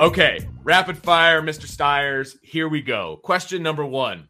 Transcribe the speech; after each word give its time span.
Okay, 0.00 0.48
rapid 0.64 0.96
fire, 0.96 1.42
Mr. 1.42 1.66
Stiers. 1.66 2.38
Here 2.40 2.70
we 2.70 2.80
go. 2.80 3.18
Question 3.22 3.62
number 3.62 3.84
one. 3.84 4.28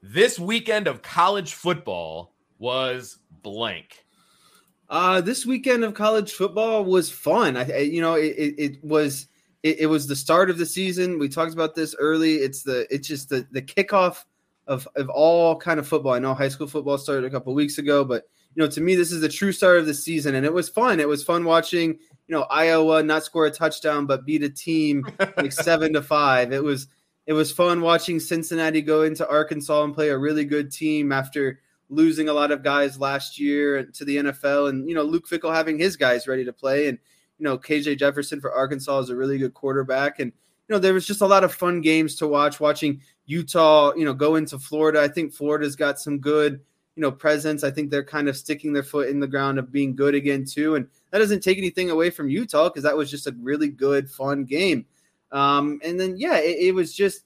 This 0.00 0.38
weekend 0.38 0.86
of 0.86 1.02
college 1.02 1.54
football 1.54 2.36
was 2.60 3.18
blank. 3.42 4.04
Uh, 4.88 5.20
this 5.20 5.44
weekend 5.44 5.82
of 5.82 5.92
college 5.92 6.34
football 6.34 6.84
was 6.84 7.10
fun. 7.10 7.56
I, 7.56 7.68
I 7.68 7.78
you 7.78 8.00
know, 8.00 8.14
it, 8.14 8.36
it, 8.38 8.54
it 8.58 8.84
was 8.84 9.26
it, 9.64 9.80
it, 9.80 9.86
was 9.86 10.06
the 10.06 10.14
start 10.14 10.50
of 10.50 10.58
the 10.58 10.66
season. 10.66 11.18
We 11.18 11.28
talked 11.28 11.52
about 11.52 11.74
this 11.74 11.96
early. 11.98 12.36
It's 12.36 12.62
the 12.62 12.86
it's 12.94 13.08
just 13.08 13.30
the 13.30 13.44
the 13.50 13.60
kickoff 13.60 14.24
of 14.68 14.86
of 14.94 15.08
all 15.08 15.56
kind 15.56 15.80
of 15.80 15.88
football. 15.88 16.12
I 16.12 16.20
know 16.20 16.32
high 16.32 16.48
school 16.48 16.68
football 16.68 16.96
started 16.96 17.24
a 17.24 17.30
couple 17.30 17.52
weeks 17.54 17.78
ago, 17.78 18.04
but 18.04 18.28
you 18.54 18.62
know, 18.62 18.70
to 18.70 18.80
me, 18.80 18.94
this 18.94 19.10
is 19.10 19.20
the 19.20 19.28
true 19.28 19.50
start 19.50 19.78
of 19.78 19.86
the 19.86 19.94
season, 19.94 20.36
and 20.36 20.46
it 20.46 20.52
was 20.52 20.68
fun. 20.68 21.00
It 21.00 21.08
was 21.08 21.24
fun 21.24 21.44
watching 21.44 21.98
you 22.28 22.36
know 22.36 22.42
Iowa 22.42 23.02
not 23.02 23.24
score 23.24 23.46
a 23.46 23.50
touchdown 23.50 24.06
but 24.06 24.24
beat 24.24 24.42
a 24.42 24.50
team 24.50 25.04
like 25.36 25.52
seven 25.52 25.94
to 25.94 26.02
five. 26.02 26.52
It 26.52 26.62
was 26.62 26.86
it 27.26 27.32
was 27.32 27.50
fun 27.52 27.80
watching 27.80 28.20
Cincinnati 28.20 28.80
go 28.80 29.02
into 29.02 29.28
Arkansas 29.28 29.84
and 29.84 29.94
play 29.94 30.10
a 30.10 30.18
really 30.18 30.44
good 30.44 30.70
team 30.70 31.12
after 31.12 31.60
losing 31.90 32.28
a 32.28 32.32
lot 32.32 32.50
of 32.50 32.62
guys 32.62 32.98
last 32.98 33.38
year 33.38 33.84
to 33.84 34.04
the 34.04 34.16
NFL, 34.16 34.68
and 34.68 34.88
you 34.88 34.94
know 34.94 35.02
Luke 35.02 35.28
Fickell 35.28 35.54
having 35.54 35.78
his 35.78 35.96
guys 35.96 36.28
ready 36.28 36.44
to 36.44 36.52
play, 36.52 36.88
and 36.88 36.98
you 37.38 37.44
know 37.44 37.58
KJ 37.58 37.98
Jefferson 37.98 38.40
for 38.40 38.52
Arkansas 38.52 39.00
is 39.00 39.10
a 39.10 39.16
really 39.16 39.38
good 39.38 39.54
quarterback, 39.54 40.20
and 40.20 40.32
you 40.68 40.74
know 40.74 40.78
there 40.78 40.94
was 40.94 41.06
just 41.06 41.22
a 41.22 41.26
lot 41.26 41.44
of 41.44 41.54
fun 41.54 41.80
games 41.80 42.14
to 42.16 42.26
watch. 42.26 42.60
Watching 42.60 43.00
Utah, 43.26 43.92
you 43.94 44.04
know, 44.04 44.14
go 44.14 44.36
into 44.36 44.58
Florida. 44.58 45.00
I 45.00 45.08
think 45.08 45.32
Florida's 45.32 45.76
got 45.76 45.98
some 45.98 46.18
good 46.18 46.60
you 46.96 47.02
know 47.02 47.12
presence. 47.12 47.64
I 47.64 47.70
think 47.70 47.90
they're 47.90 48.04
kind 48.04 48.28
of 48.28 48.36
sticking 48.36 48.72
their 48.72 48.82
foot 48.82 49.08
in 49.08 49.20
the 49.20 49.28
ground 49.28 49.58
of 49.58 49.72
being 49.72 49.96
good 49.96 50.14
again 50.14 50.44
too, 50.44 50.74
and 50.76 50.88
that 51.10 51.18
doesn't 51.18 51.42
take 51.42 51.58
anything 51.58 51.90
away 51.90 52.10
from 52.10 52.28
Utah 52.28 52.68
because 52.68 52.82
that 52.82 52.96
was 52.96 53.10
just 53.10 53.26
a 53.26 53.34
really 53.40 53.68
good, 53.68 54.10
fun 54.10 54.44
game. 54.44 54.86
Um, 55.32 55.80
and 55.84 55.98
then 55.98 56.16
yeah, 56.16 56.38
it, 56.38 56.68
it 56.68 56.74
was 56.74 56.94
just 56.94 57.22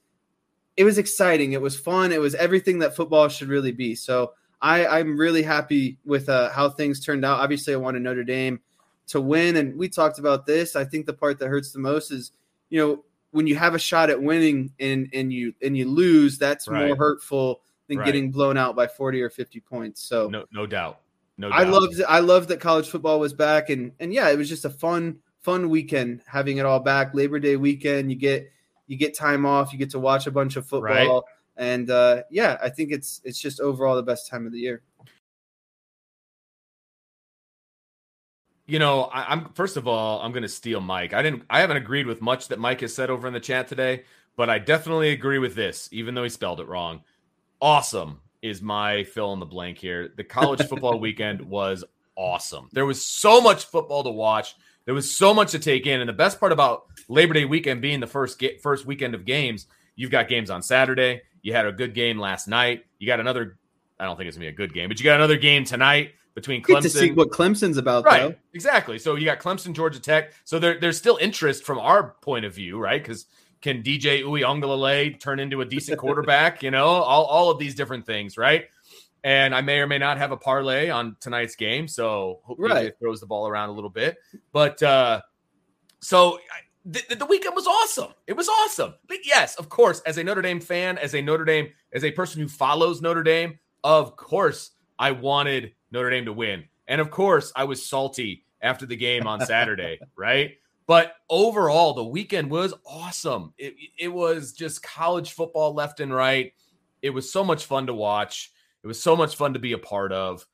it 0.76 0.84
was 0.84 0.98
exciting. 0.98 1.53
It 1.53 1.60
was 1.60 1.78
fun. 1.78 2.12
It 2.12 2.20
was 2.20 2.34
everything 2.34 2.78
that 2.81 2.97
football 2.97 3.28
should 3.28 3.48
really 3.48 3.72
be. 3.72 3.94
So 3.94 4.32
I, 4.60 4.87
I'm 4.87 5.19
really 5.19 5.43
happy 5.43 5.98
with 6.04 6.28
uh, 6.28 6.50
how 6.50 6.70
things 6.70 7.04
turned 7.04 7.25
out. 7.25 7.41
Obviously, 7.41 7.75
I 7.75 7.78
wanted 7.78 8.03
Notre 8.03 8.25
Dame 8.25 8.60
to 9.09 9.20
win, 9.20 9.56
and 9.56 9.76
we 9.76 9.88
talked 9.88 10.19
about 10.19 10.47
this. 10.47 10.76
I 10.76 10.84
think 10.84 11.06
the 11.06 11.12
part 11.12 11.38
that 11.41 11.49
hurts 11.49 11.72
the 11.72 11.81
most 11.81 12.10
is 12.10 12.32
you 12.70 12.78
know 12.78 13.04
when 13.32 13.47
you 13.47 13.56
have 13.56 13.75
a 13.75 13.78
shot 13.78 14.10
at 14.10 14.22
winning 14.22 14.72
and 14.78 15.09
and 15.12 15.32
you 15.32 15.54
and 15.62 15.76
you 15.76 15.88
lose, 15.88 16.38
that's 16.38 16.69
right. 16.69 16.87
more 16.87 16.97
hurtful 16.97 17.60
than 17.88 17.99
right. 17.99 18.06
getting 18.06 18.31
blown 18.31 18.56
out 18.56 18.76
by 18.76 18.87
40 18.87 19.20
or 19.20 19.31
50 19.31 19.60
points. 19.60 20.03
So 20.03 20.28
no, 20.28 20.44
no 20.53 20.66
doubt. 20.66 21.00
No 21.38 21.48
doubt. 21.48 21.59
I 21.59 21.65
loved 21.65 22.03
I 22.09 22.19
loved 22.20 22.48
that 22.48 22.60
college 22.60 22.88
football 22.88 23.20
was 23.20 23.32
back 23.32 23.70
and 23.70 23.93
and 24.00 24.12
yeah, 24.12 24.28
it 24.31 24.38
was 24.38 24.48
just 24.48 24.65
a 24.65 24.70
fun 24.70 25.19
fun 25.41 25.69
weekend 25.69 26.22
having 26.26 26.59
it 26.59 26.66
all 26.66 26.81
back. 26.81 27.15
Labor 27.15 27.38
Day 27.38 27.56
weekend, 27.56 28.10
you 28.10 28.16
get 28.16 28.50
you 28.87 28.97
get 28.97 29.16
time 29.16 29.47
off, 29.47 29.72
you 29.72 29.78
get 29.78 29.91
to 29.91 29.98
watch 29.98 30.26
a 30.26 30.31
bunch 30.31 30.56
of 30.56 30.66
football. 30.66 31.15
Right. 31.15 31.22
And 31.56 31.91
uh, 31.91 32.22
yeah, 32.31 32.59
I 32.62 32.69
think 32.69 32.93
it's 32.93 33.20
it's 33.25 33.41
just 33.41 33.60
overall 33.60 33.97
the 33.97 34.03
best 34.03 34.31
time 34.31 34.47
of 34.47 34.53
the 34.53 34.59
year. 34.59 34.82
You 38.66 38.78
know, 38.78 39.03
I, 39.04 39.32
am 39.32 39.50
first 39.54 39.76
of 39.76 39.87
all, 39.88 40.22
I'm 40.22 40.32
going 40.32 40.44
to 40.44 40.49
steal 40.49 40.81
Mike. 40.81 41.12
I 41.12 41.20
didn't, 41.20 41.43
I 41.50 41.60
haven't 41.60 41.76
agreed 41.76 42.06
with 42.06 42.22
much 42.22 42.49
that 42.49 42.59
Mike 42.59 42.81
has 42.81 42.94
said 42.94 43.10
over 43.10 43.26
in 43.26 43.34
the 43.34 43.41
chat 43.41 43.69
today, 43.69 44.04
but 44.37 44.49
I 44.49 44.60
definitely 44.60 45.10
agree 45.10 45.38
with 45.38 45.54
this, 45.54 45.88
even 45.93 46.14
though 46.14 46.22
he 46.22 46.31
spelled 46.31 46.60
it 46.60 46.69
wrong 46.69 47.03
awesome 47.62 48.20
is 48.43 48.61
my 48.61 49.05
fill 49.05 49.33
in 49.33 49.41
the 49.41 49.47
blank 49.47 49.79
here. 49.79 50.13
The 50.17 50.25
college 50.25 50.63
football 50.69 50.99
weekend 50.99 51.41
was 51.41 51.85
awesome. 52.17 52.69
There 52.73 52.87
was 52.87 53.05
so 53.05 53.41
much 53.41 53.65
football 53.67 54.05
to 54.05 54.11
watch. 54.11 54.55
There 54.85 54.95
was 54.95 55.15
so 55.15 55.33
much 55.33 55.53
to 55.53 55.59
take 55.59 55.87
in, 55.87 56.01
and 56.01 56.09
the 56.09 56.13
best 56.15 56.41
part 56.41 56.51
about 56.51 56.87
Labor 57.09 57.35
Day 57.35 57.45
weekend 57.45 57.81
being 57.81 58.01
the 58.01 58.07
first 58.07 58.39
ga- 58.39 58.59
first 58.59 58.85
weekend 58.85 59.15
of 59.15 59.25
games, 59.25 59.67
you've 59.95 60.11
got 60.11 60.29
games 60.29 60.51
on 60.51 60.61
Saturday. 60.61 61.23
You 61.43 61.53
had 61.53 61.67
a 61.67 61.73
good 61.73 61.95
game 61.95 62.19
last 62.19 62.49
night. 62.49 62.85
You 62.99 63.07
got 63.07 63.21
another. 63.21 63.59
I 64.01 64.05
don't 64.05 64.17
think 64.17 64.27
it's 64.27 64.37
gonna 64.37 64.47
be 64.47 64.53
a 64.53 64.57
good 64.57 64.75
game, 64.75 64.89
but 64.89 64.99
you 64.99 65.05
got 65.05 65.17
another 65.17 65.37
game 65.37 65.65
tonight 65.65 66.13
between 66.35 66.63
Clemson. 66.63 66.83
to 66.83 66.91
see 66.91 67.13
what 67.13 67.31
Clemson's 67.31 67.77
about, 67.77 68.05
right? 68.05 68.31
Though. 68.31 68.35
Exactly. 68.55 68.99
So 68.99 69.15
you 69.15 69.25
got 69.25 69.39
Clemson, 69.39 69.75
Georgia 69.75 70.01
Tech. 70.01 70.33
So 70.45 70.59
there, 70.59 70.81
there's 70.81 70.99
still 70.99 71.19
interest 71.21 71.65
from 71.65 71.79
our 71.79 72.17
point 72.23 72.45
of 72.45 72.55
view, 72.55 72.79
right? 72.79 73.01
Because 73.03 73.27
can 73.62 73.83
DJ 73.83 74.23
Uiagalelei 74.23 75.19
turn 75.19 75.41
into 75.41 75.61
a 75.61 75.65
decent 75.65 75.99
quarterback? 75.99 76.62
you 76.62 76.71
know, 76.71 76.87
all, 76.87 77.25
all 77.25 77.50
of 77.50 77.59
these 77.59 77.75
different 77.75 78.05
things, 78.05 78.37
right? 78.37 78.67
And 79.25 79.55
I 79.55 79.61
may 79.61 79.78
or 79.78 79.87
may 79.87 79.99
not 79.99 80.19
have 80.19 80.33
a 80.33 80.37
parlay 80.37 80.91
on 80.91 81.17
tonight's 81.21 81.55
game, 81.55 81.87
so 81.87 82.41
hopefully 82.43 82.71
right. 82.71 82.87
it 82.87 82.97
throws 82.99 83.21
the 83.21 83.27
ball 83.27 83.47
around 83.47 83.69
a 83.69 83.73
little 83.73 83.91
bit. 83.91 84.19
But 84.53 84.83
uh, 84.83 85.23
so 86.00 86.41
the, 86.84 87.03
the 87.17 87.27
weekend 87.27 87.55
was 87.55 87.67
awesome. 87.67 88.12
It 88.27 88.37
was 88.37 88.49
awesome. 88.49 88.95
But 89.06 89.19
yes, 89.25 89.55
of 89.56 89.69
course, 89.69 90.00
as 90.00 90.19
a 90.19 90.25
Notre 90.25 90.43
Dame 90.43 90.61
fan, 90.61 90.99
as 90.99 91.15
a 91.15 91.23
Notre 91.23 91.44
Dame, 91.44 91.69
as 91.93 92.05
a 92.05 92.11
person 92.11 92.43
who 92.43 92.49
follows 92.49 93.00
Notre 93.00 93.23
Dame, 93.23 93.59
of 93.84 94.17
course, 94.17 94.73
I 94.99 95.12
wanted 95.12 95.73
Notre 95.91 96.11
Dame 96.11 96.25
to 96.25 96.33
win. 96.33 96.65
And 96.89 97.00
of 97.00 97.11
course, 97.11 97.53
I 97.55 97.65
was 97.65 97.84
salty 97.87 98.44
after 98.61 98.87
the 98.87 98.97
game 98.97 99.27
on 99.27 99.41
Saturday, 99.47 100.00
right? 100.17 100.56
But 100.87 101.14
overall, 101.31 101.94
the 101.94 102.05
weekend 102.05 102.50
was 102.50 102.75
awesome. 102.87 103.55
It, 103.56 103.75
it 103.99 104.08
was 104.08 104.52
just 104.52 104.82
college 104.82 105.32
football 105.32 105.75
left 105.75 106.00
and 106.00 106.12
right. 106.12 106.52
It 107.02 107.11
was 107.11 107.32
so 107.32 107.44
much 107.44 107.67
fun 107.67 107.87
to 107.87 107.94
watch. 107.94 108.50
It 108.82 108.87
was 108.87 109.00
so 109.00 109.17
much 109.17 109.37
fun 109.37 109.55
to 109.55 109.61
be 109.61 109.73
a 109.73 109.79
part 109.79 110.12
of. 110.12 110.46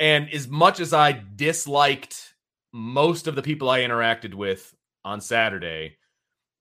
And 0.00 0.28
as 0.30 0.48
much 0.48 0.80
as 0.80 0.92
I 0.92 1.12
disliked 1.12 2.34
most 2.72 3.26
of 3.26 3.34
the 3.34 3.42
people 3.42 3.70
I 3.70 3.80
interacted 3.80 4.34
with 4.34 4.74
on 5.04 5.20
Saturday, 5.20 5.96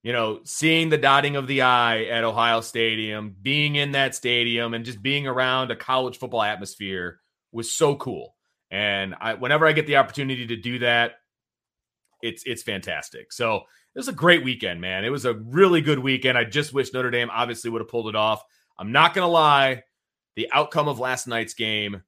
you 0.04 0.13
know, 0.13 0.40
seeing 0.44 0.90
the 0.90 0.98
dotting 0.98 1.36
of 1.36 1.48
the 1.48 1.63
I 1.63 2.06
at 2.06 2.24
Ohio 2.24 2.62
Stadium, 2.62 3.36
being 3.42 3.75
in 3.75 3.92
that 3.92 4.16
stadium, 4.16 4.74
and 4.74 4.86
just 4.86 5.01
being 5.01 5.28
around 5.28 5.69
a 5.69 5.75
college 5.75 6.18
football 6.18 6.44
atmosphere 6.44 7.19
was 7.51 7.72
so 7.72 7.95
cool. 7.95 8.36
And 8.72 9.16
I, 9.19 9.33
whenever 9.33 9.66
I 9.66 9.72
get 9.72 9.88
the 9.88 9.98
opportunity 9.98 10.48
to 10.48 10.56
do 10.56 10.80
that, 10.80 11.16
it's 12.22 12.44
it's 12.46 12.64
fantastic. 12.64 13.31
So 13.31 13.58
it 13.58 14.00
was 14.00 14.08
a 14.08 14.14
great 14.14 14.44
weekend, 14.44 14.81
man. 14.81 15.06
It 15.06 15.10
was 15.10 15.25
a 15.25 15.34
really 15.34 15.81
good 15.81 16.00
weekend. 16.00 16.38
I 16.38 16.44
just 16.44 16.74
wish 16.74 16.94
Notre 16.94 17.12
Dame 17.12 17.30
obviously 17.31 17.69
would 17.69 17.81
have 17.81 17.90
pulled 17.90 18.10
it 18.10 18.16
off. 18.16 18.44
I'm 18.78 18.92
not 18.92 19.14
gonna 19.14 19.28
lie, 19.28 19.84
the 20.36 20.50
outcome 20.54 20.88
of 20.88 21.00
last 21.00 21.28
night's 21.28 21.56
game 21.56 22.04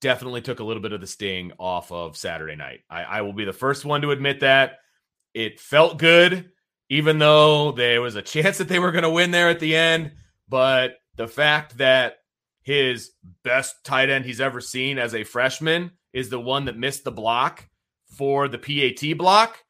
definitely 0.00 0.40
took 0.40 0.60
a 0.60 0.64
little 0.64 0.82
bit 0.82 0.92
of 0.92 1.00
the 1.00 1.06
sting 1.06 1.52
off 1.58 1.92
of 1.92 2.16
Saturday 2.16 2.56
night. 2.56 2.80
I, 2.90 3.02
I 3.02 3.20
will 3.20 3.32
be 3.32 3.44
the 3.44 3.52
first 3.52 3.84
one 3.84 4.02
to 4.02 4.10
admit 4.10 4.40
that. 4.40 4.78
It 5.34 5.60
felt 5.60 5.98
good, 5.98 6.50
even 6.88 7.18
though 7.18 7.72
there 7.72 8.02
was 8.02 8.16
a 8.16 8.22
chance 8.22 8.58
that 8.58 8.68
they 8.68 8.78
were 8.78 8.92
going 8.92 9.04
to 9.04 9.10
win 9.10 9.30
there 9.30 9.48
at 9.48 9.60
the 9.60 9.76
end. 9.76 10.12
But 10.48 10.96
the 11.16 11.28
fact 11.28 11.78
that 11.78 12.16
his 12.62 13.12
best 13.44 13.84
tight 13.84 14.10
end 14.10 14.24
he's 14.24 14.40
ever 14.40 14.60
seen 14.60 14.98
as 14.98 15.14
a 15.14 15.24
freshman 15.24 15.92
is 16.12 16.28
the 16.28 16.40
one 16.40 16.64
that 16.64 16.76
missed 16.76 17.04
the 17.04 17.12
block 17.12 17.68
for 18.20 18.48
the 18.48 18.58
PAT 18.58 19.16
block 19.16 19.64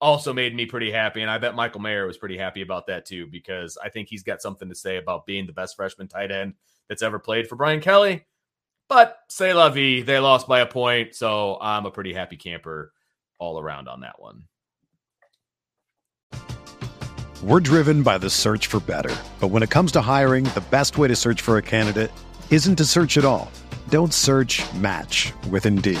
also 0.00 0.32
made 0.32 0.54
me 0.56 0.64
pretty 0.64 0.90
happy. 0.90 1.20
And 1.20 1.30
I 1.30 1.36
bet 1.36 1.54
Michael 1.54 1.82
Mayer 1.82 2.06
was 2.06 2.16
pretty 2.16 2.38
happy 2.38 2.62
about 2.62 2.86
that 2.86 3.04
too, 3.04 3.26
because 3.26 3.76
I 3.76 3.90
think 3.90 4.08
he's 4.08 4.22
got 4.22 4.40
something 4.40 4.70
to 4.70 4.74
say 4.74 4.96
about 4.96 5.26
being 5.26 5.46
the 5.46 5.52
best 5.52 5.76
freshman 5.76 6.08
tight 6.08 6.30
end 6.30 6.54
that's 6.88 7.02
ever 7.02 7.18
played 7.18 7.46
for 7.46 7.56
Brian 7.56 7.82
Kelly. 7.82 8.24
But 8.88 9.18
say 9.28 9.52
la 9.52 9.68
vie, 9.68 10.00
they 10.00 10.18
lost 10.18 10.48
by 10.48 10.60
a 10.60 10.66
point. 10.66 11.14
So 11.14 11.58
I'm 11.60 11.84
a 11.84 11.90
pretty 11.90 12.14
happy 12.14 12.38
camper 12.38 12.94
all 13.38 13.60
around 13.60 13.86
on 13.86 14.00
that 14.00 14.18
one. 14.18 14.44
We're 17.42 17.60
driven 17.60 18.02
by 18.02 18.16
the 18.16 18.30
search 18.30 18.66
for 18.66 18.80
better. 18.80 19.14
But 19.40 19.48
when 19.48 19.62
it 19.62 19.68
comes 19.68 19.92
to 19.92 20.00
hiring, 20.00 20.44
the 20.44 20.64
best 20.70 20.96
way 20.96 21.08
to 21.08 21.16
search 21.16 21.42
for 21.42 21.58
a 21.58 21.62
candidate 21.62 22.12
isn't 22.48 22.76
to 22.76 22.86
search 22.86 23.18
at 23.18 23.26
all. 23.26 23.52
Don't 23.90 24.14
search 24.14 24.64
match 24.72 25.34
with 25.50 25.66
Indeed. 25.66 26.00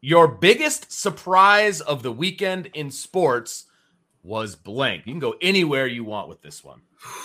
Your 0.00 0.28
biggest 0.28 0.92
surprise 0.92 1.80
of 1.80 2.02
the 2.02 2.12
weekend 2.12 2.66
in 2.74 2.90
sports 2.90 3.64
was 4.22 4.54
blank. 4.54 5.06
You 5.06 5.12
can 5.12 5.20
go 5.20 5.34
anywhere 5.40 5.86
you 5.86 6.04
want 6.04 6.28
with 6.28 6.42
this 6.42 6.62
one. 6.62 6.82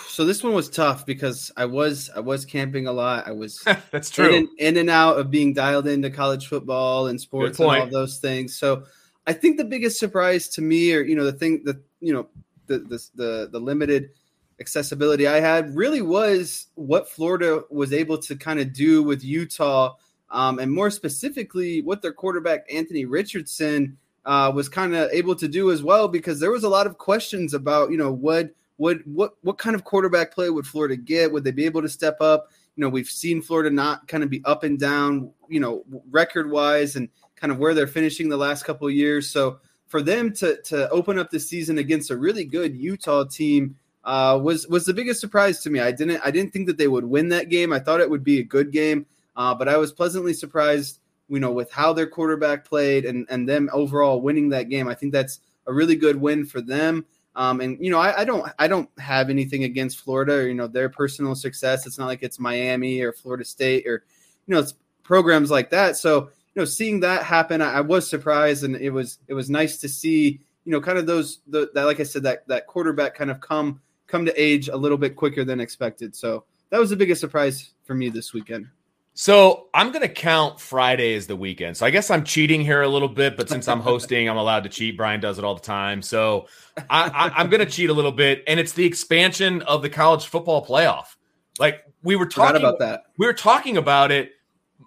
So 0.07 0.25
this 0.25 0.43
one 0.43 0.53
was 0.53 0.69
tough 0.69 1.05
because 1.05 1.51
I 1.57 1.65
was 1.65 2.09
I 2.15 2.19
was 2.19 2.45
camping 2.45 2.87
a 2.87 2.91
lot. 2.91 3.27
I 3.27 3.31
was 3.31 3.63
that's 3.91 4.09
true 4.09 4.29
in 4.29 4.33
and, 4.33 4.49
in 4.59 4.77
and, 4.77 4.89
out 4.89 5.17
of 5.17 5.31
being 5.31 5.53
dialed 5.53 5.87
into 5.87 6.09
college 6.09 6.47
football 6.47 7.07
and 7.07 7.19
sports 7.19 7.59
and 7.59 7.69
all 7.69 7.87
those 7.87 8.19
things. 8.19 8.55
So 8.55 8.83
I 9.25 9.33
think 9.33 9.57
the 9.57 9.65
biggest 9.65 9.99
surprise 9.99 10.47
to 10.49 10.61
me, 10.61 10.93
or 10.93 11.01
you 11.01 11.15
know, 11.15 11.25
the 11.25 11.33
thing 11.33 11.63
that 11.65 11.77
you 11.99 12.13
know, 12.13 12.27
the 12.67 12.79
the 12.79 13.07
the, 13.15 13.49
the 13.51 13.59
limited 13.59 14.11
accessibility 14.59 15.27
I 15.27 15.39
had 15.39 15.75
really 15.75 16.01
was 16.01 16.67
what 16.75 17.09
Florida 17.09 17.63
was 17.71 17.91
able 17.91 18.19
to 18.19 18.35
kind 18.35 18.59
of 18.59 18.73
do 18.73 19.01
with 19.01 19.23
Utah, 19.23 19.95
um, 20.33 20.59
and 20.59 20.71
more 20.71 20.89
specifically, 20.89 21.81
what 21.81 22.01
their 22.01 22.11
quarterback 22.11 22.65
Anthony 22.71 23.05
Richardson 23.05 23.97
uh, 24.25 24.51
was 24.53 24.67
kind 24.67 24.95
of 24.95 25.09
able 25.11 25.35
to 25.35 25.47
do 25.47 25.71
as 25.71 25.83
well 25.83 26.07
because 26.07 26.39
there 26.39 26.51
was 26.51 26.63
a 26.63 26.69
lot 26.69 26.87
of 26.87 26.97
questions 26.97 27.53
about 27.53 27.91
you 27.91 27.97
know 27.97 28.11
what 28.11 28.49
what 28.77 28.97
what 29.05 29.35
what 29.41 29.57
kind 29.57 29.75
of 29.75 29.83
quarterback 29.83 30.33
play 30.33 30.49
would 30.49 30.65
Florida 30.65 30.95
get? 30.95 31.31
Would 31.31 31.43
they 31.43 31.51
be 31.51 31.65
able 31.65 31.83
to 31.83 31.89
step 31.89 32.19
up? 32.19 32.49
You 32.75 32.81
know, 32.81 32.89
we've 32.89 33.07
seen 33.07 33.41
Florida 33.41 33.69
not 33.69 34.07
kind 34.07 34.23
of 34.23 34.31
be 34.31 34.43
up 34.45 34.63
and 34.63 34.79
down, 34.79 35.31
you 35.47 35.59
know, 35.59 35.83
record 36.09 36.49
wise 36.49 36.95
and 36.95 37.07
kind 37.35 37.51
of 37.51 37.59
where 37.59 37.75
they're 37.75 37.85
finishing 37.85 38.27
the 38.27 38.37
last 38.37 38.63
couple 38.63 38.87
of 38.87 38.93
years. 38.93 39.29
So 39.29 39.59
for 39.85 40.01
them 40.01 40.33
to 40.33 40.59
to 40.63 40.89
open 40.89 41.19
up 41.19 41.29
the 41.29 41.39
season 41.39 41.77
against 41.77 42.09
a 42.09 42.17
really 42.17 42.45
good 42.45 42.75
Utah 42.75 43.25
team 43.25 43.75
uh, 44.03 44.39
was 44.41 44.67
was 44.67 44.85
the 44.85 44.93
biggest 44.93 45.21
surprise 45.21 45.61
to 45.61 45.69
me. 45.69 45.79
I 45.79 45.91
didn't 45.91 46.21
I 46.25 46.31
didn't 46.31 46.51
think 46.51 46.65
that 46.65 46.79
they 46.79 46.87
would 46.87 47.05
win 47.05 47.29
that 47.29 47.49
game. 47.49 47.71
I 47.71 47.79
thought 47.79 48.01
it 48.01 48.09
would 48.09 48.23
be 48.23 48.39
a 48.39 48.43
good 48.43 48.71
game, 48.71 49.05
uh, 49.35 49.53
but 49.53 49.67
I 49.67 49.77
was 49.77 49.91
pleasantly 49.91 50.33
surprised 50.33 50.99
you 51.29 51.39
know, 51.39 51.51
with 51.51 51.71
how 51.71 51.93
their 51.93 52.07
quarterback 52.07 52.65
played 52.65 53.05
and 53.05 53.25
and 53.29 53.47
them 53.47 53.69
overall 53.73 54.21
winning 54.21 54.49
that 54.49 54.69
game. 54.69 54.87
I 54.87 54.93
think 54.93 55.11
that's 55.11 55.39
a 55.67 55.73
really 55.73 55.95
good 55.95 56.15
win 56.15 56.45
for 56.45 56.61
them. 56.61 57.05
Um, 57.35 57.61
and 57.61 57.83
you 57.83 57.89
know, 57.89 57.99
I, 57.99 58.21
I, 58.21 58.25
don't 58.25 58.51
I 58.59 58.67
don't 58.67 58.89
have 58.99 59.31
anything 59.31 59.63
against 59.63 59.99
Florida 60.01 60.33
or 60.33 60.47
you 60.47 60.53
know 60.53 60.67
their 60.67 60.89
personal 60.89 61.33
success. 61.33 61.87
It's 61.87 61.97
not 61.97 62.05
like 62.05 62.21
it's 62.21 62.39
Miami 62.39 63.01
or 63.01 63.11
Florida 63.11 63.43
State 63.45 63.87
or 63.87 64.03
you 64.45 64.53
know 64.53 64.59
it's 64.59 64.75
programs 65.01 65.49
like 65.49 65.69
that. 65.71 65.97
So 65.97 66.29
you 66.53 66.61
know, 66.61 66.65
seeing 66.65 66.99
that 66.99 67.23
happen, 67.23 67.61
I, 67.61 67.75
I 67.75 67.81
was 67.81 68.07
surprised, 68.07 68.63
and 68.63 68.75
it 68.75 68.91
was 68.91 69.19
it 69.27 69.33
was 69.33 69.49
nice 69.49 69.77
to 69.77 69.89
see 69.89 70.39
you 70.65 70.71
know 70.71 70.81
kind 70.81 70.97
of 70.97 71.07
those 71.07 71.39
the, 71.47 71.71
that 71.73 71.85
like 71.85 71.99
I 71.99 72.03
said 72.03 72.23
that 72.23 72.47
that 72.47 72.67
quarterback 72.67 73.15
kind 73.15 73.31
of 73.31 73.39
come 73.39 73.81
come 74.05 74.25
to 74.25 74.41
age 74.41 74.67
a 74.67 74.77
little 74.77 74.97
bit 74.97 75.15
quicker 75.15 75.43
than 75.43 75.59
expected. 75.59 76.15
So 76.15 76.43
that 76.69 76.79
was 76.79 76.91
the 76.91 76.95
biggest 76.95 77.21
surprise 77.21 77.71
for 77.85 77.95
me 77.95 78.09
this 78.09 78.33
weekend. 78.33 78.67
So 79.15 79.67
I'm 79.73 79.91
going 79.91 80.01
to 80.01 80.13
count 80.13 80.59
Friday 80.59 81.13
as 81.15 81.27
the 81.27 81.35
weekend. 81.35 81.77
So 81.77 81.85
I 81.85 81.91
guess 81.91 82.09
I'm 82.09 82.23
cheating 82.23 82.61
here 82.61 82.81
a 82.81 82.87
little 82.87 83.07
bit, 83.07 83.37
but 83.37 83.47
since 83.47 83.67
I'm 83.67 83.79
hosting, 83.79 84.27
I'm 84.27 84.37
allowed 84.37 84.63
to 84.63 84.69
cheat. 84.69 84.97
Brian 84.97 85.19
does 85.19 85.37
it 85.37 85.45
all 85.45 85.53
the 85.53 85.61
time. 85.61 86.01
So 86.01 86.47
I, 86.89 87.31
am 87.35 87.49
going 87.49 87.59
to 87.59 87.71
cheat 87.71 87.91
a 87.91 87.93
little 87.93 88.11
bit. 88.11 88.43
And 88.47 88.59
it's 88.59 88.73
the 88.73 88.85
expansion 88.85 89.61
of 89.63 89.83
the 89.83 89.89
college 89.89 90.25
football 90.25 90.65
playoff. 90.65 91.15
Like 91.59 91.83
we 92.01 92.15
were 92.15 92.25
talking 92.25 92.57
about 92.57 92.79
that. 92.79 93.03
We 93.17 93.27
were 93.27 93.33
talking 93.33 93.77
about 93.77 94.11
it 94.11 94.31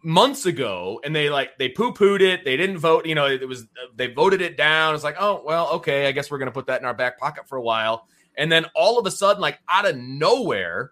months 0.03 0.45
ago 0.45 1.01
and 1.05 1.15
they 1.15 1.31
like 1.31 1.57
they 1.59 1.69
poo-pooed 1.69 2.21
it. 2.21 2.45
They 2.45 2.57
didn't 2.57 2.79
vote. 2.79 3.07
You 3.07 3.15
know, 3.15 3.27
it 3.27 3.47
was 3.47 3.67
they 3.95 4.09
voted 4.09 4.41
it 4.41 4.57
down. 4.57 4.97
It's 4.97 5.05
like, 5.05 5.17
oh, 5.21 5.43
well, 5.45 5.69
okay. 5.75 6.09
I 6.09 6.13
guess 6.13 6.33
we're 6.33 6.39
going 6.39 6.47
to 6.47 6.53
put 6.53 6.67
that 6.67 6.81
in 6.81 6.87
our 6.87 6.95
back 6.95 7.19
pocket 7.19 7.47
for 7.49 7.57
a 7.57 7.63
while. 7.63 8.09
And 8.37 8.51
then 8.51 8.67
all 8.75 8.99
of 8.99 9.07
a 9.07 9.11
sudden, 9.13 9.41
like 9.41 9.61
out 9.69 9.89
of 9.89 9.97
nowhere, 9.97 10.91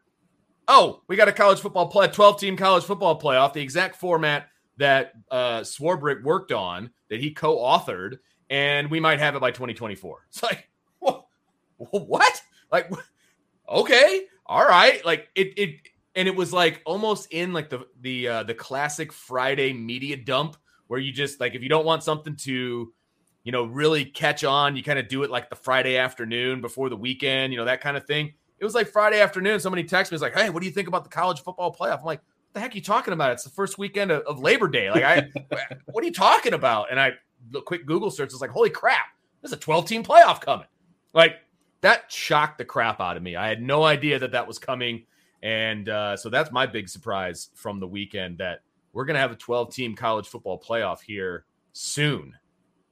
oh, 0.69 1.03
we 1.09 1.17
got 1.17 1.29
a 1.29 1.33
college 1.33 1.61
football 1.61 1.89
play, 1.89 2.09
12 2.09 2.41
team 2.41 2.57
college 2.57 2.85
football 2.85 3.21
playoff, 3.21 3.53
the 3.53 3.61
exact 3.61 3.97
format 3.97 4.49
that 4.77 5.13
uh, 5.31 5.61
Swarbrick 5.61 6.23
worked 6.23 6.53
on, 6.53 6.91
that 7.11 7.21
he 7.21 7.31
co 7.31 7.59
authored. 7.59 8.19
and 8.51 8.91
we 8.91 9.01
might 9.01 9.19
have 9.19 9.35
it 9.37 9.41
by 9.41 9.51
2024. 9.51 10.27
It's 10.29 10.43
like, 10.43 10.69
what? 11.77 12.43
Like, 12.73 12.91
okay, 13.69 14.23
all 14.47 14.65
right. 14.65 15.05
Like 15.05 15.29
it, 15.35 15.59
it, 15.59 15.77
and 16.15 16.29
it 16.29 16.35
was 16.35 16.53
like 16.53 16.81
almost 16.85 17.33
in 17.33 17.53
like 17.53 17.69
the 17.69 17.87
the 18.01 18.29
uh, 18.29 18.43
the 18.45 18.55
classic 18.55 19.13
Friday 19.13 19.73
media 19.73 20.17
dump 20.17 20.57
where 20.87 21.01
you 21.01 21.13
just 21.13 21.41
like 21.41 21.55
if 21.55 21.63
you 21.63 21.69
don't 21.69 21.85
want 21.85 22.03
something 22.03 22.37
to, 22.37 22.93
you 23.43 23.53
know, 23.53 23.65
really 23.65 24.05
catch 24.05 24.45
on, 24.45 24.77
you 24.77 24.83
kind 24.83 24.99
of 24.99 25.09
do 25.09 25.23
it 25.23 25.31
like 25.31 25.51
the 25.51 25.57
Friday 25.57 25.97
afternoon 25.97 26.61
before 26.61 26.89
the 26.89 26.97
weekend, 26.97 27.53
you 27.53 27.59
know, 27.59 27.65
that 27.65 27.81
kind 27.81 27.97
of 27.97 28.07
thing. 28.07 28.35
It 28.65 28.67
was 28.67 28.75
like 28.75 28.89
Friday 28.89 29.21
afternoon. 29.21 29.61
Somebody 29.61 29.85
texted 29.85 30.11
me, 30.11 30.15
was 30.15 30.23
like, 30.23 30.35
"Hey, 30.35 30.49
what 30.49 30.61
do 30.61 30.67
you 30.67 30.73
think 30.73 30.89
about 30.89 31.05
the 31.05 31.11
college 31.11 31.43
football 31.43 31.71
playoff?" 31.71 31.99
I'm 31.99 32.07
like, 32.07 32.21
"What 32.21 32.55
the 32.55 32.61
heck 32.61 32.73
are 32.73 32.77
you 32.77 32.81
talking 32.81 33.13
about? 33.13 33.33
It's 33.33 33.45
the 33.45 33.51
first 33.51 33.77
weekend 33.77 34.11
of, 34.11 34.23
of 34.23 34.41
Labor 34.41 34.69
Day. 34.69 34.91
Like, 34.91 35.05
I, 35.05 35.29
what 35.85 36.03
are 36.03 36.07
you 36.07 36.13
talking 36.15 36.55
about?" 36.55 36.91
And 36.91 36.99
I, 36.99 37.13
the 37.51 37.61
quick 37.61 37.85
Google 37.85 38.11
search 38.11 38.33
was 38.33 38.41
like, 38.41 38.49
"Holy 38.49 38.71
crap! 38.71 39.05
There's 39.43 39.53
a 39.53 39.59
12 39.59 39.85
team 39.85 40.03
playoff 40.03 40.41
coming!" 40.41 40.67
Like 41.13 41.41
that 41.83 42.11
shocked 42.11 42.57
the 42.57 42.65
crap 42.65 43.03
out 43.03 43.19
of 43.19 43.23
me. 43.23 43.37
I 43.37 43.49
had 43.49 43.61
no 43.61 43.85
idea 43.85 44.19
that 44.19 44.33
that 44.33 44.49
was 44.49 44.59
coming, 44.59 45.05
and 45.43 45.91
uh, 45.91 46.17
so 46.17 46.31
that's 46.31 46.51
my 46.51 46.65
big 46.65 46.89
surprise 46.89 47.51
from 47.53 47.81
the 47.81 47.87
weekend 47.87 48.39
that 48.39 48.61
we're 48.95 49.05
gonna 49.05 49.19
have 49.19 49.33
a 49.33 49.37
12 49.37 49.75
team 49.75 49.95
college 49.95 50.27
football 50.27 50.59
playoff 50.59 51.03
here 51.03 51.45
soon, 51.75 52.33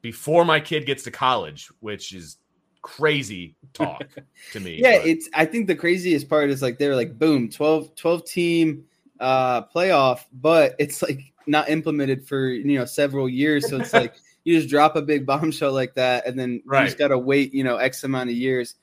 before 0.02 0.44
my 0.44 0.60
kid 0.60 0.84
gets 0.84 1.02
to 1.04 1.10
college, 1.10 1.70
which 1.80 2.12
is 2.12 2.36
crazy 2.82 3.54
talk 3.72 4.04
to 4.52 4.60
me. 4.60 4.78
Yeah, 4.80 4.98
but. 4.98 5.06
it's 5.06 5.28
I 5.34 5.44
think 5.44 5.66
the 5.66 5.76
craziest 5.76 6.28
part 6.28 6.50
is 6.50 6.62
like 6.62 6.78
they're 6.78 6.96
like 6.96 7.18
boom, 7.18 7.48
12 7.48 7.94
12 7.94 8.24
team 8.24 8.84
uh 9.20 9.62
playoff, 9.62 10.24
but 10.32 10.74
it's 10.78 11.02
like 11.02 11.32
not 11.46 11.68
implemented 11.68 12.26
for 12.26 12.48
you 12.48 12.78
know 12.78 12.84
several 12.84 13.28
years. 13.28 13.68
So 13.68 13.80
it's 13.80 13.92
like 13.92 14.14
you 14.44 14.56
just 14.56 14.68
drop 14.68 14.96
a 14.96 15.02
big 15.02 15.24
bombshell 15.24 15.72
like 15.72 15.94
that 15.94 16.26
and 16.26 16.38
then 16.38 16.62
right. 16.66 16.80
you 16.80 16.86
just 16.86 16.98
gotta 16.98 17.18
wait, 17.18 17.54
you 17.54 17.64
know, 17.64 17.76
X 17.76 18.04
amount 18.04 18.30
of 18.30 18.36
years 18.36 18.74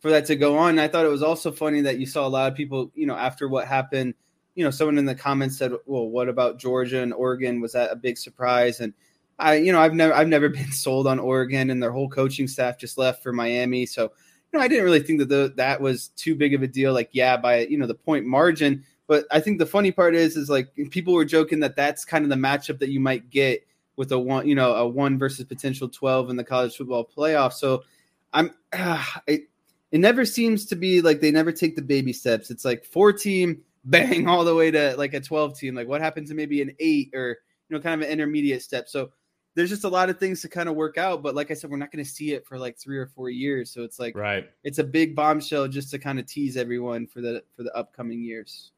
for 0.00 0.10
that 0.10 0.26
to 0.26 0.36
go 0.36 0.56
on. 0.58 0.70
And 0.70 0.80
I 0.80 0.88
thought 0.88 1.04
it 1.04 1.10
was 1.10 1.22
also 1.22 1.50
funny 1.50 1.80
that 1.82 1.98
you 1.98 2.06
saw 2.06 2.26
a 2.26 2.28
lot 2.28 2.50
of 2.50 2.56
people, 2.56 2.92
you 2.94 3.06
know, 3.06 3.16
after 3.16 3.48
what 3.48 3.66
happened, 3.66 4.14
you 4.54 4.64
know, 4.64 4.70
someone 4.70 4.98
in 4.98 5.04
the 5.04 5.14
comments 5.14 5.58
said, 5.58 5.72
Well, 5.86 6.08
what 6.08 6.28
about 6.28 6.58
Georgia 6.58 7.02
and 7.02 7.12
Oregon? 7.12 7.60
Was 7.60 7.72
that 7.72 7.92
a 7.92 7.96
big 7.96 8.18
surprise? 8.18 8.80
And 8.80 8.92
I, 9.38 9.56
you 9.56 9.72
know, 9.72 9.80
I've 9.80 9.94
never 9.94 10.14
I've 10.14 10.28
never 10.28 10.48
been 10.60 10.72
sold 10.72 11.06
on 11.06 11.18
Oregon, 11.18 11.70
and 11.70 11.82
their 11.82 11.92
whole 11.92 12.08
coaching 12.08 12.48
staff 12.48 12.78
just 12.78 12.98
left 12.98 13.22
for 13.22 13.32
Miami. 13.32 13.86
So, 13.86 14.04
you 14.04 14.58
know, 14.58 14.60
I 14.60 14.68
didn't 14.68 14.84
really 14.84 15.00
think 15.00 15.18
that 15.20 15.28
the, 15.28 15.52
that 15.56 15.80
was 15.80 16.08
too 16.08 16.34
big 16.34 16.54
of 16.54 16.62
a 16.62 16.66
deal. 16.66 16.92
Like, 16.92 17.10
yeah, 17.12 17.36
by 17.36 17.66
you 17.66 17.78
know 17.78 17.86
the 17.86 17.94
point 17.94 18.26
margin. 18.26 18.84
But 19.08 19.24
I 19.30 19.38
think 19.38 19.58
the 19.58 19.66
funny 19.66 19.92
part 19.92 20.16
is, 20.16 20.36
is 20.36 20.50
like 20.50 20.74
people 20.90 21.14
were 21.14 21.24
joking 21.24 21.60
that 21.60 21.76
that's 21.76 22.04
kind 22.04 22.24
of 22.24 22.30
the 22.30 22.36
matchup 22.36 22.80
that 22.80 22.88
you 22.88 22.98
might 22.98 23.30
get 23.30 23.64
with 23.94 24.10
a 24.10 24.18
one, 24.18 24.48
you 24.48 24.54
know, 24.56 24.74
a 24.74 24.86
one 24.86 25.18
versus 25.18 25.44
potential 25.44 25.88
twelve 25.88 26.30
in 26.30 26.36
the 26.36 26.44
college 26.44 26.76
football 26.76 27.08
playoff. 27.16 27.52
So, 27.52 27.84
I'm, 28.32 28.52
uh, 28.72 29.04
it, 29.26 29.48
it 29.92 30.00
never 30.00 30.24
seems 30.24 30.66
to 30.66 30.76
be 30.76 31.00
like 31.02 31.20
they 31.20 31.30
never 31.30 31.52
take 31.52 31.76
the 31.76 31.82
baby 31.82 32.12
steps. 32.12 32.50
It's 32.50 32.64
like 32.64 32.84
four 32.84 33.12
team 33.12 33.62
bang 33.84 34.26
all 34.26 34.44
the 34.44 34.54
way 34.54 34.70
to 34.72 34.96
like 34.96 35.14
a 35.14 35.20
twelve 35.20 35.58
team. 35.58 35.74
Like, 35.74 35.88
what 35.88 36.00
happens 36.00 36.30
to 36.30 36.34
maybe 36.34 36.62
an 36.62 36.74
eight 36.80 37.10
or 37.14 37.38
you 37.68 37.76
know, 37.76 37.82
kind 37.82 38.00
of 38.00 38.06
an 38.06 38.12
intermediate 38.12 38.62
step. 38.62 38.88
So 38.88 39.10
there's 39.56 39.70
just 39.70 39.84
a 39.84 39.88
lot 39.88 40.10
of 40.10 40.20
things 40.20 40.42
to 40.42 40.48
kind 40.48 40.68
of 40.68 40.76
work 40.76 40.98
out. 40.98 41.22
But 41.22 41.34
like 41.34 41.50
I 41.50 41.54
said, 41.54 41.70
we're 41.70 41.78
not 41.78 41.90
going 41.90 42.04
to 42.04 42.08
see 42.08 42.34
it 42.34 42.46
for 42.46 42.58
like 42.58 42.76
three 42.76 42.98
or 42.98 43.06
four 43.06 43.30
years. 43.30 43.70
So 43.70 43.82
it's 43.82 43.98
like, 43.98 44.14
right, 44.16 44.48
it's 44.62 44.78
a 44.78 44.84
big 44.84 45.16
bombshell 45.16 45.66
just 45.66 45.90
to 45.90 45.98
kind 45.98 46.20
of 46.20 46.26
tease 46.26 46.56
everyone 46.56 47.06
for 47.06 47.20
the 47.20 47.42
for 47.56 47.64
the 47.64 47.74
upcoming 47.74 48.22
years. 48.22 48.70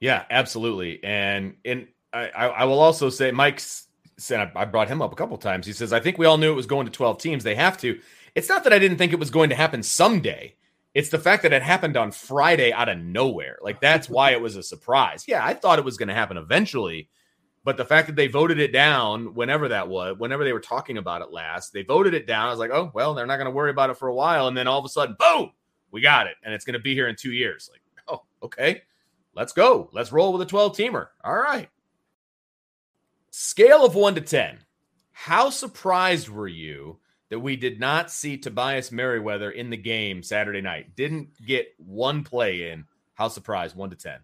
Yeah, 0.00 0.24
absolutely. 0.30 1.02
And 1.02 1.56
and 1.64 1.88
I, 2.12 2.28
I 2.28 2.64
will 2.64 2.78
also 2.78 3.10
say, 3.10 3.32
Mike's 3.32 3.88
said 4.16 4.52
I 4.54 4.64
brought 4.64 4.88
him 4.88 5.02
up 5.02 5.12
a 5.12 5.16
couple 5.16 5.36
times. 5.36 5.66
He 5.66 5.72
says, 5.72 5.92
I 5.92 5.98
think 5.98 6.16
we 6.16 6.26
all 6.26 6.38
knew 6.38 6.52
it 6.52 6.56
was 6.56 6.66
going 6.66 6.86
to 6.86 6.92
12 6.92 7.18
teams. 7.18 7.44
They 7.44 7.56
have 7.56 7.76
to. 7.78 8.00
It's 8.36 8.48
not 8.48 8.64
that 8.64 8.72
I 8.72 8.78
didn't 8.78 8.98
think 8.98 9.12
it 9.12 9.18
was 9.18 9.30
going 9.30 9.50
to 9.50 9.56
happen 9.56 9.82
someday. 9.82 10.54
It's 10.94 11.08
the 11.08 11.18
fact 11.18 11.42
that 11.42 11.52
it 11.52 11.62
happened 11.62 11.96
on 11.96 12.12
Friday 12.12 12.72
out 12.72 12.88
of 12.88 12.98
nowhere. 12.98 13.58
Like 13.62 13.80
that's 13.80 14.08
why 14.08 14.30
it 14.30 14.40
was 14.40 14.54
a 14.54 14.62
surprise. 14.62 15.24
Yeah, 15.26 15.44
I 15.44 15.54
thought 15.54 15.80
it 15.80 15.84
was 15.84 15.96
going 15.96 16.08
to 16.08 16.14
happen 16.14 16.36
eventually 16.36 17.08
but 17.64 17.78
the 17.78 17.84
fact 17.84 18.06
that 18.08 18.16
they 18.16 18.26
voted 18.26 18.60
it 18.60 18.72
down 18.72 19.34
whenever 19.34 19.68
that 19.68 19.88
was, 19.88 20.18
whenever 20.18 20.44
they 20.44 20.52
were 20.52 20.60
talking 20.60 20.98
about 20.98 21.22
it 21.22 21.32
last, 21.32 21.72
they 21.72 21.82
voted 21.82 22.12
it 22.12 22.26
down. 22.26 22.48
I 22.48 22.50
was 22.50 22.58
like, 22.58 22.70
oh, 22.70 22.90
well, 22.94 23.14
they're 23.14 23.26
not 23.26 23.38
going 23.38 23.46
to 23.46 23.50
worry 23.50 23.70
about 23.70 23.88
it 23.88 23.96
for 23.96 24.08
a 24.08 24.14
while. 24.14 24.48
And 24.48 24.56
then 24.56 24.68
all 24.68 24.78
of 24.78 24.84
a 24.84 24.90
sudden, 24.90 25.16
boom, 25.18 25.50
we 25.90 26.02
got 26.02 26.26
it. 26.26 26.36
And 26.42 26.52
it's 26.52 26.66
going 26.66 26.74
to 26.74 26.78
be 26.78 26.94
here 26.94 27.08
in 27.08 27.16
two 27.16 27.32
years. 27.32 27.70
Like, 27.72 27.80
oh, 28.06 28.22
okay, 28.42 28.82
let's 29.34 29.54
go. 29.54 29.88
Let's 29.92 30.12
roll 30.12 30.32
with 30.32 30.42
a 30.42 30.46
12 30.46 30.76
teamer. 30.76 31.08
All 31.24 31.36
right. 31.36 31.70
Scale 33.30 33.84
of 33.84 33.94
one 33.94 34.14
to 34.14 34.20
10. 34.20 34.58
How 35.12 35.48
surprised 35.48 36.28
were 36.28 36.48
you 36.48 36.98
that 37.30 37.40
we 37.40 37.56
did 37.56 37.80
not 37.80 38.10
see 38.10 38.36
Tobias 38.36 38.92
Merriweather 38.92 39.50
in 39.50 39.70
the 39.70 39.76
game 39.78 40.22
Saturday 40.22 40.60
night? 40.60 40.94
Didn't 40.96 41.30
get 41.46 41.68
one 41.78 42.24
play 42.24 42.70
in. 42.70 42.84
How 43.14 43.28
surprised? 43.28 43.74
One 43.74 43.88
to 43.88 43.96
10 43.96 44.18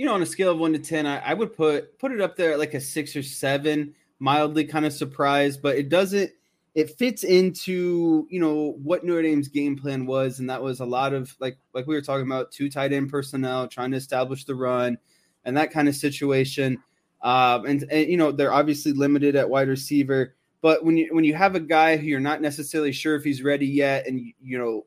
you 0.00 0.06
know, 0.06 0.14
on 0.14 0.22
a 0.22 0.26
scale 0.26 0.52
of 0.52 0.58
one 0.58 0.72
to 0.72 0.78
ten, 0.78 1.04
I, 1.04 1.18
I 1.18 1.34
would 1.34 1.54
put 1.54 1.98
put 1.98 2.10
it 2.10 2.22
up 2.22 2.34
there 2.34 2.52
at 2.52 2.58
like 2.58 2.72
a 2.72 2.80
six 2.80 3.14
or 3.14 3.22
seven, 3.22 3.94
mildly 4.18 4.64
kind 4.64 4.86
of 4.86 4.94
surprised, 4.94 5.60
but 5.60 5.76
it 5.76 5.90
doesn't 5.90 6.30
it 6.74 6.96
fits 6.98 7.22
into 7.22 8.26
you 8.30 8.40
know 8.40 8.78
what 8.82 9.04
Notre 9.04 9.20
Dame's 9.20 9.48
game 9.48 9.76
plan 9.76 10.06
was, 10.06 10.40
and 10.40 10.48
that 10.48 10.62
was 10.62 10.80
a 10.80 10.86
lot 10.86 11.12
of 11.12 11.36
like 11.38 11.58
like 11.74 11.86
we 11.86 11.94
were 11.94 12.00
talking 12.00 12.24
about 12.24 12.50
two 12.50 12.70
tight 12.70 12.94
end 12.94 13.10
personnel 13.10 13.68
trying 13.68 13.90
to 13.90 13.98
establish 13.98 14.46
the 14.46 14.54
run 14.54 14.96
and 15.44 15.54
that 15.58 15.70
kind 15.70 15.86
of 15.86 15.94
situation. 15.94 16.78
Um, 17.20 17.66
and, 17.66 17.84
and 17.90 18.08
you 18.08 18.16
know 18.16 18.32
they're 18.32 18.54
obviously 18.54 18.94
limited 18.94 19.36
at 19.36 19.50
wide 19.50 19.68
receiver, 19.68 20.34
but 20.62 20.82
when 20.82 20.96
you 20.96 21.14
when 21.14 21.24
you 21.24 21.34
have 21.34 21.56
a 21.56 21.60
guy 21.60 21.98
who 21.98 22.06
you're 22.06 22.20
not 22.20 22.40
necessarily 22.40 22.92
sure 22.92 23.16
if 23.16 23.24
he's 23.24 23.42
ready 23.42 23.66
yet, 23.66 24.06
and 24.06 24.18
you 24.40 24.56
know 24.56 24.86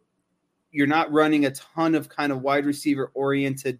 you're 0.71 0.87
not 0.87 1.11
running 1.11 1.45
a 1.45 1.51
ton 1.51 1.93
of 1.93 2.09
kind 2.09 2.31
of 2.31 2.41
wide 2.41 2.65
receiver 2.65 3.11
oriented 3.13 3.79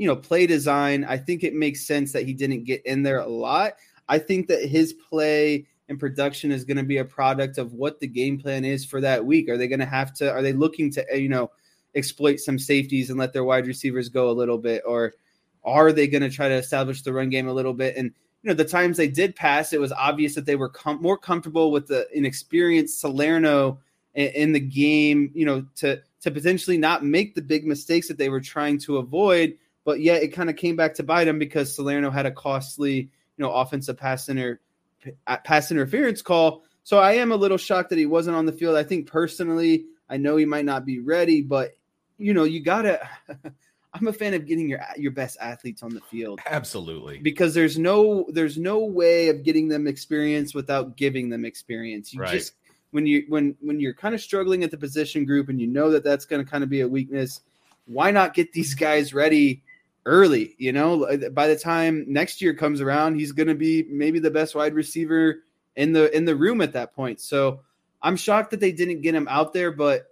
you 0.00 0.06
know, 0.06 0.16
play 0.16 0.46
design, 0.46 1.04
I 1.04 1.18
think 1.18 1.44
it 1.44 1.54
makes 1.54 1.86
sense 1.86 2.10
that 2.12 2.24
he 2.24 2.32
didn't 2.32 2.64
get 2.64 2.84
in 2.86 3.02
there 3.02 3.18
a 3.18 3.28
lot. 3.28 3.74
I 4.08 4.18
think 4.18 4.48
that 4.48 4.64
his 4.64 4.94
play 4.94 5.66
and 5.90 6.00
production 6.00 6.50
is 6.50 6.64
going 6.64 6.78
to 6.78 6.82
be 6.82 6.96
a 6.96 7.04
product 7.04 7.58
of 7.58 7.74
what 7.74 8.00
the 8.00 8.06
game 8.06 8.38
plan 8.40 8.64
is 8.64 8.82
for 8.82 9.02
that 9.02 9.26
week. 9.26 9.50
Are 9.50 9.58
they 9.58 9.68
going 9.68 9.80
to 9.80 9.84
have 9.84 10.14
to, 10.14 10.32
are 10.32 10.40
they 10.40 10.54
looking 10.54 10.90
to, 10.92 11.12
eh, 11.12 11.16
you 11.16 11.28
know, 11.28 11.50
exploit 11.94 12.40
some 12.40 12.58
safeties 12.58 13.10
and 13.10 13.18
let 13.18 13.34
their 13.34 13.44
wide 13.44 13.66
receivers 13.66 14.08
go 14.08 14.30
a 14.30 14.32
little 14.32 14.56
bit? 14.56 14.82
Or 14.86 15.12
are 15.64 15.92
they 15.92 16.08
going 16.08 16.22
to 16.22 16.30
try 16.30 16.48
to 16.48 16.54
establish 16.54 17.02
the 17.02 17.12
run 17.12 17.28
game 17.28 17.46
a 17.46 17.52
little 17.52 17.74
bit? 17.74 17.94
And, 17.98 18.10
you 18.42 18.48
know, 18.48 18.54
the 18.54 18.64
times 18.64 18.96
they 18.96 19.08
did 19.08 19.36
pass, 19.36 19.74
it 19.74 19.80
was 19.82 19.92
obvious 19.92 20.34
that 20.34 20.46
they 20.46 20.56
were 20.56 20.70
com- 20.70 21.02
more 21.02 21.18
comfortable 21.18 21.72
with 21.72 21.88
the 21.88 22.08
inexperienced 22.16 23.02
Salerno 23.02 23.78
in, 24.14 24.28
in 24.28 24.52
the 24.52 24.60
game, 24.60 25.30
you 25.34 25.44
know, 25.44 25.66
to, 25.76 26.00
to 26.22 26.30
potentially 26.30 26.78
not 26.78 27.04
make 27.04 27.34
the 27.34 27.42
big 27.42 27.66
mistakes 27.66 28.08
that 28.08 28.16
they 28.16 28.30
were 28.30 28.40
trying 28.40 28.78
to 28.78 28.96
avoid 28.96 29.58
but 29.84 30.00
yet 30.00 30.22
it 30.22 30.28
kind 30.28 30.50
of 30.50 30.56
came 30.56 30.76
back 30.76 30.94
to 30.94 31.02
bite 31.02 31.28
him 31.28 31.38
because 31.38 31.74
Salerno 31.74 32.10
had 32.10 32.26
a 32.26 32.30
costly, 32.30 32.96
you 32.96 33.08
know, 33.38 33.52
offensive 33.52 33.96
pass 33.96 34.28
inter 34.28 34.60
pass 35.44 35.70
interference 35.70 36.22
call. 36.22 36.62
So 36.82 36.98
I 36.98 37.12
am 37.12 37.32
a 37.32 37.36
little 37.36 37.56
shocked 37.56 37.90
that 37.90 37.98
he 37.98 38.06
wasn't 38.06 38.36
on 38.36 38.46
the 38.46 38.52
field. 38.52 38.76
I 38.76 38.82
think 38.82 39.06
personally, 39.06 39.86
I 40.08 40.16
know 40.16 40.36
he 40.36 40.44
might 40.44 40.64
not 40.64 40.84
be 40.84 41.00
ready, 41.00 41.42
but 41.42 41.72
you 42.18 42.34
know, 42.34 42.44
you 42.44 42.60
gotta. 42.62 43.00
I'm 43.92 44.06
a 44.06 44.12
fan 44.12 44.34
of 44.34 44.46
getting 44.46 44.68
your 44.68 44.80
your 44.96 45.10
best 45.10 45.36
athletes 45.40 45.82
on 45.82 45.92
the 45.92 46.00
field. 46.02 46.40
Absolutely. 46.46 47.18
Because 47.18 47.54
there's 47.54 47.76
no 47.76 48.26
there's 48.28 48.56
no 48.56 48.78
way 48.84 49.28
of 49.28 49.42
getting 49.42 49.66
them 49.66 49.88
experience 49.88 50.54
without 50.54 50.96
giving 50.96 51.28
them 51.28 51.44
experience. 51.44 52.14
You 52.14 52.20
right. 52.20 52.30
just 52.30 52.52
when 52.92 53.06
you 53.06 53.24
when 53.28 53.56
when 53.60 53.80
you're 53.80 53.94
kind 53.94 54.14
of 54.14 54.20
struggling 54.20 54.62
at 54.62 54.70
the 54.70 54.76
position 54.76 55.24
group 55.24 55.48
and 55.48 55.60
you 55.60 55.66
know 55.66 55.90
that 55.90 56.04
that's 56.04 56.24
going 56.24 56.44
to 56.44 56.48
kind 56.48 56.62
of 56.62 56.70
be 56.70 56.82
a 56.82 56.88
weakness, 56.88 57.40
why 57.86 58.12
not 58.12 58.34
get 58.34 58.52
these 58.52 58.74
guys 58.74 59.12
ready 59.12 59.62
early. 60.06 60.54
You 60.58 60.72
know, 60.72 61.04
uh, 61.04 61.28
by 61.30 61.48
the 61.48 61.56
time 61.56 62.04
next 62.08 62.40
year 62.42 62.54
comes 62.54 62.80
around, 62.80 63.16
he's 63.16 63.32
going 63.32 63.48
to 63.48 63.54
be 63.54 63.86
maybe 63.88 64.18
the 64.18 64.30
best 64.30 64.54
wide 64.54 64.74
receiver 64.74 65.42
in 65.76 65.92
the 65.92 66.14
in 66.16 66.24
the 66.24 66.36
room 66.36 66.60
at 66.60 66.72
that 66.72 66.94
point. 66.94 67.20
So 67.20 67.60
I'm 68.02 68.16
shocked 68.16 68.50
that 68.50 68.60
they 68.60 68.72
didn't 68.72 69.02
get 69.02 69.14
him 69.14 69.28
out 69.28 69.52
there, 69.52 69.70
but 69.70 70.06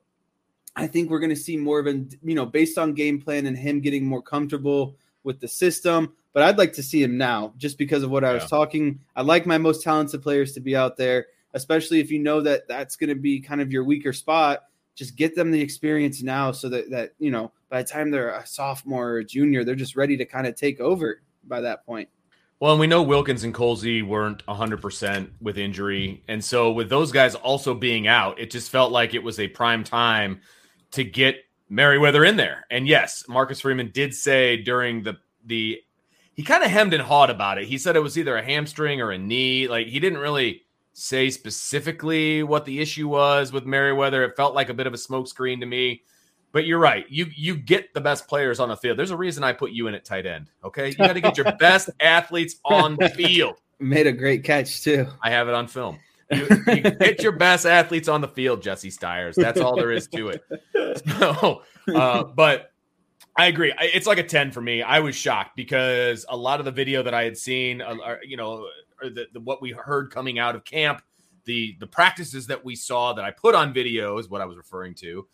I 0.77 0.87
think 0.87 1.11
we're 1.11 1.21
going 1.21 1.31
to 1.31 1.37
see 1.37 1.57
more 1.57 1.79
of 1.81 1.87
an 1.87 2.11
you 2.23 2.35
know 2.35 2.47
based 2.47 2.79
on 2.79 2.95
game 2.95 3.21
plan 3.21 3.47
and 3.47 3.57
him 3.57 3.81
getting 3.81 4.07
more 4.07 4.23
comfortable 4.23 4.97
with 5.25 5.41
the 5.41 5.49
system. 5.49 6.15
But 6.33 6.43
I'd 6.43 6.59
like 6.59 6.75
to 6.75 6.83
see 6.83 7.03
him 7.03 7.19
now, 7.19 7.55
just 7.57 7.79
because 7.79 8.03
of 8.03 8.11
what 8.11 8.23
I 8.23 8.33
was 8.33 8.45
talking. 8.45 9.01
I 9.17 9.23
like 9.23 9.47
my 9.47 9.59
most 9.59 9.83
talented 9.83 10.23
players 10.23 10.53
to 10.53 10.61
be 10.61 10.77
out 10.77 10.97
there, 10.97 11.27
especially 11.53 12.01
if 12.01 12.11
you 12.11 12.21
know 12.21 12.43
that 12.43 12.69
that's 12.69 12.97
going 12.97 13.09
to 13.09 13.17
be 13.17 13.41
kind 13.41 13.61
of 13.61 13.73
your 13.73 13.83
weaker 13.83 14.13
spot 14.13 14.65
just 14.99 15.15
get 15.15 15.37
them 15.37 15.53
the 15.53 15.61
experience 15.61 16.23
now 16.23 16.51
so 16.51 16.69
that 16.69 16.91
that 16.91 17.13
you 17.21 17.31
know 17.31 17.53
by 17.71 17.83
the 17.83 17.89
time 17.89 18.11
they're 18.11 18.31
a 18.31 18.45
sophomore 18.45 19.11
or 19.11 19.19
a 19.19 19.25
junior 19.25 19.63
they're 19.63 19.77
just 19.77 19.95
ready 19.95 20.17
to 20.17 20.25
kind 20.25 20.47
of 20.47 20.57
take 20.57 20.81
over 20.81 21.23
by 21.45 21.61
that 21.61 21.87
point. 21.87 22.09
Well 22.59 22.73
and 22.73 22.81
we 22.81 22.89
know 22.89 23.03
wilkins 23.05 23.45
and 23.45 23.55
colzie 23.55 24.05
weren't 24.05 24.45
100% 24.47 25.31
with 25.41 25.57
injury. 25.57 26.25
And 26.27 26.45
so 26.45 26.73
with 26.73 26.91
those 26.91 27.13
guys 27.13 27.37
also 27.37 27.75
being 27.75 28.09
out 28.09 28.41
it 28.41 28.51
just 28.51 28.71
felt 28.71 28.91
like 28.91 29.15
it 29.15 29.23
was 29.23 29.39
a 29.39 29.47
prime 29.47 29.85
time 29.85 30.41
to 30.91 31.05
get 31.05 31.37
merriweather 31.69 32.25
in 32.25 32.37
there. 32.37 32.67
And 32.69 32.89
yes 32.89 33.23
marcus 33.29 33.61
freeman 33.61 33.93
did 33.95 34.13
say 34.15 34.57
during 34.57 35.05
the 35.05 35.17
the 35.47 35.81
he 36.35 36.43
kind 36.43 36.65
of 36.65 36.71
hemmed 36.71 36.95
and 36.95 37.03
hawed 37.03 37.31
about 37.31 37.59
it. 37.59 37.67
He 37.67 37.79
said 37.79 37.97
it 37.97 38.01
was 38.01 38.19
either 38.19 38.37
a 38.37 38.43
hamstring 38.45 39.01
or 39.01 39.11
a 39.11 39.19
knee. 39.19 39.69
Like 39.69 39.87
he 39.87 40.01
didn't 40.01 40.19
really 40.19 40.63
say 40.99 41.31
specifically 41.31 42.43
what 42.43 42.65
the 42.65 42.81
issue 42.81 43.09
was 43.09 43.53
with 43.53 43.65
Merriweather. 43.65 44.25
It 44.25 44.37
felt 44.37 44.55
like 44.55 44.69
a 44.69 44.75
bit 44.75 44.87
of 44.87 44.95
a 44.95 44.97
smokescreen 44.97 45.61
to 45.61 45.67
me. 45.67 46.03
But 46.51 46.67
you're 46.67 46.79
right. 46.79 47.05
You 47.09 47.27
you 47.37 47.57
get 47.57 47.93
the 47.93 48.01
best 48.01 48.27
players 48.27 48.59
on 48.59 48.69
the 48.71 48.77
field. 48.77 48.99
There's 48.99 49.11
a 49.11 49.17
reason 49.17 49.45
I 49.45 49.53
put 49.53 49.71
you 49.71 49.87
in 49.87 49.95
at 49.95 50.05
tight 50.05 50.27
end. 50.27 50.47
Okay, 50.65 50.89
you 50.89 50.97
got 50.97 51.13
to 51.13 51.21
get 51.21 51.37
your 51.37 51.53
best 51.59 51.91
athletes 52.01 52.57
on 52.65 52.97
the 52.97 53.11
field. 53.11 53.57
Made 53.79 54.07
a 54.07 54.13
great 54.13 54.45
catch 54.45 54.83
too. 54.83 55.07
I 55.23 55.31
have 55.31 55.49
it 55.49 55.55
on 55.55 55.67
film. 55.67 55.99
You, 56.31 56.47
you 56.67 56.83
get 56.83 57.23
your 57.23 57.33
best 57.33 57.65
athletes 57.65 58.07
on 58.07 58.21
the 58.21 58.29
field, 58.29 58.61
Jesse 58.61 58.91
Stiers. 58.91 59.35
That's 59.35 59.63
all 59.63 59.77
there 59.77 59.91
is 59.91 60.09
to 60.09 60.29
it. 60.29 60.43
So, 61.19 61.63
uh, 61.95 62.25
but 62.25 62.73
I 63.35 63.47
agree. 63.47 63.73
It's 63.81 64.07
like 64.07 64.19
a 64.19 64.23
10 64.23 64.53
for 64.53 64.61
me. 64.61 64.83
I 64.83 65.01
was 65.01 65.17
shocked 65.17 65.57
because 65.57 66.27
a 66.29 66.37
lot 66.37 66.59
of 66.59 66.67
the 66.67 66.71
video 66.71 67.03
that 67.03 67.15
I 67.15 67.25
had 67.25 67.39
seen, 67.39 67.81
uh, 67.81 68.17
you 68.23 68.37
know, 68.37 68.67
the, 69.01 69.27
the, 69.33 69.41
what 69.41 69.63
we 69.63 69.71
heard 69.71 70.11
coming 70.11 70.39
out 70.39 70.55
of 70.55 70.65
camp, 70.65 71.03
the 71.45 71.77
the 71.81 71.87
practices 71.87 72.47
that 72.49 72.65
we 72.65 72.77
saw 72.77 73.13
that 73.15 73.25
I 73.25 73.31
put 73.31 73.55
on 73.55 73.73
video 73.73 74.19
is 74.19 74.29
what 74.29 74.41
I 74.41 74.45
was 74.45 74.57
referring 74.57 74.95
to. 74.97 75.27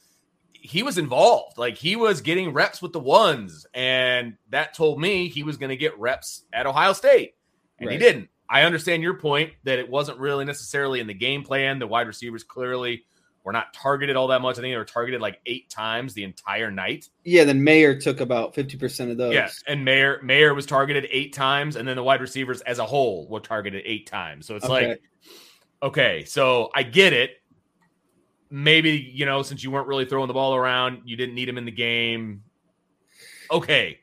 He 0.52 0.82
was 0.82 0.96
involved. 0.96 1.58
Like 1.58 1.76
he 1.76 1.96
was 1.96 2.20
getting 2.20 2.52
reps 2.52 2.80
with 2.80 2.92
the 2.92 3.00
ones, 3.00 3.66
and 3.74 4.36
that 4.50 4.74
told 4.74 5.00
me 5.00 5.28
he 5.28 5.42
was 5.42 5.56
going 5.56 5.70
to 5.70 5.76
get 5.76 5.98
reps 5.98 6.44
at 6.52 6.66
Ohio 6.66 6.92
State, 6.92 7.34
and 7.78 7.88
right. 7.88 7.92
he 7.92 7.98
didn't. 7.98 8.28
I 8.48 8.62
understand 8.62 9.02
your 9.02 9.14
point 9.14 9.52
that 9.64 9.78
it 9.78 9.90
wasn't 9.90 10.18
really 10.18 10.44
necessarily 10.44 11.00
in 11.00 11.06
the 11.06 11.14
game 11.14 11.42
plan. 11.42 11.78
The 11.78 11.86
wide 11.86 12.06
receivers 12.06 12.44
clearly 12.44 13.04
were 13.44 13.52
not 13.52 13.72
targeted 13.74 14.16
all 14.16 14.26
that 14.28 14.40
much. 14.40 14.58
I 14.58 14.62
think 14.62 14.72
they 14.72 14.76
were 14.76 14.84
targeted 14.84 15.20
like 15.20 15.38
eight 15.46 15.68
times 15.68 16.14
the 16.14 16.24
entire 16.24 16.70
night. 16.70 17.08
Yeah, 17.24 17.44
then 17.44 17.62
Mayer 17.62 17.98
took 17.98 18.20
about 18.20 18.54
50% 18.54 19.10
of 19.10 19.18
those. 19.18 19.34
Yes, 19.34 19.62
and 19.68 19.84
Mayer 19.84 20.20
Mayer 20.22 20.54
was 20.54 20.66
targeted 20.66 21.06
eight 21.10 21.34
times, 21.34 21.76
and 21.76 21.86
then 21.86 21.96
the 21.96 22.02
wide 22.02 22.22
receivers 22.22 22.62
as 22.62 22.78
a 22.78 22.86
whole 22.86 23.28
were 23.28 23.40
targeted 23.40 23.82
eight 23.84 24.06
times. 24.06 24.46
So 24.46 24.56
it's 24.56 24.64
okay. 24.64 24.88
like, 24.88 25.02
okay, 25.82 26.24
so 26.24 26.70
I 26.74 26.82
get 26.82 27.12
it. 27.12 27.36
Maybe, 28.50 28.90
you 28.90 29.26
know, 29.26 29.42
since 29.42 29.64
you 29.64 29.70
weren't 29.70 29.88
really 29.88 30.04
throwing 30.04 30.28
the 30.28 30.34
ball 30.34 30.54
around, 30.54 31.02
you 31.04 31.16
didn't 31.16 31.34
need 31.34 31.48
him 31.48 31.58
in 31.58 31.64
the 31.64 31.72
game. 31.72 32.42
Okay. 33.50 33.98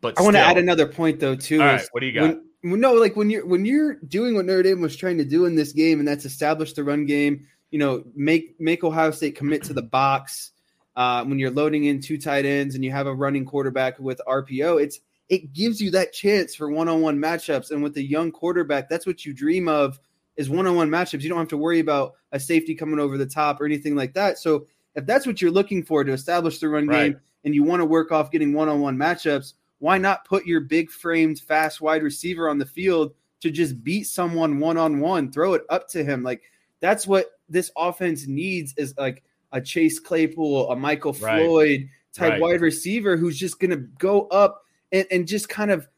But 0.00 0.18
I 0.18 0.22
want 0.22 0.36
to 0.36 0.40
add 0.40 0.58
another 0.58 0.86
point 0.86 1.18
though, 1.18 1.34
too. 1.34 1.62
All 1.62 1.66
right, 1.66 1.88
what 1.92 2.00
do 2.00 2.06
you 2.06 2.12
got? 2.12 2.36
When, 2.60 2.80
no, 2.80 2.92
like 2.92 3.16
when 3.16 3.30
you're 3.30 3.46
when 3.46 3.64
you're 3.64 3.94
doing 3.94 4.34
what 4.34 4.44
Notre 4.44 4.62
Dame 4.62 4.80
was 4.82 4.96
trying 4.96 5.16
to 5.18 5.24
do 5.24 5.46
in 5.46 5.54
this 5.54 5.72
game, 5.72 5.98
and 5.98 6.06
that's 6.06 6.26
establish 6.26 6.74
the 6.74 6.84
run 6.84 7.06
game, 7.06 7.46
you 7.74 7.80
know, 7.80 8.04
make 8.14 8.54
make 8.60 8.84
Ohio 8.84 9.10
State 9.10 9.34
commit 9.34 9.64
to 9.64 9.72
the 9.72 9.82
box 9.82 10.52
uh, 10.94 11.24
when 11.24 11.40
you're 11.40 11.50
loading 11.50 11.86
in 11.86 12.00
two 12.00 12.16
tight 12.16 12.44
ends 12.44 12.76
and 12.76 12.84
you 12.84 12.92
have 12.92 13.08
a 13.08 13.12
running 13.12 13.44
quarterback 13.44 13.98
with 13.98 14.20
RPO. 14.28 14.80
It's 14.80 15.00
it 15.28 15.52
gives 15.52 15.80
you 15.80 15.90
that 15.90 16.12
chance 16.12 16.54
for 16.54 16.70
one-on-one 16.70 17.18
matchups, 17.18 17.72
and 17.72 17.82
with 17.82 17.96
a 17.96 18.02
young 18.02 18.30
quarterback, 18.30 18.88
that's 18.88 19.08
what 19.08 19.26
you 19.26 19.34
dream 19.34 19.66
of 19.66 19.98
is 20.36 20.48
one-on-one 20.48 20.88
matchups. 20.88 21.22
You 21.22 21.28
don't 21.28 21.40
have 21.40 21.48
to 21.48 21.56
worry 21.56 21.80
about 21.80 22.14
a 22.30 22.38
safety 22.38 22.76
coming 22.76 23.00
over 23.00 23.18
the 23.18 23.26
top 23.26 23.60
or 23.60 23.64
anything 23.64 23.96
like 23.96 24.14
that. 24.14 24.38
So 24.38 24.68
if 24.94 25.04
that's 25.04 25.26
what 25.26 25.42
you're 25.42 25.50
looking 25.50 25.82
for 25.82 26.04
to 26.04 26.12
establish 26.12 26.60
the 26.60 26.68
run 26.68 26.86
right. 26.86 27.10
game, 27.10 27.20
and 27.42 27.56
you 27.56 27.64
want 27.64 27.80
to 27.80 27.86
work 27.86 28.12
off 28.12 28.30
getting 28.30 28.52
one-on-one 28.52 28.96
matchups, 28.96 29.54
why 29.80 29.98
not 29.98 30.24
put 30.24 30.46
your 30.46 30.60
big 30.60 30.92
framed 30.92 31.40
fast 31.40 31.80
wide 31.80 32.04
receiver 32.04 32.48
on 32.48 32.58
the 32.58 32.66
field 32.66 33.14
to 33.40 33.50
just 33.50 33.82
beat 33.82 34.04
someone 34.04 34.60
one-on-one, 34.60 35.32
throw 35.32 35.54
it 35.54 35.62
up 35.70 35.88
to 35.88 36.04
him 36.04 36.22
like 36.22 36.42
that's 36.80 37.06
what 37.06 37.30
this 37.48 37.70
offense 37.76 38.26
needs 38.26 38.74
is 38.76 38.94
like 38.98 39.22
a 39.52 39.60
Chase 39.60 39.98
Claypool, 39.98 40.70
a 40.70 40.76
Michael 40.76 41.12
right. 41.14 41.44
Floyd 41.44 41.88
type 42.12 42.32
right. 42.32 42.40
wide 42.40 42.60
receiver 42.60 43.16
who's 43.16 43.38
just 43.38 43.58
going 43.58 43.70
to 43.70 43.88
go 43.98 44.26
up 44.28 44.64
and, 44.92 45.06
and 45.10 45.28
just 45.28 45.48
kind 45.48 45.70
of 45.70 45.88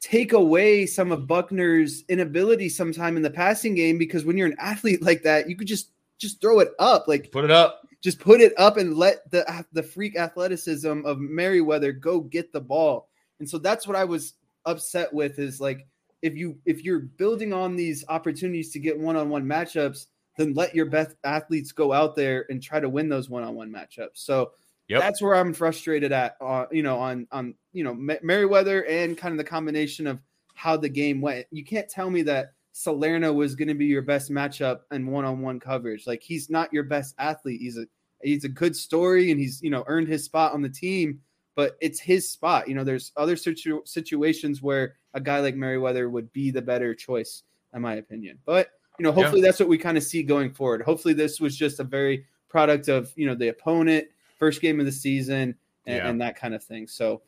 take 0.00 0.32
away 0.32 0.84
some 0.84 1.12
of 1.12 1.26
Buchner's 1.26 2.04
inability 2.08 2.68
sometime 2.68 3.16
in 3.16 3.22
the 3.22 3.30
passing 3.30 3.74
game 3.74 3.96
because 3.96 4.24
when 4.24 4.36
you're 4.36 4.46
an 4.46 4.56
athlete 4.58 5.02
like 5.02 5.22
that, 5.22 5.48
you 5.48 5.56
could 5.56 5.68
just 5.68 5.90
just 6.18 6.40
throw 6.40 6.60
it 6.60 6.72
up, 6.78 7.08
like 7.08 7.32
put 7.32 7.44
it 7.44 7.50
up, 7.50 7.88
just 8.02 8.20
put 8.20 8.40
it 8.40 8.52
up 8.58 8.76
and 8.76 8.96
let 8.96 9.30
the 9.30 9.64
the 9.72 9.82
freak 9.82 10.16
athleticism 10.16 11.04
of 11.06 11.18
Merriweather 11.18 11.92
go 11.92 12.20
get 12.20 12.52
the 12.52 12.60
ball. 12.60 13.08
And 13.40 13.48
so 13.48 13.58
that's 13.58 13.86
what 13.86 13.96
I 13.96 14.04
was 14.04 14.34
upset 14.66 15.12
with 15.12 15.38
is 15.38 15.60
like 15.60 15.86
if 16.22 16.36
you 16.36 16.58
if 16.64 16.84
you're 16.84 17.00
building 17.00 17.52
on 17.52 17.76
these 17.76 18.04
opportunities 18.08 18.70
to 18.72 18.78
get 18.78 18.98
one-on-one 18.98 19.44
matchups, 19.44 20.06
then 20.36 20.54
let 20.54 20.74
your 20.74 20.86
best 20.86 21.16
athletes 21.24 21.72
go 21.72 21.92
out 21.92 22.16
there 22.16 22.46
and 22.48 22.62
try 22.62 22.80
to 22.80 22.88
win 22.88 23.08
those 23.08 23.28
one-on-one 23.28 23.70
matchups. 23.70 24.14
So 24.14 24.52
yep. 24.88 25.00
that's 25.00 25.22
where 25.22 25.34
I'm 25.34 25.54
frustrated 25.54 26.12
at, 26.12 26.36
uh, 26.40 26.66
you 26.70 26.82
know, 26.82 26.98
on 26.98 27.26
on 27.32 27.54
you 27.72 27.84
know 27.84 27.94
Merriweather 28.22 28.84
and 28.86 29.16
kind 29.16 29.32
of 29.32 29.38
the 29.38 29.44
combination 29.44 30.06
of 30.06 30.20
how 30.54 30.76
the 30.76 30.88
game 30.88 31.20
went. 31.20 31.46
You 31.50 31.64
can't 31.64 31.88
tell 31.88 32.10
me 32.10 32.22
that 32.22 32.52
Salerno 32.72 33.32
was 33.32 33.54
going 33.54 33.68
to 33.68 33.74
be 33.74 33.86
your 33.86 34.02
best 34.02 34.30
matchup 34.30 34.80
and 34.90 35.06
one-on-one 35.06 35.60
coverage. 35.60 36.06
Like 36.06 36.22
he's 36.22 36.50
not 36.50 36.72
your 36.72 36.84
best 36.84 37.14
athlete. 37.18 37.60
He's 37.60 37.78
a 37.78 37.86
he's 38.22 38.44
a 38.44 38.48
good 38.48 38.74
story 38.74 39.30
and 39.30 39.38
he's 39.38 39.62
you 39.62 39.70
know 39.70 39.84
earned 39.86 40.08
his 40.08 40.24
spot 40.24 40.52
on 40.52 40.62
the 40.62 40.68
team, 40.68 41.20
but 41.54 41.76
it's 41.80 42.00
his 42.00 42.30
spot. 42.30 42.68
You 42.68 42.74
know, 42.74 42.84
there's 42.84 43.12
other 43.16 43.36
situ- 43.36 43.82
situations 43.84 44.62
where 44.62 44.96
a 45.14 45.20
guy 45.20 45.40
like 45.40 45.54
Merriweather 45.54 46.10
would 46.10 46.32
be 46.32 46.50
the 46.50 46.62
better 46.62 46.94
choice, 46.94 47.44
in 47.72 47.82
my 47.82 47.94
opinion. 47.94 48.38
But 48.44 48.70
you 48.98 49.02
know, 49.02 49.12
hopefully 49.12 49.40
yeah. 49.40 49.48
that's 49.48 49.60
what 49.60 49.68
we 49.68 49.78
kind 49.78 49.96
of 49.96 50.02
see 50.02 50.22
going 50.22 50.52
forward. 50.52 50.82
Hopefully 50.82 51.14
this 51.14 51.40
was 51.40 51.56
just 51.56 51.80
a 51.80 51.84
very 51.84 52.26
product 52.48 52.88
of, 52.88 53.12
you 53.16 53.26
know, 53.26 53.34
the 53.34 53.48
opponent, 53.48 54.06
first 54.38 54.60
game 54.60 54.78
of 54.80 54.86
the 54.86 54.92
season, 54.92 55.54
and, 55.86 55.96
yeah. 55.96 56.08
and 56.08 56.20
that 56.20 56.36
kind 56.36 56.54
of 56.54 56.62
thing. 56.62 56.86
So 56.86 57.22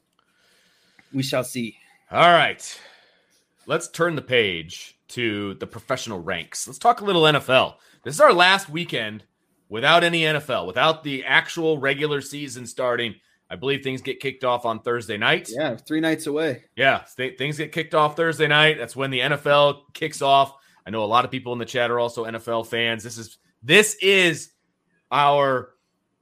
we 1.12 1.22
shall 1.22 1.44
see. 1.44 1.76
All 2.10 2.32
right. 2.32 2.80
Let's 3.66 3.88
turn 3.88 4.14
the 4.14 4.22
page 4.22 4.96
to 5.08 5.54
the 5.54 5.66
professional 5.66 6.20
ranks. 6.20 6.66
Let's 6.66 6.78
talk 6.78 7.00
a 7.00 7.04
little 7.04 7.22
NFL. 7.22 7.74
This 8.04 8.14
is 8.14 8.20
our 8.20 8.32
last 8.32 8.68
weekend 8.68 9.24
without 9.68 10.04
any 10.04 10.20
NFL, 10.20 10.66
without 10.66 11.02
the 11.02 11.24
actual 11.24 11.78
regular 11.78 12.20
season 12.20 12.66
starting. 12.66 13.16
I 13.50 13.56
believe 13.56 13.82
things 13.82 14.02
get 14.02 14.20
kicked 14.20 14.44
off 14.44 14.64
on 14.64 14.80
Thursday 14.80 15.16
night. 15.16 15.48
Yeah, 15.52 15.76
three 15.76 16.00
nights 16.00 16.26
away. 16.26 16.64
Yeah, 16.76 17.02
th- 17.16 17.38
things 17.38 17.58
get 17.58 17.72
kicked 17.72 17.94
off 17.94 18.16
Thursday 18.16 18.48
night. 18.48 18.78
That's 18.78 18.96
when 18.96 19.10
the 19.10 19.20
NFL 19.20 19.92
kicks 19.94 20.22
off. 20.22 20.54
I 20.86 20.90
know 20.90 21.02
a 21.02 21.06
lot 21.06 21.24
of 21.24 21.30
people 21.30 21.52
in 21.52 21.58
the 21.58 21.64
chat 21.64 21.90
are 21.90 21.98
also 21.98 22.24
NFL 22.24 22.68
fans. 22.68 23.02
This 23.02 23.18
is 23.18 23.38
this 23.62 23.96
is 24.00 24.50
our 25.10 25.70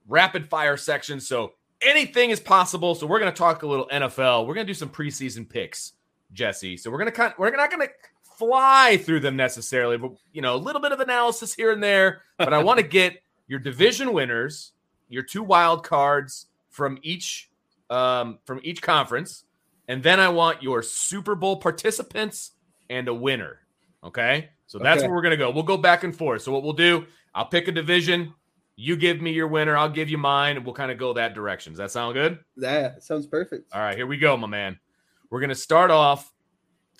rapid 0.07 0.47
fire 0.47 0.77
section. 0.77 1.19
So 1.19 1.53
anything 1.81 2.31
is 2.31 2.39
possible. 2.39 2.95
So 2.95 3.05
we're 3.05 3.19
going 3.19 3.31
to 3.31 3.37
talk 3.37 3.63
a 3.63 3.67
little 3.67 3.87
NFL. 3.87 4.47
We're 4.47 4.55
going 4.55 4.65
to 4.65 4.71
do 4.71 4.77
some 4.77 4.89
preseason 4.89 5.47
picks, 5.47 5.93
Jesse. 6.33 6.77
So 6.77 6.89
we're 6.89 6.97
going 6.97 7.11
to 7.11 7.15
kind 7.15 7.33
we're 7.37 7.55
not 7.55 7.69
going 7.69 7.87
to 7.87 7.93
fly 8.37 8.97
through 8.97 9.21
them 9.21 9.35
necessarily, 9.35 9.97
but 9.97 10.11
you 10.33 10.41
know, 10.41 10.55
a 10.55 10.57
little 10.57 10.81
bit 10.81 10.91
of 10.91 10.99
analysis 10.99 11.53
here 11.53 11.71
and 11.71 11.81
there. 11.81 12.21
But 12.37 12.53
I 12.53 12.63
want 12.63 12.79
to 12.79 12.85
get 12.85 13.21
your 13.47 13.59
division 13.59 14.13
winners, 14.13 14.73
your 15.09 15.23
two 15.23 15.43
wild 15.43 15.83
cards 15.83 16.47
from 16.69 16.97
each 17.01 17.49
um, 17.89 18.39
from 18.45 18.59
each 18.63 18.81
conference, 18.81 19.43
and 19.87 20.01
then 20.01 20.19
I 20.19 20.29
want 20.29 20.63
your 20.63 20.81
Super 20.81 21.35
Bowl 21.35 21.57
participants 21.57 22.51
and 22.89 23.07
a 23.07 23.13
winner. 23.13 23.59
Okay. 24.05 24.49
So 24.67 24.79
that's 24.79 24.99
okay. 24.99 25.07
where 25.07 25.15
we're 25.15 25.21
going 25.21 25.31
to 25.31 25.37
go. 25.37 25.51
We'll 25.51 25.63
go 25.63 25.77
back 25.77 26.03
and 26.03 26.15
forth. 26.15 26.43
So 26.43 26.51
what 26.51 26.63
we'll 26.63 26.73
do, 26.73 27.05
I'll 27.33 27.45
pick 27.47 27.67
a 27.67 27.71
division. 27.71 28.33
You 28.75 28.95
give 28.95 29.21
me 29.21 29.31
your 29.31 29.47
winner. 29.47 29.75
I'll 29.75 29.89
give 29.89 30.09
you 30.09 30.17
mine. 30.17 30.57
And 30.57 30.65
we'll 30.65 30.75
kind 30.75 30.91
of 30.91 30.97
go 30.97 31.13
that 31.13 31.33
direction. 31.33 31.73
Does 31.73 31.79
that 31.79 31.91
sound 31.91 32.13
good? 32.13 32.39
That 32.57 33.03
sounds 33.03 33.27
perfect. 33.27 33.73
All 33.73 33.81
right, 33.81 33.95
here 33.95 34.07
we 34.07 34.17
go, 34.17 34.37
my 34.37 34.47
man. 34.47 34.79
We're 35.29 35.39
going 35.39 35.49
to 35.49 35.55
start 35.55 35.91
off 35.91 36.31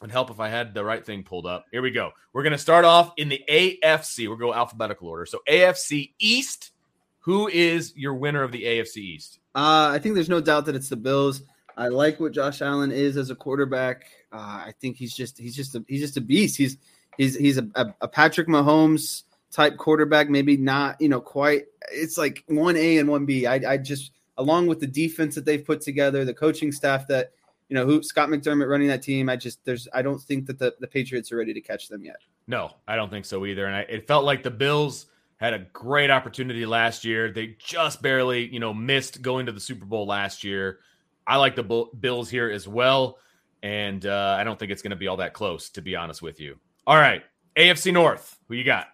and 0.01 0.11
help 0.11 0.29
if 0.29 0.39
I 0.39 0.49
had 0.49 0.73
the 0.73 0.83
right 0.83 1.05
thing 1.05 1.23
pulled 1.23 1.45
up. 1.45 1.65
Here 1.71 1.81
we 1.81 1.91
go. 1.91 2.11
We're 2.33 2.43
going 2.43 2.51
to 2.51 2.57
start 2.57 2.85
off 2.85 3.13
in 3.17 3.29
the 3.29 3.41
AFC. 3.49 4.27
We'll 4.27 4.37
go 4.37 4.53
alphabetical 4.53 5.07
order. 5.07 5.25
So 5.25 5.39
AFC 5.47 6.13
East. 6.19 6.71
Who 7.19 7.47
is 7.47 7.91
your 7.95 8.13
winner 8.13 8.43
of 8.43 8.51
the 8.51 8.63
AFC 8.63 8.97
East? 8.97 9.39
Uh, 9.55 9.89
I 9.91 9.97
think 9.97 10.13
there's 10.13 10.29
no 10.29 10.41
doubt 10.41 10.67
that 10.67 10.75
it's 10.75 10.89
the 10.89 10.95
Bills. 10.95 11.41
I 11.75 11.87
like 11.87 12.19
what 12.19 12.33
Josh 12.33 12.61
Allen 12.61 12.91
is 12.91 13.17
as 13.17 13.31
a 13.31 13.35
quarterback. 13.35 14.05
Uh, 14.31 14.63
I 14.67 14.73
think 14.79 14.95
he's 14.95 15.15
just 15.15 15.37
he's 15.37 15.55
just 15.55 15.75
a, 15.75 15.83
he's 15.87 16.01
just 16.01 16.17
a 16.17 16.21
beast. 16.21 16.55
He's 16.55 16.77
He's 17.17 17.36
he's 17.36 17.58
a, 17.58 17.67
a, 17.75 17.88
a 18.01 18.08
Patrick 18.08 18.47
Mahomes 18.47 19.23
type 19.51 19.78
quarterback, 19.78 20.30
maybe 20.30 20.58
not, 20.58 20.99
you 20.99 21.10
know, 21.10 21.21
quite. 21.21 21.65
It's 21.91 22.17
like 22.17 22.43
one 22.47 22.75
A 22.75 22.97
and 22.97 23.10
one 23.10 23.25
B. 23.25 23.45
I, 23.45 23.73
I 23.73 23.78
just 23.78 24.12
along 24.38 24.67
with 24.67 24.80
the 24.80 24.88
defense 24.88 25.36
that 25.36 25.45
they've 25.45 25.65
put 25.65 25.82
together, 25.82 26.25
the 26.25 26.34
coaching 26.34 26.71
staff 26.71 27.08
that 27.08 27.32
you 27.69 27.75
know 27.75 27.86
who 27.86 28.04
Scott 28.04 28.30
McDermott 28.30 28.69
running 28.69 28.89
that 28.89 29.01
team. 29.01 29.30
I 29.30 29.36
just 29.36 29.63
there's 29.65 29.88
I 29.93 30.01
don't 30.01 30.21
think 30.21 30.45
that 30.47 30.60
the, 30.60 30.75
the 30.80 30.88
Patriots 30.88 31.32
are 31.32 31.38
ready 31.38 31.54
to 31.54 31.62
catch 31.62 31.88
them 31.88 32.04
yet. 32.04 32.17
No, 32.47 32.71
I 32.88 32.95
don't 32.95 33.10
think 33.10 33.25
so 33.25 33.45
either. 33.45 33.65
And 33.65 33.75
I, 33.75 33.80
it 33.82 34.08
felt 34.08 34.23
like 34.23 34.43
the 34.43 34.51
Bills 34.51 35.08
had 35.38 35.54
a 35.54 35.60
great 35.73 36.12
opportunity 36.12 36.65
last 36.65 37.04
year. 37.04 37.32
They 37.32 37.56
just 37.58 38.01
barely, 38.01 38.47
you 38.47 38.60
know, 38.60 38.73
missed 38.73 39.21
going 39.21 39.47
to 39.47 39.51
the 39.51 39.60
Super 39.60 39.86
Bowl 39.86 40.06
last 40.06 40.43
year. 40.43 40.80
I 41.28 41.38
like 41.38 41.56
the 41.56 41.88
Bills 41.99 42.30
here 42.30 42.49
as 42.49 42.67
well, 42.67 43.17
and 43.63 44.06
uh, 44.06 44.36
I 44.39 44.43
don't 44.43 44.60
think 44.60 44.71
it's 44.71 44.84
going 44.84 44.91
to 44.91 44.95
be 44.95 45.08
all 45.08 45.17
that 45.17 45.34
close, 45.34 45.69
to 45.71 45.82
be 45.82 45.95
honest 45.95 46.21
with 46.21 46.39
you. 46.39 46.60
All 46.87 46.97
right. 46.97 47.23
AFC 47.57 47.91
North. 47.91 48.37
Who 48.47 48.55
you 48.55 48.63
got? 48.63 48.87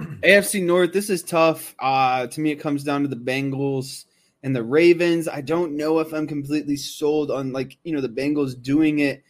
AFC 0.00 0.62
North. 0.62 0.92
This 0.92 1.10
is 1.10 1.22
tough. 1.22 1.74
Uh, 1.78 2.26
to 2.26 2.40
me, 2.40 2.50
it 2.50 2.56
comes 2.56 2.84
down 2.84 3.02
to 3.02 3.08
the 3.08 3.16
Bengals 3.16 4.04
and 4.42 4.54
the 4.54 4.62
Ravens. 4.62 5.28
I 5.28 5.40
don't 5.40 5.76
know 5.76 5.98
if 6.00 6.12
I'm 6.12 6.26
completely 6.26 6.76
sold 6.76 7.30
on 7.30 7.52
like 7.52 7.78
you 7.84 7.92
know 7.92 8.00
the 8.00 8.08
Bengals 8.08 8.60
doing 8.60 9.00
it 9.00 9.22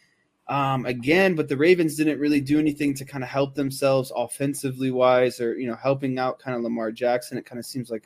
um, 0.47 0.85
again, 0.85 1.35
but 1.35 1.47
the 1.47 1.57
Ravens 1.57 1.95
didn't 1.95 2.19
really 2.19 2.41
do 2.41 2.59
anything 2.59 2.93
to 2.95 3.05
kind 3.05 3.23
of 3.23 3.29
help 3.29 3.55
themselves 3.55 4.11
offensively 4.15 4.91
wise, 4.91 5.39
or 5.39 5.57
you 5.57 5.67
know, 5.67 5.75
helping 5.75 6.17
out 6.17 6.39
kind 6.39 6.57
of 6.57 6.63
Lamar 6.63 6.91
Jackson. 6.91 7.37
It 7.37 7.45
kind 7.45 7.59
of 7.59 7.65
seems 7.65 7.89
like 7.89 8.05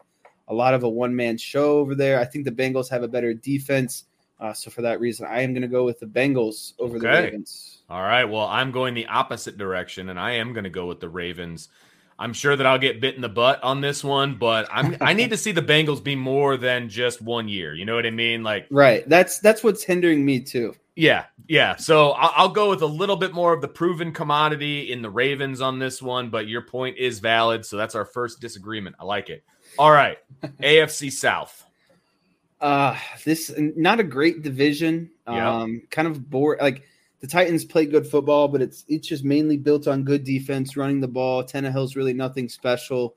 a 0.49 0.53
lot 0.53 0.73
of 0.73 0.83
a 0.83 0.89
one 0.89 1.15
man 1.15 1.37
show 1.37 1.77
over 1.77 1.95
there. 1.95 2.19
I 2.19 2.25
think 2.25 2.45
the 2.45 2.51
Bengals 2.51 2.89
have 2.89 3.03
a 3.03 3.07
better 3.07 3.33
defense, 3.33 4.05
uh, 4.43 4.53
so 4.53 4.69
for 4.69 4.81
that 4.81 4.99
reason, 4.99 5.25
I 5.25 5.41
am 5.41 5.53
going 5.53 5.61
to 5.61 5.69
go 5.69 5.85
with 5.85 6.01
the 6.01 6.05
Bengals 6.05 6.73
over 6.77 6.97
okay. 6.97 7.07
the 7.07 7.21
Ravens. 7.23 7.79
All 7.89 8.01
right. 8.01 8.25
Well, 8.25 8.45
I'm 8.45 8.71
going 8.71 8.93
the 8.93 9.05
opposite 9.05 9.57
direction, 9.57 10.09
and 10.09 10.19
I 10.19 10.31
am 10.31 10.51
going 10.51 10.65
to 10.65 10.69
go 10.69 10.85
with 10.85 10.99
the 10.99 11.07
Ravens. 11.07 11.69
I'm 12.19 12.33
sure 12.33 12.55
that 12.57 12.65
I'll 12.65 12.77
get 12.77 12.99
bit 12.99 13.15
in 13.15 13.21
the 13.21 13.29
butt 13.29 13.63
on 13.63 13.79
this 13.79 14.03
one, 14.03 14.35
but 14.35 14.67
I'm 14.69 14.97
I 15.01 15.13
need 15.13 15.29
to 15.29 15.37
see 15.37 15.53
the 15.53 15.61
Bengals 15.61 16.03
be 16.03 16.15
more 16.15 16.57
than 16.57 16.89
just 16.89 17.21
one 17.21 17.47
year. 17.47 17.73
You 17.73 17.85
know 17.85 17.95
what 17.95 18.05
I 18.05 18.11
mean? 18.11 18.43
Like 18.43 18.67
right. 18.69 19.07
That's 19.07 19.39
that's 19.39 19.63
what's 19.63 19.83
hindering 19.83 20.25
me 20.25 20.41
too. 20.41 20.75
Yeah, 20.95 21.25
yeah. 21.47 21.77
So 21.77 22.11
I'll, 22.11 22.33
I'll, 22.35 22.49
go 22.49 22.69
with 22.69 22.83
a 22.83 22.87
little 22.87 23.15
bit 23.15 23.33
more 23.33 23.51
of 23.51 23.61
the 23.61 23.67
proven 23.67 24.11
commodity 24.11 24.91
in 24.91 25.01
the 25.01 25.09
Ravens 25.09 25.59
on 25.59 25.79
this 25.79 26.03
one, 26.03 26.29
but 26.29 26.47
your 26.47 26.61
point 26.61 26.97
is 26.97 27.17
valid. 27.17 27.65
So 27.65 27.77
that's 27.77 27.95
our 27.95 28.05
first 28.05 28.41
disagreement. 28.41 28.97
I 28.99 29.05
like 29.05 29.31
it. 29.31 29.43
All 29.79 29.89
right, 29.89 30.19
AFC 30.43 31.11
South. 31.11 31.65
Uh 32.63 32.97
this 33.25 33.53
not 33.57 33.99
a 33.99 34.03
great 34.03 34.41
division. 34.41 35.11
Um, 35.27 35.81
kind 35.91 36.07
of 36.07 36.29
bored. 36.29 36.59
Like 36.61 36.83
the 37.19 37.27
Titans 37.27 37.63
play 37.63 37.85
good 37.85 38.07
football, 38.07 38.47
but 38.47 38.61
it's 38.61 38.85
it's 38.87 39.07
just 39.07 39.23
mainly 39.23 39.57
built 39.57 39.87
on 39.87 40.03
good 40.03 40.23
defense, 40.23 40.75
running 40.75 41.01
the 41.01 41.07
ball. 41.07 41.43
Tannehill's 41.43 41.95
really 41.95 42.13
nothing 42.13 42.49
special. 42.49 43.15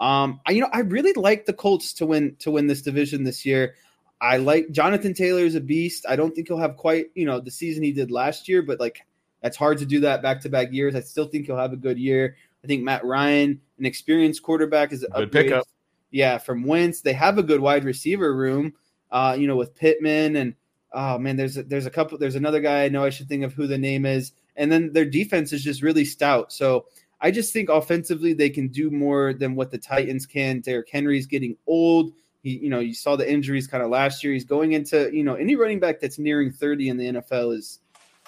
Um, 0.00 0.40
I, 0.46 0.52
you 0.52 0.60
know, 0.60 0.68
I 0.72 0.80
really 0.80 1.12
like 1.14 1.46
the 1.46 1.52
Colts 1.52 1.92
to 1.94 2.06
win 2.06 2.36
to 2.40 2.50
win 2.50 2.66
this 2.66 2.82
division 2.82 3.24
this 3.24 3.46
year. 3.46 3.74
I 4.20 4.38
like 4.38 4.70
Jonathan 4.70 5.14
Taylor 5.14 5.42
is 5.42 5.54
a 5.54 5.60
beast. 5.60 6.04
I 6.08 6.16
don't 6.16 6.34
think 6.34 6.48
he'll 6.48 6.58
have 6.58 6.76
quite 6.76 7.06
you 7.14 7.26
know 7.26 7.40
the 7.40 7.50
season 7.50 7.82
he 7.82 7.92
did 7.92 8.10
last 8.10 8.48
year, 8.48 8.62
but 8.62 8.80
like 8.80 9.00
that's 9.42 9.56
hard 9.56 9.78
to 9.78 9.86
do 9.86 10.00
that 10.00 10.22
back 10.22 10.40
to 10.42 10.48
back 10.48 10.72
years. 10.72 10.94
I 10.94 11.00
still 11.00 11.26
think 11.26 11.46
he'll 11.46 11.56
have 11.56 11.72
a 11.72 11.76
good 11.76 11.98
year. 11.98 12.36
I 12.62 12.66
think 12.66 12.82
Matt 12.82 13.04
Ryan, 13.04 13.60
an 13.78 13.86
experienced 13.86 14.42
quarterback, 14.42 14.92
is 14.92 15.02
a 15.02 15.08
good 15.08 15.24
upgrade. 15.24 15.46
pickup. 15.46 15.66
Yeah, 16.10 16.38
from 16.38 16.64
Wentz, 16.64 17.00
they 17.00 17.12
have 17.12 17.38
a 17.38 17.42
good 17.42 17.60
wide 17.60 17.84
receiver 17.84 18.34
room. 18.34 18.74
Uh, 19.10 19.36
you 19.38 19.46
know, 19.46 19.56
with 19.56 19.74
Pittman 19.74 20.36
and 20.36 20.54
oh 20.92 21.18
man, 21.18 21.36
there's 21.36 21.56
a, 21.56 21.62
there's 21.62 21.86
a 21.86 21.90
couple. 21.90 22.18
There's 22.18 22.34
another 22.34 22.60
guy 22.60 22.84
I 22.84 22.88
know 22.88 23.04
I 23.04 23.10
should 23.10 23.28
think 23.28 23.44
of 23.44 23.52
who 23.52 23.66
the 23.66 23.78
name 23.78 24.06
is, 24.06 24.32
and 24.56 24.70
then 24.70 24.92
their 24.92 25.04
defense 25.04 25.52
is 25.52 25.62
just 25.62 25.82
really 25.82 26.04
stout. 26.04 26.52
So 26.52 26.86
I 27.20 27.30
just 27.30 27.52
think 27.52 27.68
offensively 27.68 28.32
they 28.32 28.50
can 28.50 28.68
do 28.68 28.90
more 28.90 29.32
than 29.32 29.54
what 29.54 29.70
the 29.70 29.78
Titans 29.78 30.26
can. 30.26 30.60
Derrick 30.60 30.88
Henry's 30.90 31.26
getting 31.26 31.56
old. 31.66 32.12
He, 32.42 32.58
you 32.58 32.68
know, 32.68 32.80
you 32.80 32.94
saw 32.94 33.16
the 33.16 33.30
injuries 33.30 33.66
kind 33.66 33.82
of 33.82 33.90
last 33.90 34.22
year. 34.22 34.32
He's 34.32 34.44
going 34.44 34.72
into, 34.72 35.10
you 35.12 35.24
know, 35.24 35.34
any 35.34 35.56
running 35.56 35.80
back 35.80 36.00
that's 36.00 36.18
nearing 36.18 36.52
30 36.52 36.88
in 36.90 36.96
the 36.96 37.04
NFL 37.06 37.56
is 37.56 37.80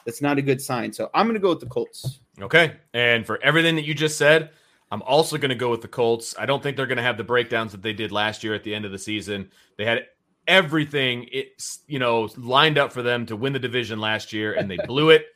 that's 0.04 0.22
not 0.22 0.38
a 0.38 0.42
good 0.42 0.60
sign. 0.60 0.92
So 0.92 1.10
I'm 1.14 1.26
going 1.26 1.34
to 1.34 1.40
go 1.40 1.50
with 1.50 1.60
the 1.60 1.66
Colts. 1.66 2.20
Okay. 2.40 2.76
And 2.94 3.26
for 3.26 3.42
everything 3.42 3.76
that 3.76 3.84
you 3.84 3.94
just 3.94 4.16
said, 4.16 4.50
I'm 4.90 5.02
also 5.02 5.36
going 5.36 5.50
to 5.50 5.54
go 5.54 5.70
with 5.70 5.82
the 5.82 5.88
Colts. 5.88 6.34
I 6.38 6.46
don't 6.46 6.62
think 6.62 6.76
they're 6.76 6.86
going 6.86 6.96
to 6.96 7.02
have 7.02 7.18
the 7.18 7.24
breakdowns 7.24 7.72
that 7.72 7.82
they 7.82 7.92
did 7.92 8.10
last 8.10 8.42
year 8.42 8.54
at 8.54 8.64
the 8.64 8.74
end 8.74 8.86
of 8.86 8.90
the 8.90 8.98
season. 8.98 9.50
They 9.76 9.84
had 9.84 10.06
everything 10.48 11.28
it's 11.30 11.80
you 11.86 11.98
know 11.98 12.28
lined 12.36 12.78
up 12.78 12.92
for 12.92 13.02
them 13.02 13.26
to 13.26 13.36
win 13.36 13.52
the 13.52 13.58
division 13.58 14.00
last 14.00 14.32
year 14.32 14.54
and 14.54 14.70
they 14.70 14.78
blew 14.86 15.10
it. 15.10 15.26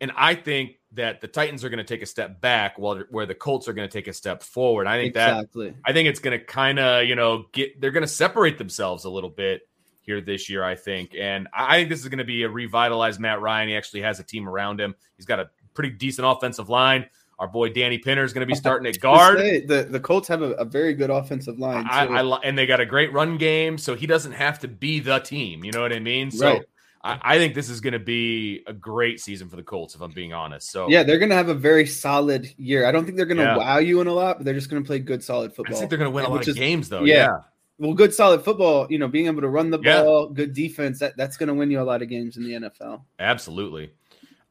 And 0.00 0.12
i 0.16 0.34
think 0.34 0.76
that 0.92 1.20
the 1.20 1.28
titans 1.28 1.64
are 1.64 1.68
going 1.68 1.78
to 1.78 1.84
take 1.84 2.02
a 2.02 2.06
step 2.06 2.40
back 2.40 2.78
while 2.78 3.02
where 3.10 3.26
the 3.26 3.34
colts 3.34 3.66
are 3.68 3.72
going 3.72 3.88
to 3.88 3.92
take 3.92 4.06
a 4.06 4.12
step 4.12 4.42
forward. 4.42 4.86
I 4.86 4.96
think 4.96 5.08
exactly. 5.08 5.70
that 5.70 5.76
i 5.84 5.92
think 5.92 6.08
it's 6.08 6.20
going 6.20 6.38
to 6.38 6.44
kind 6.44 6.78
of 6.78 7.04
you 7.04 7.16
know 7.16 7.46
get 7.52 7.80
they're 7.80 7.90
going 7.90 8.02
to 8.02 8.08
separate 8.08 8.56
themselves 8.56 9.04
a 9.04 9.10
little 9.10 9.30
bit 9.30 9.68
here 10.00 10.20
this 10.20 10.48
year 10.48 10.62
i 10.64 10.74
think. 10.74 11.14
And 11.18 11.48
i 11.52 11.76
think 11.76 11.88
this 11.90 12.00
is 12.00 12.08
going 12.08 12.18
to 12.18 12.24
be 12.24 12.44
a 12.44 12.48
revitalized 12.48 13.20
matt 13.20 13.40
ryan. 13.40 13.68
He 13.68 13.76
actually 13.76 14.02
has 14.02 14.20
a 14.20 14.24
team 14.24 14.48
around 14.48 14.80
him. 14.80 14.94
He's 15.16 15.26
got 15.26 15.40
a 15.40 15.50
pretty 15.74 15.90
decent 15.90 16.26
offensive 16.26 16.68
line 16.68 17.06
our 17.38 17.48
boy 17.48 17.70
Danny 17.70 17.98
Pinter 17.98 18.24
is 18.24 18.32
going 18.32 18.46
to 18.46 18.52
be 18.52 18.54
starting 18.54 18.86
at 18.86 19.00
guard. 19.00 19.38
Say, 19.38 19.64
the 19.64 19.84
the 19.84 20.00
Colts 20.00 20.28
have 20.28 20.42
a, 20.42 20.52
a, 20.52 20.64
very 20.64 20.94
good 20.94 21.10
offensive 21.10 21.58
line. 21.58 21.86
I, 21.88 22.06
I, 22.06 22.40
and 22.44 22.56
they 22.56 22.66
got 22.66 22.80
a 22.80 22.86
great 22.86 23.12
run 23.12 23.38
game, 23.38 23.78
so 23.78 23.94
he 23.94 24.06
doesn't 24.06 24.32
have 24.32 24.60
to 24.60 24.68
be 24.68 25.00
the 25.00 25.18
team. 25.18 25.64
You 25.64 25.72
know 25.72 25.82
what 25.82 25.92
I 25.92 25.98
mean? 25.98 26.30
So 26.30 26.46
right. 26.46 26.62
I, 27.04 27.20
I, 27.22 27.38
think 27.38 27.54
this 27.54 27.68
is 27.68 27.80
going 27.80 27.92
to 27.92 27.98
be 27.98 28.62
a 28.66 28.72
great 28.72 29.20
season 29.20 29.48
for 29.48 29.56
the 29.56 29.62
Colts, 29.62 29.94
if 29.94 30.00
I'm 30.00 30.12
being 30.12 30.32
honest. 30.32 30.70
So 30.70 30.88
yeah, 30.88 31.02
they're 31.02 31.18
going 31.18 31.28
to 31.28 31.36
have 31.36 31.50
a 31.50 31.54
very 31.54 31.86
solid 31.86 32.52
year. 32.56 32.86
I 32.86 32.92
don't 32.92 33.04
think 33.04 33.16
they're 33.16 33.26
going 33.26 33.38
to 33.38 33.44
yeah. 33.44 33.56
wow 33.56 33.78
you 33.78 34.00
in 34.00 34.06
a 34.06 34.12
lot, 34.12 34.38
but 34.38 34.44
they're 34.44 34.54
just 34.54 34.70
going 34.70 34.82
to 34.82 34.86
play 34.86 35.00
good, 35.00 35.22
solid 35.22 35.54
football. 35.54 35.76
I 35.76 35.78
think 35.78 35.90
they're 35.90 35.98
going 35.98 36.10
to 36.10 36.14
win 36.14 36.24
a 36.24 36.30
lot 36.30 36.42
of 36.42 36.48
is, 36.48 36.54
games, 36.54 36.88
though. 36.88 37.04
Yeah. 37.04 37.14
yeah. 37.14 37.38
Well, 37.78 37.92
good 37.92 38.14
solid 38.14 38.42
football, 38.42 38.86
you 38.88 38.98
know, 38.98 39.08
being 39.08 39.26
able 39.26 39.42
to 39.42 39.48
run 39.48 39.70
the 39.70 39.78
ball, 39.78 40.28
yeah. 40.28 40.34
good 40.34 40.54
defense, 40.54 41.00
that, 41.00 41.16
that's 41.16 41.36
going 41.36 41.48
to 41.48 41.54
win 41.54 41.70
you 41.70 41.80
a 41.80 41.82
lot 41.82 42.02
of 42.02 42.08
games 42.08 42.36
in 42.36 42.44
the 42.44 42.52
NFL. 42.52 43.02
Absolutely. 43.18 43.90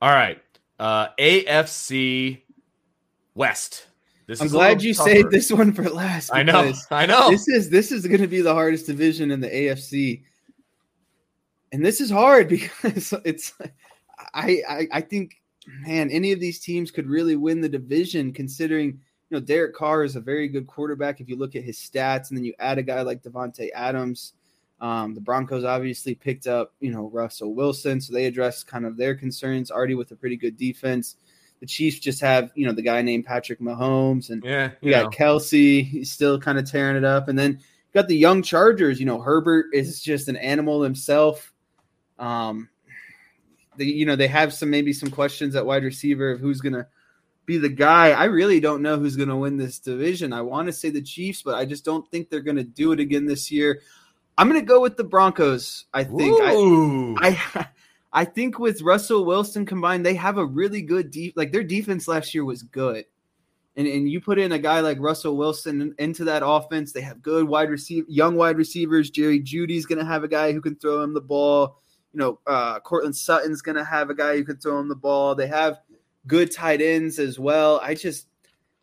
All 0.01 0.11
right. 0.11 0.39
Uh, 0.77 1.07
AFC 1.17 2.42
West. 3.35 3.87
This 4.25 4.41
I'm 4.41 4.47
glad 4.47 4.81
you 4.81 4.93
tougher. 4.93 5.09
saved 5.09 5.31
this 5.31 5.51
one 5.51 5.73
for 5.73 5.89
last. 5.89 6.31
I 6.33 6.43
know. 6.43 6.71
I 6.91 7.05
know. 7.05 7.29
This 7.29 7.47
is 7.47 7.69
this 7.69 7.91
is 7.91 8.07
going 8.07 8.21
to 8.21 8.27
be 8.27 8.41
the 8.41 8.53
hardest 8.53 8.85
division 8.85 9.31
in 9.31 9.41
the 9.41 9.49
AFC, 9.49 10.23
and 11.71 11.85
this 11.85 11.99
is 11.99 12.09
hard 12.09 12.47
because 12.49 13.13
it's. 13.25 13.53
I, 14.33 14.61
I 14.67 14.87
I 14.93 15.01
think, 15.01 15.41
man, 15.67 16.09
any 16.09 16.31
of 16.31 16.39
these 16.39 16.59
teams 16.59 16.89
could 16.89 17.07
really 17.07 17.35
win 17.35 17.59
the 17.59 17.67
division, 17.67 18.31
considering 18.31 18.87
you 19.29 19.37
know 19.37 19.41
Derek 19.41 19.75
Carr 19.75 20.03
is 20.03 20.15
a 20.15 20.21
very 20.21 20.47
good 20.47 20.67
quarterback. 20.67 21.19
If 21.19 21.27
you 21.27 21.35
look 21.35 21.55
at 21.57 21.63
his 21.63 21.77
stats, 21.77 22.29
and 22.29 22.37
then 22.37 22.45
you 22.45 22.53
add 22.59 22.77
a 22.77 22.83
guy 22.83 23.01
like 23.01 23.23
Davante 23.23 23.69
Adams. 23.75 24.33
Um, 24.79 25.13
the 25.13 25.21
Broncos 25.21 25.63
obviously 25.63 26.13
picked 26.13 26.45
up, 26.45 26.73
you 26.81 26.91
know, 26.91 27.09
Russell 27.13 27.53
Wilson, 27.53 28.01
so 28.01 28.11
they 28.11 28.25
addressed 28.25 28.67
kind 28.67 28.85
of 28.85 28.97
their 28.97 29.15
concerns 29.15 29.71
already 29.71 29.95
with 29.95 30.11
a 30.11 30.15
pretty 30.15 30.35
good 30.35 30.57
defense. 30.57 31.15
The 31.63 31.67
Chiefs 31.67 31.99
just 31.99 32.19
have, 32.19 32.51
you 32.55 32.65
know, 32.65 32.73
the 32.73 32.81
guy 32.81 33.01
named 33.03 33.23
Patrick 33.23 33.61
Mahomes, 33.61 34.29
and 34.29 34.43
yeah, 34.43 34.71
you, 34.81 34.91
got 34.91 35.05
know. 35.05 35.09
Kelce. 35.11 35.85
He's 35.85 36.11
still 36.11 36.37
kind 36.37 36.57
of 36.57 36.69
tearing 36.69 36.97
it 36.97 37.05
up, 37.05 37.29
and 37.29 37.39
then 37.39 37.51
you 37.53 37.93
got 37.93 38.09
the 38.09 38.17
young 38.17 38.43
Chargers. 38.43 38.99
You 38.99 39.05
know, 39.05 39.21
Herbert 39.21 39.67
is 39.71 40.01
just 40.01 40.27
an 40.27 40.35
animal 40.35 40.81
himself. 40.81 41.53
Um, 42.19 42.67
they, 43.77 43.85
you 43.85 44.05
know, 44.05 44.17
they 44.17 44.27
have 44.27 44.53
some 44.53 44.71
maybe 44.71 44.91
some 44.91 45.09
questions 45.09 45.55
at 45.55 45.65
wide 45.65 45.85
receiver 45.85 46.31
of 46.31 46.41
who's 46.41 46.59
gonna 46.59 46.85
be 47.45 47.57
the 47.57 47.69
guy. 47.69 48.11
I 48.11 48.25
really 48.25 48.59
don't 48.59 48.81
know 48.81 48.99
who's 48.99 49.15
going 49.15 49.29
to 49.29 49.35
win 49.37 49.55
this 49.55 49.79
division. 49.79 50.33
I 50.33 50.41
want 50.41 50.67
to 50.67 50.73
say 50.73 50.89
the 50.89 51.01
Chiefs, 51.01 51.43
but 51.43 51.55
I 51.55 51.63
just 51.63 51.85
don't 51.85 52.05
think 52.11 52.29
they're 52.29 52.41
going 52.41 52.57
to 52.57 52.63
do 52.63 52.91
it 52.91 52.99
again 52.99 53.25
this 53.25 53.51
year. 53.51 53.81
I'm 54.37 54.49
going 54.49 54.59
to 54.59 54.65
go 54.65 54.81
with 54.81 54.97
the 54.97 55.03
Broncos. 55.03 55.85
I 55.93 56.03
think 56.03 56.41
Ooh. 56.41 57.15
I, 57.17 57.39
I 57.53 57.67
I 58.13 58.25
think 58.25 58.59
with 58.59 58.83
Russell 58.83 59.25
Wilson 59.25 59.65
combined, 59.65 60.05
they 60.05 60.13
have 60.13 60.37
a 60.37 60.45
really 60.45 60.83
good 60.83 61.09
deep. 61.09 61.33
Like 61.35 61.51
their 61.51 61.63
defense 61.63 62.07
last 62.07 62.33
year 62.35 62.45
was 62.45 62.61
good, 62.61 63.05
and 63.75 63.87
and 63.87 64.07
you 64.07 64.21
put 64.21 64.37
in 64.37 64.51
a 64.51 64.59
guy 64.59 64.81
like 64.81 64.99
Russell 64.99 65.35
Wilson 65.35 65.95
into 65.97 66.23
that 66.25 66.43
offense. 66.45 66.93
They 66.93 67.01
have 67.01 67.23
good 67.23 67.47
wide 67.47 67.71
receiver, 67.71 68.05
young 68.07 68.35
wide 68.35 68.57
receivers. 68.57 69.09
Jerry 69.09 69.39
Jeudy's 69.39 69.87
going 69.87 69.97
to 69.97 70.05
have 70.05 70.23
a 70.23 70.27
guy 70.27 70.51
who 70.53 70.61
can 70.61 70.75
throw 70.75 71.01
him 71.01 71.15
the 71.15 71.21
ball. 71.21 71.79
You 72.13 72.19
know, 72.19 72.39
uh, 72.45 72.79
Courtland 72.81 73.15
Sutton's 73.15 73.63
going 73.63 73.77
to 73.77 73.83
have 73.83 74.11
a 74.11 74.15
guy 74.15 74.37
who 74.37 74.43
can 74.43 74.57
throw 74.57 74.79
him 74.79 74.89
the 74.89 74.95
ball. 74.95 75.33
They 75.33 75.47
have 75.47 75.79
good 76.27 76.51
tight 76.51 76.81
ends 76.81 77.17
as 77.17 77.39
well. 77.39 77.79
I 77.81 77.95
just, 77.95 78.27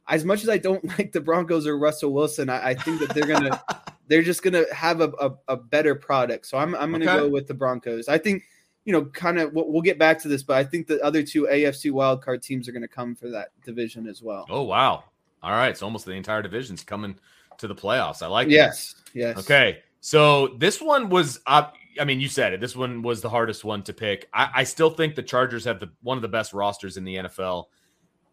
as 0.09 0.25
much 0.25 0.43
as 0.43 0.49
I 0.49 0.59
don't 0.59 0.85
like 0.99 1.13
the 1.13 1.21
Broncos 1.21 1.69
or 1.69 1.79
Russell 1.79 2.13
Wilson, 2.13 2.51
I, 2.51 2.71
I 2.71 2.75
think 2.75 2.99
that 2.99 3.15
they're 3.15 3.29
gonna, 3.29 3.63
they're 4.09 4.25
just 4.25 4.43
gonna 4.43 4.65
have 4.75 5.01
a, 5.01 5.13
a, 5.21 5.31
a 5.47 5.57
better 5.57 5.95
product. 5.95 6.47
So 6.47 6.59
I'm 6.59 6.75
I'm 6.75 6.91
gonna 6.91 7.05
okay. 7.05 7.21
go 7.21 7.29
with 7.29 7.47
the 7.47 7.55
Broncos. 7.55 8.09
I 8.09 8.19
think 8.19 8.43
you 8.85 8.93
know, 8.93 9.05
kind 9.07 9.39
of 9.39 9.53
we'll 9.53 9.83
get 9.83 9.99
back 9.99 10.19
to 10.23 10.29
this, 10.29 10.43
but 10.43 10.57
I 10.57 10.65
think 10.65 10.87
the 10.87 11.01
other 11.03 11.23
two 11.23 11.47
AFC 11.51 11.93
wildcard 11.93 12.43
teams 12.43 12.69
are 12.69 12.73
going 12.73 12.83
to 12.83 12.89
come 12.89 13.15
for 13.15 13.29
that 13.31 13.49
division 13.65 14.09
as 14.09 14.23
well. 14.23 14.47
Oh 14.49 14.63
wow! 14.63 15.05
All 15.43 15.53
right, 15.53 15.77
so 15.77 15.87
almost 15.87 16.07
the 16.07 16.13
entire 16.13 16.43
division's 16.43 16.83
coming 16.83 17.19
to 17.59 17.69
the 17.69 17.75
playoffs. 17.75 18.23
I 18.23 18.27
like 18.27 18.49
yes, 18.49 18.95
that. 18.95 19.19
yes. 19.19 19.39
Okay, 19.39 19.83
so 20.01 20.49
this 20.59 20.81
one 20.81 21.11
was, 21.11 21.41
uh, 21.47 21.69
I 22.01 22.05
mean, 22.05 22.21
you 22.21 22.29
said 22.29 22.55
it. 22.55 22.61
This 22.61 22.75
one 22.75 23.03
was 23.03 23.21
the 23.21 23.29
hardest 23.29 23.65
one 23.65 23.83
to 23.83 23.93
pick. 23.93 24.29
I, 24.33 24.51
I 24.55 24.65
still 24.65 24.91
think 24.91 25.15
the 25.15 25.23
Chargers 25.23 25.65
have 25.67 25.79
the 25.79 25.91
one 26.03 26.17
of 26.17 26.23
the 26.23 26.29
best 26.29 26.53
rosters 26.55 26.97
in 26.97 27.05
the 27.05 27.17
NFL, 27.17 27.67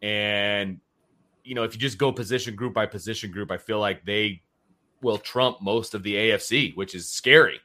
and 0.02 0.80
you 1.44 1.56
know, 1.56 1.64
if 1.64 1.74
you 1.74 1.80
just 1.80 1.98
go 1.98 2.12
position 2.12 2.56
group 2.56 2.74
by 2.74 2.86
position 2.86 3.32
group, 3.32 3.52
I 3.52 3.58
feel 3.58 3.80
like 3.80 4.06
they 4.06 4.42
will 5.02 5.18
trump 5.18 5.62
most 5.62 5.94
of 5.94 6.04
the 6.04 6.16
AFC, 6.16 6.76
which 6.76 6.96
is 6.96 7.10
scary. 7.10 7.60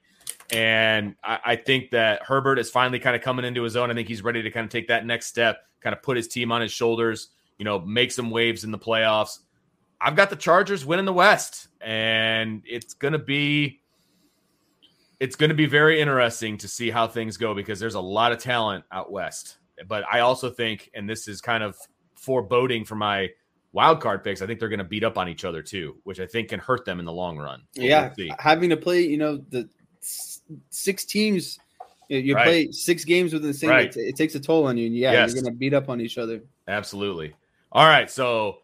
And 0.51 1.15
I, 1.23 1.39
I, 1.45 1.57
think 1.57 1.91
that 1.91 2.23
Herbert 2.23 2.59
is 2.59 2.71
finally 2.71 2.99
kind 2.99 3.17
of 3.17 3.23
coming 3.23 3.45
into 3.45 3.63
his 3.63 3.77
own. 3.77 3.91
I 3.91 3.95
think 3.95 4.09
he's 4.09 4.23
ready 4.23 4.43
to 4.43 4.51
kind 4.51 4.65
of 4.65 4.71
take 4.71 4.89
that 4.89 5.07
next 5.07 5.27
step, 5.27 5.59
kind 5.81 5.95
of 5.95 6.03
put 6.03 6.17
his 6.17 6.29
team 6.29 6.53
on 6.53 6.61
his 6.61 6.73
shoulders, 6.73 7.29
you 7.59 7.65
know, 7.65 7.79
make 7.81 8.13
some 8.13 8.31
waves 8.31 8.65
in 8.65 8.71
the 8.71 8.79
playoffs. 8.79 9.39
I've 10.01 10.17
got 10.17 10.31
the 10.31 10.37
Chargers 10.37 10.85
winning 10.85 11.05
the 11.05 11.13
West, 11.13 11.69
and 11.81 12.63
it's 12.67 12.95
gonna 12.95 13.21
be 13.21 13.81
it's 15.21 15.37
gonna 15.37 15.55
be 15.55 15.67
very 15.67 16.01
interesting 16.01 16.59
to 16.59 16.69
see 16.69 16.91
how 16.91 17.07
things 17.07 17.37
go 17.37 17.55
because 17.55 17.79
there's 17.79 17.95
a 17.95 18.01
lot 18.01 18.33
of 18.33 18.39
talent 18.39 18.85
out 18.91 19.13
west. 19.13 19.59
But 19.87 20.05
I 20.13 20.21
also 20.21 20.51
think, 20.51 20.91
and 20.93 21.09
this 21.09 21.29
is 21.29 21.41
kind 21.41 21.63
of 21.63 21.77
foreboding 22.17 22.85
for 22.85 22.97
my 22.97 23.31
wild 23.73 24.01
card 24.01 24.23
picks, 24.23 24.43
I 24.43 24.47
think 24.47 24.61
they're 24.61 24.69
going 24.69 24.79
to 24.79 24.85
beat 24.85 25.05
up 25.05 25.19
on 25.19 25.29
each 25.29 25.45
other 25.45 25.63
too, 25.63 25.97
which 26.05 26.21
I 26.21 26.27
think 26.27 26.51
can 26.51 26.61
hurt 26.61 26.85
them 26.85 26.99
in 26.99 27.05
the 27.05 27.13
long 27.13 27.39
run. 27.39 27.63
yeah, 27.75 28.13
we'll 28.17 28.35
having 28.39 28.71
to 28.71 28.77
play, 28.77 29.03
you 29.03 29.17
know, 29.17 29.37
the 29.37 29.69
six 30.71 31.05
teams, 31.05 31.59
You, 32.09 32.35
Right. 32.35 32.45
play 32.45 32.73
six 32.73 33.05
games 33.07 33.33
within 33.33 33.49
the 33.49 33.55
same. 33.55 33.71
Right. 33.71 33.97
It, 33.97 34.01
it 34.01 34.17
takes 34.17 34.35
a 34.35 34.41
toll 34.41 34.67
on 34.67 34.77
you, 34.77 34.87
and 34.87 34.95
yeah, 34.97 35.13
Yes. 35.13 35.33
you're 35.33 35.43
gonna 35.43 35.55
beat 35.55 35.73
up 35.73 35.89
on 35.89 35.99
each 36.01 36.19
other. 36.19 36.43
Absolutely. 36.69 37.33
All 37.71 37.87
right, 37.87 38.11
so 38.11 38.59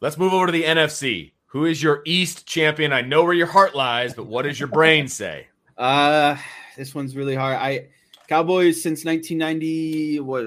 let's 0.00 0.16
move 0.16 0.32
over 0.32 0.46
to 0.46 0.52
the 0.52 0.62
NFC. 0.62 1.32
Who 1.46 1.64
is 1.66 1.82
your 1.82 2.02
East 2.04 2.46
champion? 2.46 2.92
I 2.92 3.00
know 3.00 3.24
where 3.24 3.32
your 3.34 3.48
heart 3.48 3.74
lies, 3.74 4.14
but 4.14 4.26
what 4.26 4.42
does 4.42 4.60
your 4.60 4.68
brain 4.68 5.08
say? 5.20 5.48
Uh 5.76 6.36
this 6.76 6.94
one's 6.94 7.16
really 7.16 7.34
hard. 7.34 7.56
I 7.56 7.88
Cowboys 8.28 8.80
since 8.82 9.04
1990 9.04 10.20
what 10.20 10.44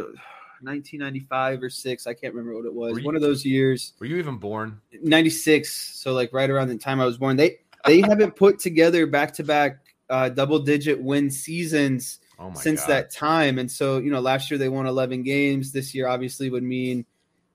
1995 0.61 1.63
or 1.63 1.69
6, 1.69 2.07
I 2.07 2.13
can't 2.13 2.33
remember 2.33 2.55
what 2.57 2.65
it 2.65 2.73
was. 2.73 2.97
You- 2.97 3.03
One 3.05 3.15
of 3.15 3.21
those 3.21 3.43
years. 3.45 3.93
Were 3.99 4.05
you 4.05 4.17
even 4.17 4.37
born? 4.37 4.79
96, 5.03 5.69
so 5.99 6.13
like 6.13 6.31
right 6.33 6.49
around 6.49 6.69
the 6.69 6.77
time 6.77 6.99
I 7.01 7.05
was 7.05 7.17
born. 7.17 7.35
They 7.35 7.57
they 7.85 8.01
haven't 8.01 8.35
put 8.35 8.59
together 8.59 9.05
back-to-back 9.05 9.79
uh 10.09 10.29
double 10.29 10.59
digit 10.59 11.01
win 11.01 11.29
seasons 11.29 12.19
Oh 12.39 12.53
since 12.53 12.81
God. 12.81 12.89
that 12.89 13.11
time. 13.11 13.57
And 13.57 13.71
so, 13.71 13.97
you 13.97 14.11
know, 14.11 14.19
last 14.19 14.51
year 14.51 14.57
they 14.59 14.69
won 14.69 14.85
11 14.85 15.23
games. 15.23 15.71
This 15.71 15.95
year 15.95 16.07
obviously 16.07 16.49
would 16.51 16.63
mean 16.63 17.03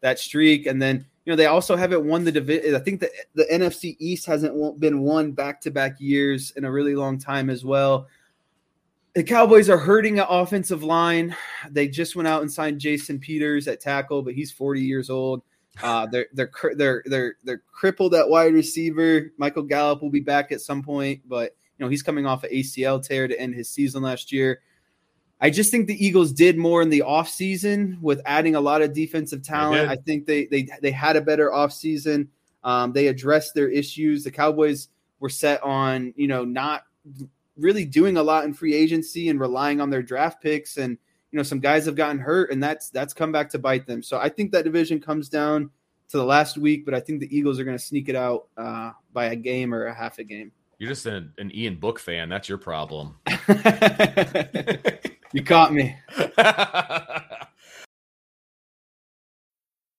that 0.01 0.19
streak 0.19 0.67
and 0.67 0.83
then 0.83 1.07
you 1.25 1.31
know, 1.31 1.37
they 1.37 1.47
also 1.47 1.77
haven't 1.77 2.05
won 2.05 2.25
the 2.25 2.33
division. 2.33 2.75
I 2.75 2.81
think 2.81 3.01
the 3.01 3.11
the 3.35 3.45
NFC 3.45 3.97
East 4.01 4.27
hasn't 4.27 4.81
been 4.81 5.03
won 5.03 5.33
back 5.33 5.61
to 5.63 5.71
back 5.71 6.01
years 6.01 6.53
in 6.57 6.65
a 6.65 6.73
really 6.73 6.97
long 6.97 7.19
time 7.19 7.49
as 7.49 7.65
well. 7.65 8.09
The 9.15 9.23
Cowboys 9.23 9.71
are 9.71 9.79
hurting 9.79 10.19
at 10.19 10.27
offensive 10.29 10.83
line. 10.83 11.37
They 11.71 11.87
just 11.87 12.17
went 12.17 12.27
out 12.27 12.43
and 12.43 12.51
signed 12.51 12.81
Jason 12.81 13.21
Peters 13.21 13.69
at 13.69 13.79
tackle, 13.79 14.23
but 14.23 14.35
he's 14.35 14.51
40 14.51 14.81
years 14.81 15.11
old. 15.11 15.43
Uh, 15.81 16.07
they're 16.07 16.27
they're 16.33 16.51
they're 16.75 17.03
they're 17.07 17.37
they're 17.45 17.63
crippled 17.71 18.15
at 18.15 18.29
wide 18.29 18.53
receiver. 18.53 19.31
Michael 19.39 19.63
Gallup 19.63 20.03
will 20.03 20.11
be 20.11 20.21
back 20.21 20.51
at 20.51 20.61
some 20.61 20.83
point, 20.83 21.21
but 21.29 21.55
know 21.83 21.89
he's 21.89 22.03
coming 22.03 22.25
off 22.27 22.45
an 22.45 22.51
ACL 22.51 23.07
tear 23.07 23.29
to 23.29 23.39
end 23.39 23.55
his 23.55 23.69
season 23.69 24.03
last 24.03 24.33
year. 24.33 24.61
I 25.41 25.51
just 25.51 25.73
think 25.73 25.89
the 25.89 26.05
Eagles 26.07 26.33
did 26.33 26.57
more 26.57 26.83
in 26.83 26.89
the 26.89 27.03
offseason 27.05 28.01
with 28.01 28.23
adding 28.25 28.55
a 28.55 28.61
lot 28.61 28.81
of 28.81 28.93
defensive 28.93 29.43
talent. 29.43 29.91
I 29.91 29.97
think 29.97 30.25
they 30.25 30.47
they 30.47 30.69
they 30.81 30.93
had 30.93 31.17
a 31.17 31.21
better 31.21 31.51
offseason. 31.51 32.29
Um, 32.63 32.93
they 32.93 33.09
addressed 33.09 33.55
their 33.55 33.69
issues. 33.69 34.23
The 34.23 34.31
Cowboys 34.31 34.89
were 35.19 35.29
set 35.29 35.63
on, 35.65 36.15
you 36.17 36.29
know, 36.29 36.45
not 36.45 36.85
really 37.57 37.85
doing 37.85 38.17
a 38.17 38.23
lot 38.23 38.45
in 38.45 38.55
free 38.55 38.75
agency 38.75 39.29
and 39.29 39.41
relying 39.41 39.81
on 39.81 39.91
their 39.91 40.03
draft 40.03 40.43
picks 40.43 40.79
and 40.79 40.97
you 41.31 41.37
know 41.37 41.43
some 41.43 41.61
guys 41.61 41.85
have 41.87 41.97
gotten 41.97 42.19
hurt 42.19 42.51
and 42.51 42.63
that's 42.63 42.91
that's 42.91 43.13
come 43.13 43.33
back 43.33 43.51
to 43.51 43.59
bite 43.59 43.87
them. 43.87 44.03
So 44.03 44.19
I 44.19 44.29
think 44.29 44.53
that 44.53 44.65
division 44.65 45.01
comes 45.01 45.29
down 45.29 45.71
to 46.09 46.19
the 46.19 46.25
last 46.25 46.59
week, 46.59 46.85
but 46.85 46.95
I 46.95 47.01
think 47.01 47.21
the 47.21 47.37
Eagles 47.37 47.59
are 47.59 47.65
going 47.65 47.77
to 47.77 47.83
sneak 47.83 48.09
it 48.09 48.15
out 48.15 48.47
uh, 48.57 48.93
by 49.13 49.27
a 49.27 49.37
game 49.37 49.75
or 49.75 49.87
a 49.87 49.95
half 49.95 50.19
a 50.19 50.25
game. 50.25 50.53
You're 50.83 50.89
just 50.89 51.07
an, 51.07 51.33
an 51.39 51.55
Ian 51.55 51.77
Book 51.77 52.01
fan. 52.01 52.29
That's 52.29 52.49
your 52.49 52.59
problem. 52.59 53.15
you 55.33 55.45
caught 55.45 55.73
me. 55.73 55.95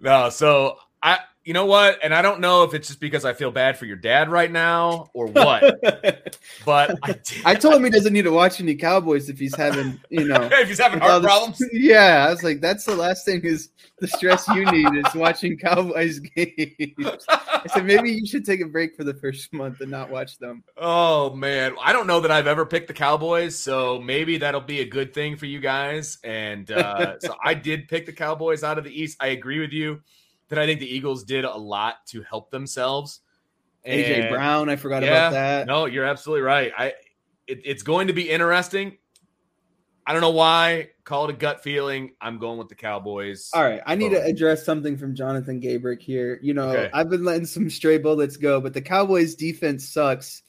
No, 0.00 0.30
so 0.30 0.76
I, 1.06 1.20
you 1.44 1.52
know 1.52 1.66
what? 1.66 2.00
And 2.02 2.12
I 2.12 2.20
don't 2.22 2.40
know 2.40 2.64
if 2.64 2.74
it's 2.74 2.88
just 2.88 2.98
because 2.98 3.24
I 3.24 3.32
feel 3.32 3.52
bad 3.52 3.78
for 3.78 3.84
your 3.84 3.96
dad 3.96 4.28
right 4.28 4.50
now 4.50 5.06
or 5.14 5.28
what, 5.28 5.80
but 6.64 6.98
I, 7.04 7.20
I 7.44 7.54
told 7.54 7.74
him 7.74 7.84
he 7.84 7.90
doesn't 7.90 8.12
need 8.12 8.22
to 8.22 8.32
watch 8.32 8.60
any 8.60 8.74
Cowboys 8.74 9.28
if 9.28 9.38
he's 9.38 9.54
having, 9.54 10.00
you 10.10 10.24
know, 10.24 10.42
if 10.52 10.66
he's 10.66 10.80
having 10.80 11.00
all 11.00 11.08
heart 11.08 11.22
this- 11.22 11.30
problems. 11.30 11.62
Yeah, 11.72 12.26
I 12.26 12.30
was 12.30 12.42
like, 12.42 12.60
that's 12.60 12.84
the 12.84 12.96
last 12.96 13.24
thing 13.24 13.42
is 13.44 13.70
the 14.00 14.08
stress 14.08 14.48
you 14.48 14.64
need 14.66 14.96
is 14.96 15.14
watching 15.14 15.56
Cowboys 15.56 16.18
games. 16.18 17.24
I 17.28 17.62
said 17.72 17.84
maybe 17.86 18.10
you 18.10 18.26
should 18.26 18.44
take 18.44 18.60
a 18.60 18.66
break 18.66 18.96
for 18.96 19.04
the 19.04 19.14
first 19.14 19.52
month 19.52 19.80
and 19.80 19.92
not 19.92 20.10
watch 20.10 20.38
them. 20.38 20.64
Oh 20.76 21.32
man, 21.36 21.76
I 21.80 21.92
don't 21.92 22.08
know 22.08 22.18
that 22.18 22.32
I've 22.32 22.48
ever 22.48 22.66
picked 22.66 22.88
the 22.88 22.94
Cowboys, 22.94 23.56
so 23.56 24.00
maybe 24.00 24.38
that'll 24.38 24.60
be 24.60 24.80
a 24.80 24.88
good 24.88 25.14
thing 25.14 25.36
for 25.36 25.46
you 25.46 25.60
guys. 25.60 26.18
And 26.24 26.68
uh, 26.72 27.20
so 27.20 27.36
I 27.40 27.54
did 27.54 27.86
pick 27.86 28.06
the 28.06 28.12
Cowboys 28.12 28.64
out 28.64 28.78
of 28.78 28.82
the 28.82 28.90
East. 28.90 29.16
I 29.20 29.28
agree 29.28 29.60
with 29.60 29.72
you 29.72 30.00
that 30.48 30.58
I 30.58 30.66
think 30.66 30.80
the 30.80 30.92
Eagles 30.94 31.24
did 31.24 31.44
a 31.44 31.54
lot 31.56 32.06
to 32.08 32.22
help 32.22 32.50
themselves. 32.50 33.20
AJ 33.86 34.20
And- 34.24 34.30
Brown, 34.34 34.68
I 34.68 34.76
forgot 34.76 35.02
Yeah, 35.02 35.28
about 35.28 35.32
that. 35.32 35.66
No, 35.66 35.86
you're 35.86 36.04
absolutely 36.04 36.42
right. 36.42 36.72
I 36.76 36.94
it, 37.46 37.60
it's 37.64 37.82
going 37.84 38.08
to 38.08 38.12
be 38.12 38.28
interesting. 38.28 38.98
I 40.08 40.12
don't 40.12 40.20
know 40.20 40.30
why. 40.30 40.90
Call 41.04 41.28
it 41.28 41.30
a 41.30 41.36
gut 41.36 41.62
feeling. 41.62 42.12
I'm 42.20 42.38
going 42.38 42.58
with 42.58 42.68
the 42.68 42.74
Cowboys. 42.76 43.50
All 43.54 43.62
right, 43.62 43.80
I 43.86 43.94
need 43.96 44.10
to 44.10 44.22
address 44.22 44.64
something 44.64 44.96
from 44.96 45.14
Jonathan 45.14 45.60
Gabrick 45.60 46.00
here. 46.00 46.38
You 46.42 46.54
know, 46.54 46.68
Okay. 46.70 46.90
I've 46.92 47.08
been 47.10 47.24
letting 47.24 47.46
some 47.46 47.68
stray 47.70 47.98
bullets 47.98 48.36
go, 48.36 48.60
but 48.60 48.72
the 48.74 48.80
Cowboys 48.80 49.34
defense 49.34 49.88
sucks 49.88 50.42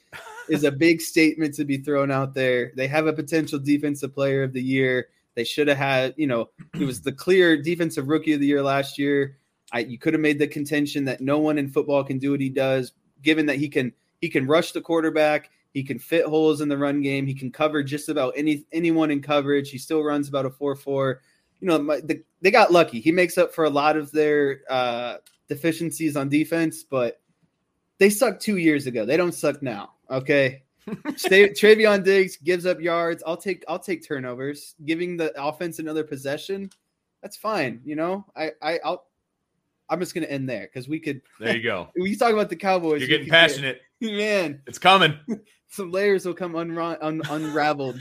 is 0.50 0.64
a 0.64 0.72
big 0.72 1.02
statement 1.02 1.54
to 1.56 1.66
be 1.66 1.78
thrown 1.78 2.10
out 2.12 2.34
there. 2.34 2.72
They 2.76 2.88
have 2.88 3.08
a 3.08 3.14
potential 3.14 3.58
defensive 3.60 4.14
player 4.14 4.44
of 4.44 4.54
the 4.54 4.62
year. 4.62 5.10
They 5.36 5.44
should 5.44 5.68
have 5.68 5.78
had, 5.78 6.14
you 6.18 6.26
know, 6.28 6.50
it 6.80 6.86
was 6.86 7.02
the 7.02 7.12
clear 7.12 7.62
defensive 7.62 8.08
rookie 8.08 8.34
of 8.34 8.40
the 8.40 8.48
year 8.48 8.64
last 8.64 8.98
year. 8.98 9.38
I 9.72 9.80
you 9.80 9.98
could 9.98 10.14
have 10.14 10.22
made 10.22 10.40
the 10.40 10.48
contention 10.48 11.06
that 11.06 11.22
no 11.22 11.40
one 11.40 11.58
in 11.58 11.70
football 11.70 12.04
can 12.04 12.20
do 12.20 12.32
what 12.32 12.42
he 12.42 12.50
does, 12.50 12.94
given 13.22 13.46
that 13.48 13.58
he 13.58 13.70
can 13.70 13.94
he 14.22 14.30
can 14.30 14.48
rush 14.48 14.72
the 14.72 14.82
quarterback, 14.82 15.50
he 15.74 15.84
can 15.84 16.00
fit 16.00 16.26
holes 16.26 16.62
in 16.62 16.70
the 16.70 16.78
run 16.78 17.02
game, 17.02 17.28
he 17.28 17.34
can 17.34 17.52
cover 17.52 17.84
just 17.84 18.10
about 18.10 18.34
any 18.36 18.66
anyone 18.72 19.12
in 19.12 19.22
coverage. 19.22 19.70
He 19.70 19.78
still 19.78 20.04
runs 20.04 20.30
about 20.30 20.46
a 20.46 20.50
four 20.50 20.76
four. 20.76 21.22
You 21.60 21.68
know, 21.68 21.80
my, 21.80 22.00
the, 22.02 22.24
they 22.42 22.52
got 22.52 22.72
lucky. 22.72 23.00
He 23.00 23.12
makes 23.12 23.38
up 23.38 23.54
for 23.54 23.66
a 23.66 23.70
lot 23.70 23.98
of 23.98 24.12
their 24.12 24.62
uh, 24.70 25.18
deficiencies 25.48 26.16
on 26.16 26.30
defense, 26.30 26.84
but 26.84 27.20
they 27.98 28.10
sucked 28.10 28.42
two 28.42 28.58
years 28.58 28.86
ago. 28.86 29.06
They 29.06 29.18
don't 29.18 29.34
suck 29.34 29.62
now. 29.64 29.94
Okay. 30.10 30.64
Stay, 31.16 31.50
Trevon 31.50 32.04
Diggs 32.04 32.38
gives 32.38 32.66
up 32.66 32.80
yards. 32.80 33.22
I'll 33.26 33.38
take 33.38 33.64
I'll 33.68 33.80
take 33.80 34.08
turnovers. 34.08 34.76
Giving 34.86 35.18
the 35.18 35.32
offense 35.42 35.80
another 35.80 36.04
possession, 36.04 36.70
that's 37.22 37.36
fine. 37.36 37.82
You 37.84 37.98
know, 37.98 38.26
I 38.36 38.52
I 38.62 38.80
I'll 38.86 39.06
I'm 39.90 40.00
just 40.00 40.14
gonna 40.14 40.28
end 40.28 40.50
there 40.50 40.62
because 40.62 40.88
we 40.88 41.00
could 41.00 41.22
There 41.40 41.56
you 41.56 41.64
go. 41.64 41.90
we 42.00 42.16
talk 42.16 42.34
about 42.34 42.50
the 42.50 42.56
Cowboys. 42.56 43.02
You're 43.02 43.08
getting 43.08 43.26
could 43.26 43.32
get- 43.32 43.50
passionate. 43.50 43.82
man. 44.02 44.62
It's 44.68 44.80
coming. 44.80 45.18
Some 45.70 45.92
layers 45.92 46.26
will 46.26 46.34
come 46.34 46.54
unra- 46.54 46.98
un- 47.02 47.22
unraveled. 47.30 48.00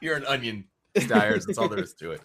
You're 0.00 0.16
an 0.16 0.26
onion, 0.26 0.66
Stiers. 0.96 1.46
That's 1.46 1.58
all 1.58 1.68
there 1.68 1.82
is 1.82 1.94
to 1.94 2.12
it. 2.12 2.20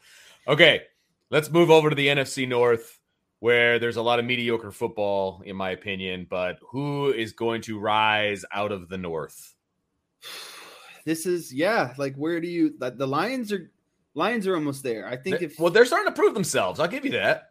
Okay, 0.47 0.83
let's 1.31 1.49
move 1.49 1.71
over 1.71 1.89
to 1.89 1.95
the 1.95 2.07
NFC 2.07 2.47
North, 2.47 2.99
where 3.39 3.79
there's 3.79 3.95
a 3.95 4.01
lot 4.01 4.19
of 4.19 4.25
mediocre 4.25 4.71
football, 4.71 5.41
in 5.45 5.55
my 5.55 5.71
opinion. 5.71 6.27
But 6.29 6.59
who 6.61 7.11
is 7.11 7.31
going 7.31 7.61
to 7.63 7.79
rise 7.79 8.43
out 8.51 8.71
of 8.71 8.89
the 8.89 8.97
North? 8.97 9.55
this 11.05 11.25
is 11.25 11.53
yeah. 11.53 11.93
Like 11.97 12.15
where 12.15 12.41
do 12.41 12.47
you? 12.47 12.75
The, 12.77 12.91
the 12.91 13.07
Lions 13.07 13.51
are 13.51 13.71
Lions 14.15 14.47
are 14.47 14.55
almost 14.55 14.83
there. 14.83 15.07
I 15.07 15.15
think 15.15 15.41
if 15.41 15.59
well, 15.59 15.71
they're 15.71 15.85
starting 15.85 16.11
to 16.11 16.15
prove 16.15 16.33
themselves. 16.33 16.79
I'll 16.79 16.87
give 16.87 17.05
you 17.05 17.11
that. 17.11 17.48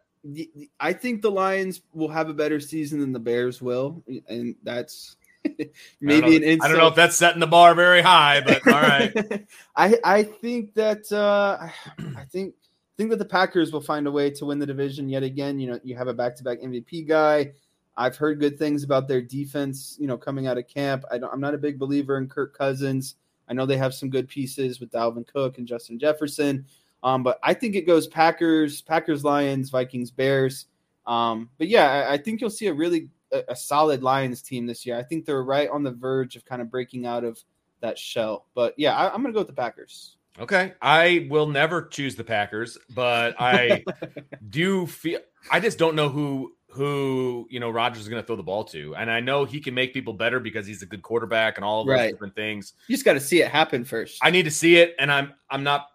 I 0.79 0.93
think 0.93 1.21
the 1.21 1.31
Lions 1.31 1.81
will 1.93 2.09
have 2.09 2.29
a 2.29 2.33
better 2.33 2.59
season 2.59 2.99
than 2.99 3.13
the 3.13 3.19
Bears 3.19 3.61
will, 3.61 4.03
and 4.27 4.55
that's 4.63 5.15
maybe 6.01 6.35
an 6.35 6.43
insult. 6.43 6.63
I 6.63 6.67
don't 6.67 6.77
know 6.77 6.87
if 6.87 6.95
that's 6.95 7.15
setting 7.15 7.39
the 7.39 7.47
bar 7.47 7.73
very 7.73 8.01
high, 8.01 8.41
but 8.41 8.67
all 8.67 8.81
right. 8.81 9.47
I 9.75 9.97
I 10.03 10.23
think 10.23 10.73
that 10.73 11.09
uh, 11.11 11.69
I 12.17 12.25
think 12.25 12.55
think 12.97 13.09
that 13.11 13.19
the 13.19 13.25
Packers 13.25 13.71
will 13.71 13.81
find 13.81 14.07
a 14.07 14.11
way 14.11 14.29
to 14.29 14.45
win 14.45 14.59
the 14.59 14.65
division 14.65 15.07
yet 15.07 15.23
again. 15.23 15.57
You 15.57 15.71
know, 15.71 15.79
you 15.83 15.95
have 15.95 16.09
a 16.09 16.13
back-to-back 16.13 16.59
MVP 16.59 17.07
guy. 17.07 17.53
I've 17.95 18.17
heard 18.17 18.41
good 18.41 18.59
things 18.59 18.83
about 18.83 19.07
their 19.07 19.21
defense. 19.21 19.95
You 19.99 20.07
know, 20.07 20.17
coming 20.17 20.47
out 20.47 20.57
of 20.57 20.67
camp. 20.67 21.05
I 21.09 21.17
don't, 21.17 21.31
I'm 21.31 21.39
not 21.39 21.53
a 21.53 21.57
big 21.57 21.79
believer 21.79 22.17
in 22.17 22.27
Kirk 22.27 22.57
Cousins. 22.57 23.15
I 23.47 23.53
know 23.53 23.65
they 23.65 23.77
have 23.77 23.93
some 23.93 24.09
good 24.09 24.27
pieces 24.27 24.79
with 24.79 24.91
Dalvin 24.91 25.25
Cook 25.25 25.57
and 25.57 25.67
Justin 25.67 25.97
Jefferson. 25.97 26.65
Um, 27.03 27.23
but 27.23 27.39
I 27.43 27.53
think 27.53 27.75
it 27.75 27.87
goes 27.87 28.07
Packers, 28.07 28.81
Packers, 28.81 29.23
Lions, 29.23 29.69
Vikings, 29.69 30.11
Bears. 30.11 30.65
Um, 31.05 31.49
but 31.57 31.67
yeah, 31.67 32.07
I, 32.09 32.13
I, 32.13 32.17
think 32.17 32.41
you'll 32.41 32.49
see 32.49 32.67
a 32.67 32.73
really 32.73 33.09
a, 33.31 33.43
a, 33.49 33.55
solid 33.55 34.03
Lions 34.03 34.41
team 34.41 34.67
this 34.67 34.85
year. 34.85 34.97
I 34.97 35.03
think 35.03 35.25
they're 35.25 35.43
right 35.43 35.69
on 35.69 35.81
the 35.81 35.91
verge 35.91 36.35
of 36.35 36.45
kind 36.45 36.61
of 36.61 36.69
breaking 36.69 37.05
out 37.05 37.23
of 37.23 37.41
that 37.81 37.97
shell. 37.97 38.45
But 38.53 38.73
yeah, 38.77 38.95
I, 38.95 39.05
I'm 39.05 39.21
going 39.21 39.33
to 39.33 39.33
go 39.33 39.39
with 39.39 39.47
the 39.47 39.53
Packers. 39.53 40.17
Okay, 40.39 40.73
I 40.81 41.27
will 41.29 41.47
never 41.47 41.81
choose 41.81 42.15
the 42.15 42.23
Packers, 42.23 42.77
but 42.93 43.35
I 43.39 43.83
do 44.49 44.85
feel 44.87 45.19
I 45.51 45.59
just 45.59 45.77
don't 45.77 45.95
know 45.95 46.09
who 46.09 46.53
who 46.69 47.47
you 47.49 47.59
know 47.59 47.69
Rodgers 47.69 48.03
is 48.03 48.09
going 48.09 48.21
to 48.21 48.25
throw 48.25 48.35
the 48.35 48.43
ball 48.43 48.63
to, 48.65 48.95
and 48.95 49.11
I 49.11 49.19
know 49.19 49.43
he 49.43 49.59
can 49.59 49.73
make 49.73 49.93
people 49.93 50.13
better 50.13 50.39
because 50.39 50.65
he's 50.65 50.81
a 50.81 50.85
good 50.85 51.01
quarterback 51.01 51.57
and 51.57 51.65
all 51.65 51.81
of 51.81 51.87
those 51.87 51.95
right. 51.95 52.11
different 52.11 52.35
things. 52.35 52.73
You 52.87 52.95
just 52.95 53.03
got 53.03 53.13
to 53.13 53.19
see 53.19 53.41
it 53.41 53.49
happen 53.49 53.83
first. 53.83 54.19
I 54.21 54.29
need 54.29 54.43
to 54.43 54.51
see 54.51 54.77
it, 54.77 54.95
and 54.99 55.11
I'm 55.11 55.33
I'm 55.49 55.63
not 55.63 55.87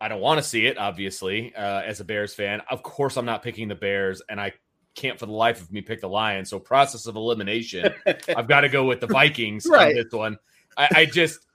I 0.00 0.08
don't 0.08 0.20
want 0.20 0.38
to 0.38 0.42
see 0.42 0.66
it, 0.66 0.78
obviously, 0.78 1.54
uh, 1.54 1.82
as 1.82 2.00
a 2.00 2.04
Bears 2.04 2.34
fan. 2.34 2.62
Of 2.70 2.82
course, 2.82 3.16
I'm 3.16 3.26
not 3.26 3.42
picking 3.42 3.68
the 3.68 3.74
Bears, 3.74 4.22
and 4.28 4.40
I 4.40 4.52
can't 4.94 5.18
for 5.18 5.26
the 5.26 5.32
life 5.32 5.60
of 5.60 5.70
me 5.70 5.82
pick 5.82 6.00
the 6.00 6.08
Lions. 6.08 6.48
So, 6.48 6.58
process 6.58 7.06
of 7.06 7.16
elimination, 7.16 7.92
I've 8.36 8.48
got 8.48 8.62
to 8.62 8.68
go 8.68 8.84
with 8.84 9.00
the 9.00 9.06
Vikings 9.06 9.66
right. 9.66 9.88
on 9.88 9.94
this 9.94 10.12
one. 10.12 10.38
I, 10.76 10.88
I, 10.94 11.04
just 11.04 11.46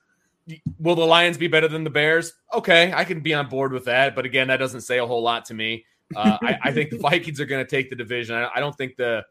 will 0.80 0.96
the 0.96 1.06
Lions 1.06 1.38
be 1.38 1.48
better 1.48 1.68
than 1.68 1.84
the 1.84 1.90
Bears? 1.90 2.34
Okay, 2.54 2.94
I 2.94 3.04
can 3.04 3.22
be 3.22 3.34
on 3.34 3.50
board 3.50 3.72
with 3.72 3.86
that. 3.86 4.16
But 4.16 4.26
again, 4.26 4.48
that 4.50 4.58
doesn't 4.58 4.82
say 4.82 5.00
a 5.00 5.06
whole 5.06 5.24
lot 5.24 5.46
to 5.46 5.54
me. 5.54 5.86
Uh, 6.16 6.38
I, 6.44 6.58
I, 6.66 6.72
think 6.72 6.92
the 6.92 6.98
Vikings 7.00 7.42
are 7.42 7.46
going 7.46 7.66
to 7.66 7.70
take 7.70 7.90
the 7.90 7.96
division. 7.96 8.36
I, 8.36 8.50
I 8.56 8.60
don't 8.60 8.76
think 8.78 8.96
the 8.96 9.26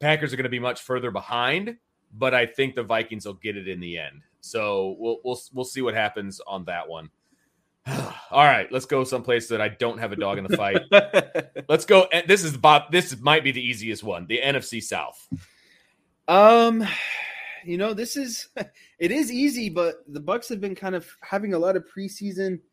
Packers 0.00 0.32
are 0.32 0.36
going 0.36 0.44
to 0.44 0.50
be 0.50 0.58
much 0.58 0.80
further 0.80 1.10
behind, 1.10 1.76
but 2.14 2.34
I 2.34 2.46
think 2.46 2.74
the 2.74 2.82
Vikings 2.82 3.26
will 3.26 3.34
get 3.34 3.56
it 3.56 3.68
in 3.68 3.80
the 3.80 3.98
end. 3.98 4.22
So 4.40 4.96
we'll 4.98 5.18
we'll 5.24 5.40
we'll 5.52 5.64
see 5.64 5.82
what 5.82 5.94
happens 5.94 6.40
on 6.46 6.64
that 6.66 6.88
one. 6.88 7.10
All 8.30 8.44
right, 8.44 8.70
let's 8.72 8.86
go 8.86 9.04
someplace 9.04 9.48
that 9.48 9.60
I 9.60 9.68
don't 9.68 9.98
have 9.98 10.12
a 10.12 10.16
dog 10.16 10.38
in 10.38 10.44
the 10.44 10.56
fight. 10.56 10.82
let's 11.68 11.84
go. 11.84 12.06
This 12.26 12.42
is 12.42 12.56
Bob. 12.56 12.90
This 12.90 13.18
might 13.20 13.44
be 13.44 13.52
the 13.52 13.62
easiest 13.62 14.02
one. 14.02 14.26
The 14.26 14.40
NFC 14.42 14.82
South. 14.82 15.28
Um, 16.26 16.86
you 17.64 17.76
know, 17.76 17.92
this 17.92 18.16
is 18.16 18.48
it 18.98 19.10
is 19.10 19.30
easy, 19.30 19.68
but 19.68 20.04
the 20.08 20.20
Bucks 20.20 20.48
have 20.48 20.60
been 20.60 20.74
kind 20.74 20.94
of 20.94 21.06
having 21.22 21.54
a 21.54 21.58
lot 21.58 21.76
of 21.76 21.84
preseason. 21.86 22.60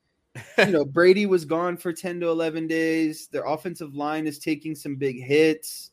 You 0.57 0.67
know, 0.67 0.85
Brady 0.85 1.25
was 1.25 1.43
gone 1.43 1.75
for 1.75 1.91
ten 1.91 2.21
to 2.21 2.29
eleven 2.29 2.65
days. 2.65 3.27
Their 3.27 3.43
offensive 3.43 3.93
line 3.95 4.27
is 4.27 4.39
taking 4.39 4.75
some 4.75 4.95
big 4.95 5.21
hits. 5.21 5.91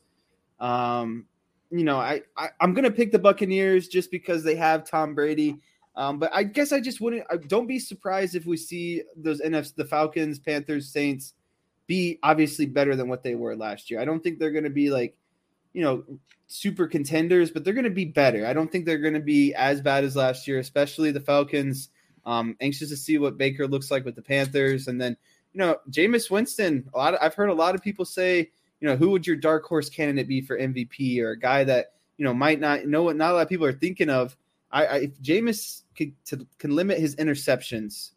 Um, 0.61 1.25
you 1.71 1.83
know, 1.83 1.97
I, 1.97 2.21
I 2.37 2.47
I'm 2.61 2.73
gonna 2.73 2.89
pick 2.89 3.11
the 3.11 3.19
Buccaneers 3.19 3.89
just 3.89 4.11
because 4.11 4.41
they 4.41 4.55
have 4.55 4.89
Tom 4.89 5.13
Brady 5.13 5.59
um, 5.95 6.19
but 6.19 6.31
I 6.33 6.43
guess 6.43 6.71
I 6.71 6.79
just 6.79 7.01
wouldn't. 7.01 7.25
I, 7.29 7.37
don't 7.37 7.67
be 7.67 7.79
surprised 7.79 8.35
if 8.35 8.45
we 8.45 8.57
see 8.57 9.03
those 9.15 9.41
NFC, 9.41 9.75
the 9.75 9.85
Falcons, 9.85 10.39
Panthers, 10.39 10.87
Saints, 10.89 11.33
be 11.87 12.19
obviously 12.23 12.65
better 12.65 12.95
than 12.95 13.09
what 13.09 13.23
they 13.23 13.35
were 13.35 13.55
last 13.55 13.89
year. 13.89 13.99
I 13.99 14.05
don't 14.05 14.23
think 14.23 14.39
they're 14.39 14.51
going 14.51 14.63
to 14.63 14.69
be 14.69 14.91
like, 14.91 15.17
you 15.73 15.81
know, 15.83 16.03
super 16.47 16.87
contenders, 16.87 17.51
but 17.51 17.63
they're 17.63 17.73
going 17.73 17.83
to 17.83 17.89
be 17.89 18.05
better. 18.05 18.45
I 18.45 18.53
don't 18.53 18.71
think 18.71 18.85
they're 18.85 18.97
going 18.97 19.13
to 19.13 19.19
be 19.19 19.53
as 19.53 19.81
bad 19.81 20.03
as 20.03 20.15
last 20.15 20.47
year, 20.47 20.59
especially 20.59 21.11
the 21.11 21.19
Falcons. 21.19 21.89
Um, 22.25 22.55
anxious 22.61 22.89
to 22.89 22.97
see 22.97 23.17
what 23.17 23.37
Baker 23.37 23.67
looks 23.67 23.89
like 23.89 24.05
with 24.05 24.15
the 24.15 24.21
Panthers, 24.21 24.87
and 24.87 25.01
then 25.01 25.17
you 25.53 25.59
know, 25.59 25.77
Jameis 25.89 26.29
Winston. 26.29 26.89
A 26.93 26.97
lot. 26.97 27.13
Of, 27.13 27.19
I've 27.21 27.33
heard 27.33 27.49
a 27.49 27.53
lot 27.53 27.75
of 27.75 27.81
people 27.81 28.05
say, 28.05 28.51
you 28.79 28.87
know, 28.87 28.95
who 28.95 29.09
would 29.09 29.25
your 29.25 29.35
dark 29.35 29.65
horse 29.65 29.89
candidate 29.89 30.27
be 30.27 30.41
for 30.41 30.57
MVP 30.57 31.19
or 31.21 31.31
a 31.31 31.39
guy 31.39 31.63
that 31.63 31.93
you 32.17 32.25
know 32.25 32.33
might 32.33 32.59
not 32.59 32.85
know 32.85 33.03
what 33.03 33.15
not 33.15 33.31
a 33.31 33.33
lot 33.33 33.41
of 33.41 33.49
people 33.49 33.65
are 33.65 33.73
thinking 33.73 34.09
of. 34.09 34.37
I, 34.71 34.85
I 34.85 34.95
if 34.97 35.21
Jameis 35.21 35.83
could, 35.97 36.13
to, 36.25 36.45
can 36.57 36.75
limit 36.75 36.99
his 36.99 37.15
interceptions, 37.15 38.11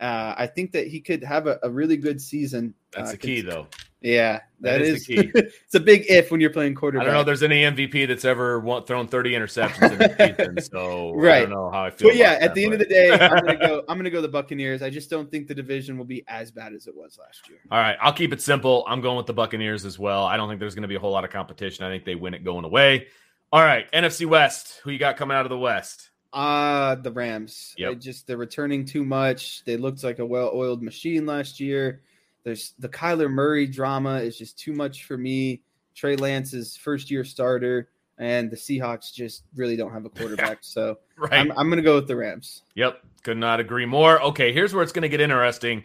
uh, 0.00 0.34
I 0.36 0.46
think 0.46 0.72
that 0.72 0.86
he 0.86 1.00
could 1.00 1.24
have 1.24 1.46
a, 1.46 1.58
a 1.62 1.70
really 1.70 1.96
good 1.96 2.20
season. 2.20 2.74
That's 2.92 3.10
uh, 3.10 3.12
the 3.12 3.18
key, 3.18 3.40
though. 3.40 3.66
Yeah, 4.00 4.38
that, 4.60 4.78
that 4.78 4.80
is, 4.82 5.00
is, 5.00 5.06
the 5.06 5.16
key. 5.16 5.30
it's 5.34 5.74
a 5.74 5.80
big 5.80 6.04
if 6.08 6.30
when 6.30 6.40
you're 6.40 6.50
playing 6.50 6.76
quarterback. 6.76 7.02
I 7.02 7.06
don't 7.06 7.14
know 7.14 7.20
if 7.20 7.26
there's 7.26 7.42
any 7.42 7.62
MVP 7.62 8.06
that's 8.06 8.24
ever 8.24 8.62
thrown 8.86 9.08
30 9.08 9.32
interceptions 9.32 10.00
in 10.00 10.36
season, 10.36 10.60
so 10.72 11.14
right. 11.14 11.38
I 11.38 11.40
don't 11.40 11.50
know 11.50 11.70
how 11.70 11.84
I 11.84 11.90
feel. 11.90 12.10
But 12.10 12.16
yeah, 12.16 12.38
at 12.40 12.54
the 12.54 12.64
end 12.64 12.74
of 12.74 12.78
the 12.78 12.86
day, 12.86 13.10
I'm 13.10 13.44
gonna 13.44 13.56
go. 13.56 13.82
I'm 13.88 13.96
gonna 13.96 14.10
go 14.10 14.20
the 14.20 14.28
Buccaneers. 14.28 14.82
I 14.82 14.90
just 14.90 15.10
don't 15.10 15.28
think 15.28 15.48
the 15.48 15.54
division 15.54 15.98
will 15.98 16.04
be 16.04 16.22
as 16.28 16.52
bad 16.52 16.74
as 16.74 16.86
it 16.86 16.94
was 16.96 17.18
last 17.18 17.48
year. 17.48 17.58
All 17.72 17.78
right, 17.78 17.96
I'll 18.00 18.12
keep 18.12 18.32
it 18.32 18.40
simple. 18.40 18.84
I'm 18.86 19.00
going 19.00 19.16
with 19.16 19.26
the 19.26 19.34
Buccaneers 19.34 19.84
as 19.84 19.98
well. 19.98 20.24
I 20.24 20.36
don't 20.36 20.48
think 20.48 20.60
there's 20.60 20.76
going 20.76 20.82
to 20.82 20.88
be 20.88 20.94
a 20.94 21.00
whole 21.00 21.12
lot 21.12 21.24
of 21.24 21.30
competition. 21.30 21.84
I 21.84 21.90
think 21.90 22.04
they 22.04 22.14
win 22.14 22.34
it 22.34 22.44
going 22.44 22.64
away. 22.64 23.08
All 23.50 23.62
right, 23.62 23.90
NFC 23.92 24.26
West. 24.26 24.80
Who 24.84 24.90
you 24.90 24.98
got 24.98 25.16
coming 25.16 25.36
out 25.36 25.46
of 25.46 25.50
the 25.50 25.58
West? 25.58 26.10
Uh 26.32 26.96
the 26.96 27.10
Rams. 27.10 27.74
Yep. 27.78 27.90
They 27.90 27.98
just 27.98 28.26
they're 28.26 28.36
returning 28.36 28.84
too 28.84 29.04
much. 29.04 29.64
They 29.64 29.78
looked 29.78 30.04
like 30.04 30.18
a 30.18 30.26
well-oiled 30.26 30.82
machine 30.82 31.24
last 31.24 31.58
year. 31.58 32.02
There's 32.44 32.74
the 32.78 32.88
Kyler 32.88 33.30
Murray 33.30 33.66
drama 33.66 34.16
is 34.16 34.36
just 34.36 34.58
too 34.58 34.72
much 34.72 35.04
for 35.04 35.16
me. 35.16 35.62
Trey 35.94 36.16
Lance's 36.16 36.76
first 36.76 37.10
year 37.10 37.24
starter, 37.24 37.88
and 38.18 38.50
the 38.50 38.56
Seahawks 38.56 39.12
just 39.12 39.44
really 39.56 39.76
don't 39.76 39.92
have 39.92 40.04
a 40.04 40.10
quarterback. 40.10 40.58
so 40.62 40.98
right. 41.16 41.32
I'm, 41.32 41.50
I'm 41.52 41.68
going 41.68 41.78
to 41.78 41.82
go 41.82 41.96
with 41.96 42.06
the 42.06 42.16
Rams. 42.16 42.62
Yep, 42.74 43.02
could 43.22 43.36
not 43.36 43.58
agree 43.58 43.86
more. 43.86 44.22
Okay, 44.22 44.52
here's 44.52 44.72
where 44.72 44.82
it's 44.82 44.92
going 44.92 45.02
to 45.02 45.08
get 45.08 45.20
interesting. 45.20 45.84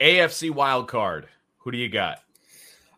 AFC 0.00 0.50
wild 0.50 0.88
card. 0.88 1.28
Who 1.58 1.70
do 1.70 1.78
you 1.78 1.88
got? 1.88 2.18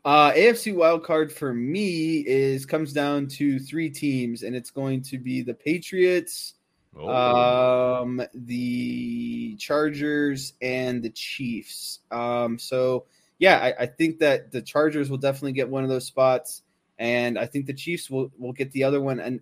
Uh, 0.04 0.32
AFC 0.32 0.74
wild 0.74 1.02
card 1.02 1.32
for 1.32 1.54
me 1.54 2.18
is 2.26 2.66
comes 2.66 2.92
down 2.92 3.26
to 3.26 3.58
three 3.58 3.88
teams, 3.88 4.42
and 4.42 4.54
it's 4.54 4.70
going 4.70 5.00
to 5.00 5.18
be 5.18 5.40
the 5.40 5.54
Patriots, 5.54 6.54
Oh. 6.96 8.02
Um, 8.02 8.22
the 8.34 9.56
Chargers 9.56 10.52
and 10.62 11.02
the 11.02 11.10
Chiefs. 11.10 12.00
Um, 12.10 12.58
so 12.58 13.06
yeah, 13.38 13.58
I, 13.58 13.82
I, 13.82 13.86
think 13.86 14.20
that 14.20 14.52
the 14.52 14.62
Chargers 14.62 15.10
will 15.10 15.18
definitely 15.18 15.52
get 15.52 15.68
one 15.68 15.82
of 15.82 15.90
those 15.90 16.06
spots, 16.06 16.62
and 16.98 17.38
I 17.38 17.46
think 17.46 17.66
the 17.66 17.74
Chiefs 17.74 18.08
will 18.08 18.30
will 18.38 18.52
get 18.52 18.70
the 18.72 18.84
other 18.84 19.00
one. 19.00 19.18
And 19.18 19.40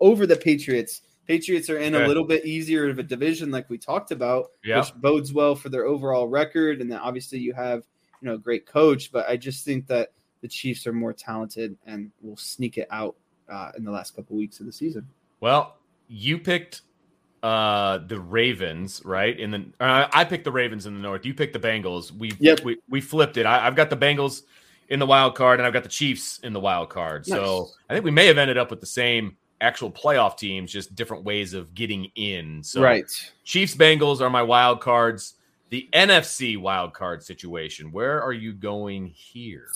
over 0.00 0.26
the 0.26 0.36
Patriots, 0.36 1.02
Patriots 1.26 1.68
are 1.68 1.78
in 1.78 1.94
okay. 1.94 2.04
a 2.04 2.08
little 2.08 2.24
bit 2.24 2.46
easier 2.46 2.88
of 2.88 2.98
a 2.98 3.02
division, 3.02 3.50
like 3.50 3.68
we 3.68 3.76
talked 3.76 4.10
about, 4.10 4.52
yeah. 4.64 4.78
which 4.78 4.94
bodes 4.94 5.34
well 5.34 5.54
for 5.54 5.68
their 5.68 5.84
overall 5.84 6.28
record. 6.28 6.80
And 6.80 6.90
then 6.90 6.98
obviously 6.98 7.38
you 7.40 7.52
have 7.52 7.84
you 8.20 8.28
know 8.28 8.38
great 8.38 8.66
coach, 8.66 9.12
but 9.12 9.28
I 9.28 9.36
just 9.36 9.64
think 9.64 9.86
that 9.88 10.12
the 10.40 10.48
Chiefs 10.48 10.86
are 10.86 10.92
more 10.92 11.12
talented 11.12 11.76
and 11.86 12.10
will 12.22 12.36
sneak 12.36 12.78
it 12.78 12.88
out 12.90 13.16
uh, 13.50 13.72
in 13.76 13.84
the 13.84 13.90
last 13.90 14.16
couple 14.16 14.36
weeks 14.36 14.60
of 14.60 14.66
the 14.66 14.72
season. 14.72 15.06
Well, 15.40 15.76
you 16.08 16.38
picked 16.38 16.82
uh 17.42 17.98
the 18.06 18.20
Ravens, 18.20 19.00
right? 19.04 19.38
In 19.38 19.50
the 19.50 19.64
uh, 19.80 20.08
I 20.12 20.24
picked 20.24 20.44
the 20.44 20.52
Ravens 20.52 20.86
in 20.86 20.94
the 20.94 21.00
North. 21.00 21.24
You 21.24 21.34
picked 21.34 21.54
the 21.54 21.60
Bengals. 21.60 22.12
We 22.12 22.32
yep. 22.38 22.60
we 22.64 22.78
we 22.88 23.00
flipped 23.00 23.36
it. 23.36 23.46
I, 23.46 23.64
have 23.64 23.76
got 23.76 23.90
the 23.90 23.96
Bengals 23.96 24.42
in 24.90 24.98
the 24.98 25.06
wild 25.06 25.36
card, 25.36 25.60
and 25.60 25.66
I've 25.66 25.72
got 25.72 25.84
the 25.84 25.88
Chiefs 25.88 26.40
in 26.42 26.52
the 26.52 26.60
wild 26.60 26.90
card. 26.90 27.26
Nice. 27.26 27.38
So 27.38 27.68
I 27.88 27.94
think 27.94 28.04
we 28.04 28.10
may 28.10 28.26
have 28.26 28.38
ended 28.38 28.58
up 28.58 28.70
with 28.70 28.80
the 28.80 28.86
same 28.86 29.36
actual 29.60 29.90
playoff 29.90 30.36
teams, 30.36 30.72
just 30.72 30.94
different 30.94 31.24
ways 31.24 31.54
of 31.54 31.74
getting 31.74 32.10
in. 32.16 32.62
So 32.62 32.82
right, 32.82 33.06
Chiefs 33.44 33.74
Bengals 33.74 34.20
are 34.20 34.30
my 34.30 34.42
wild 34.42 34.80
cards. 34.80 35.34
The 35.70 35.88
NFC 35.92 36.60
wild 36.60 36.94
card 36.94 37.22
situation. 37.22 37.92
Where 37.92 38.20
are 38.22 38.32
you 38.32 38.52
going 38.52 39.06
here? 39.06 39.68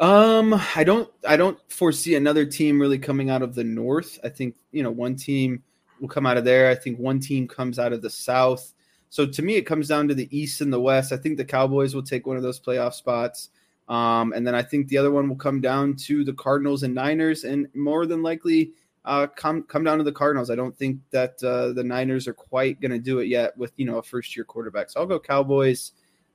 Um, 0.00 0.58
I 0.74 0.82
don't 0.82 1.10
I 1.28 1.36
don't 1.36 1.58
foresee 1.70 2.14
another 2.14 2.46
team 2.46 2.80
really 2.80 2.98
coming 2.98 3.28
out 3.28 3.42
of 3.42 3.54
the 3.54 3.64
north. 3.64 4.18
I 4.24 4.30
think, 4.30 4.56
you 4.72 4.82
know, 4.82 4.90
one 4.90 5.14
team 5.14 5.62
will 6.00 6.08
come 6.08 6.24
out 6.24 6.38
of 6.38 6.44
there. 6.44 6.70
I 6.70 6.74
think 6.74 6.98
one 6.98 7.20
team 7.20 7.46
comes 7.46 7.78
out 7.78 7.92
of 7.92 8.00
the 8.00 8.08
south. 8.08 8.72
So 9.10 9.26
to 9.26 9.42
me 9.42 9.56
it 9.56 9.66
comes 9.66 9.88
down 9.88 10.08
to 10.08 10.14
the 10.14 10.28
east 10.36 10.62
and 10.62 10.72
the 10.72 10.80
west. 10.80 11.12
I 11.12 11.18
think 11.18 11.36
the 11.36 11.44
Cowboys 11.44 11.94
will 11.94 12.02
take 12.02 12.26
one 12.26 12.38
of 12.38 12.42
those 12.42 12.58
playoff 12.58 12.94
spots. 12.94 13.50
Um, 13.90 14.32
and 14.32 14.46
then 14.46 14.54
I 14.54 14.62
think 14.62 14.88
the 14.88 14.96
other 14.96 15.10
one 15.10 15.28
will 15.28 15.36
come 15.36 15.60
down 15.60 15.96
to 15.96 16.24
the 16.24 16.32
Cardinals 16.32 16.84
and 16.84 16.94
Niners, 16.94 17.42
and 17.42 17.66
more 17.74 18.06
than 18.06 18.22
likely 18.22 18.72
uh, 19.04 19.26
come 19.28 19.62
come 19.64 19.84
down 19.84 19.98
to 19.98 20.04
the 20.04 20.12
Cardinals. 20.12 20.50
I 20.50 20.54
don't 20.54 20.76
think 20.76 21.00
that 21.10 21.42
uh, 21.42 21.72
the 21.72 21.84
Niners 21.84 22.28
are 22.28 22.34
quite 22.34 22.80
going 22.80 22.90
to 22.90 22.98
do 22.98 23.20
it 23.20 23.28
yet 23.28 23.56
with 23.56 23.72
you 23.76 23.86
know 23.86 23.98
a 23.98 24.02
first 24.02 24.36
year 24.36 24.44
quarterback. 24.44 24.90
So 24.90 25.00
I'll 25.00 25.06
go 25.06 25.18
Cowboys 25.18 25.92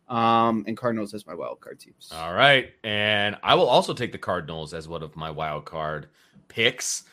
um, 0.07 0.63
and 0.67 0.75
Cardinals 0.75 1.13
as 1.13 1.27
my 1.27 1.35
wild 1.35 1.59
card 1.59 1.79
teams. 1.79 2.09
All 2.13 2.33
right, 2.33 2.69
and 2.83 3.37
I 3.43 3.55
will 3.55 3.67
also 3.69 3.93
take 3.93 4.11
the 4.11 4.17
Cardinals 4.17 4.73
as 4.73 4.87
one 4.87 5.03
of 5.03 5.15
my 5.15 5.31
wild 5.31 5.65
card 5.65 6.07
picks. 6.47 7.03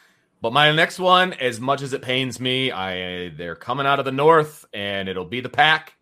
But 0.41 0.53
my 0.53 0.73
next 0.73 0.99
one, 0.99 1.35
as 1.35 1.61
much 1.61 1.83
as 1.83 1.93
it 1.93 2.03
pains 2.03 2.41
me, 2.41 2.73
I 2.73 3.29
they're 3.31 3.55
coming 3.55 3.87
out 3.87 3.99
of 3.99 4.05
the 4.05 4.13
north, 4.13 4.65
and 4.73 5.09
it'll 5.09 5.25
be 5.25 5.41
the 5.41 5.49
Pack, 5.49 5.95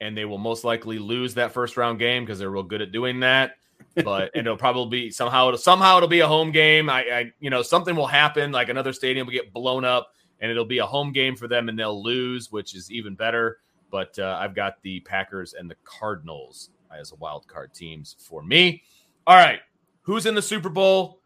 and 0.00 0.16
they 0.16 0.24
will 0.24 0.38
most 0.38 0.64
likely 0.64 0.98
lose 0.98 1.34
that 1.34 1.52
first 1.52 1.76
round 1.76 1.98
game 1.98 2.24
because 2.24 2.38
they're 2.38 2.50
real 2.50 2.62
good 2.62 2.82
at 2.82 2.92
doing 2.92 3.20
that. 3.20 3.56
But 4.04 4.30
and 4.34 4.46
it'll 4.46 4.56
probably 4.56 5.04
be 5.04 5.10
somehow 5.10 5.48
it'll 5.48 5.58
somehow 5.58 5.96
it'll 5.96 6.08
be 6.08 6.20
a 6.20 6.28
home 6.28 6.52
game. 6.52 6.90
I, 6.90 7.00
I 7.10 7.32
you 7.40 7.50
know 7.50 7.62
something 7.62 7.96
will 7.96 8.06
happen, 8.06 8.52
like 8.52 8.68
another 8.68 8.92
stadium 8.92 9.26
will 9.26 9.34
get 9.34 9.52
blown 9.52 9.84
up, 9.84 10.12
and 10.40 10.50
it'll 10.50 10.64
be 10.64 10.78
a 10.78 10.86
home 10.86 11.12
game 11.12 11.36
for 11.36 11.48
them, 11.48 11.68
and 11.68 11.78
they'll 11.78 12.02
lose, 12.02 12.52
which 12.52 12.74
is 12.74 12.90
even 12.90 13.14
better 13.14 13.58
but 13.90 14.18
uh, 14.18 14.36
I've 14.40 14.54
got 14.54 14.82
the 14.82 15.00
Packers 15.00 15.54
and 15.54 15.70
the 15.70 15.76
Cardinals 15.84 16.70
as 16.96 17.12
a 17.12 17.16
wild 17.16 17.46
card 17.46 17.72
teams 17.74 18.16
for 18.18 18.42
me. 18.42 18.82
All 19.26 19.36
right, 19.36 19.60
who's 20.02 20.26
in 20.26 20.34
the 20.34 20.42
Super 20.42 20.68
Bowl? 20.68 21.20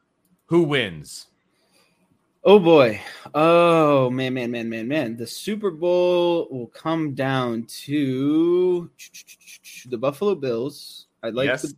Who 0.47 0.63
wins? 0.63 1.27
Oh 2.43 2.59
boy. 2.59 3.01
Oh 3.35 4.09
man, 4.11 4.35
man, 4.35 4.51
man, 4.51 4.69
man, 4.69 4.89
man. 4.89 5.17
The 5.17 5.27
Super 5.27 5.71
Bowl 5.71 6.49
will 6.51 6.69
come 6.69 7.15
down 7.15 7.65
to 7.85 8.91
the 9.87 9.99
Buffalo 9.99 10.35
Bills. 10.35 11.07
I 11.23 11.29
like 11.31 11.49
Yes. 11.49 11.63
the 11.63 11.75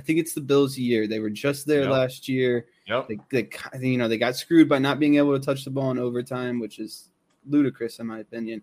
I 0.00 0.02
think 0.02 0.18
it's 0.18 0.32
the 0.32 0.40
Bills 0.40 0.78
year. 0.78 1.06
They 1.06 1.18
were 1.18 1.28
just 1.28 1.66
there 1.66 1.82
Yep. 1.82 1.90
last 1.90 2.26
year. 2.26 2.66
Yep. 2.86 3.08
They, 3.30 3.48
they 3.78 3.86
you 3.86 3.98
know 3.98 4.08
they 4.08 4.16
got 4.16 4.34
screwed 4.34 4.66
by 4.66 4.78
not 4.78 4.98
being 4.98 5.16
able 5.16 5.38
to 5.38 5.44
touch 5.44 5.62
the 5.64 5.70
ball 5.70 5.90
in 5.90 5.98
overtime, 5.98 6.58
which 6.58 6.78
is 6.78 7.10
ludicrous 7.46 7.98
in 7.98 8.06
my 8.06 8.20
opinion. 8.20 8.62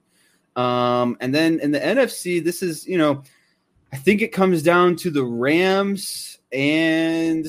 Um, 0.56 1.16
and 1.22 1.34
then 1.36 1.60
in 1.60 1.70
the 1.72 1.80
NFC, 1.80 2.44
this 2.44 2.64
is 2.64 2.88
you 2.88 2.98
know, 2.98 3.22
I 3.94 3.98
think 3.98 4.24
it 4.24 4.30
comes 4.30 4.64
down 4.64 4.96
to 4.98 5.12
the 5.12 5.24
Rams 5.24 6.40
and 6.52 7.46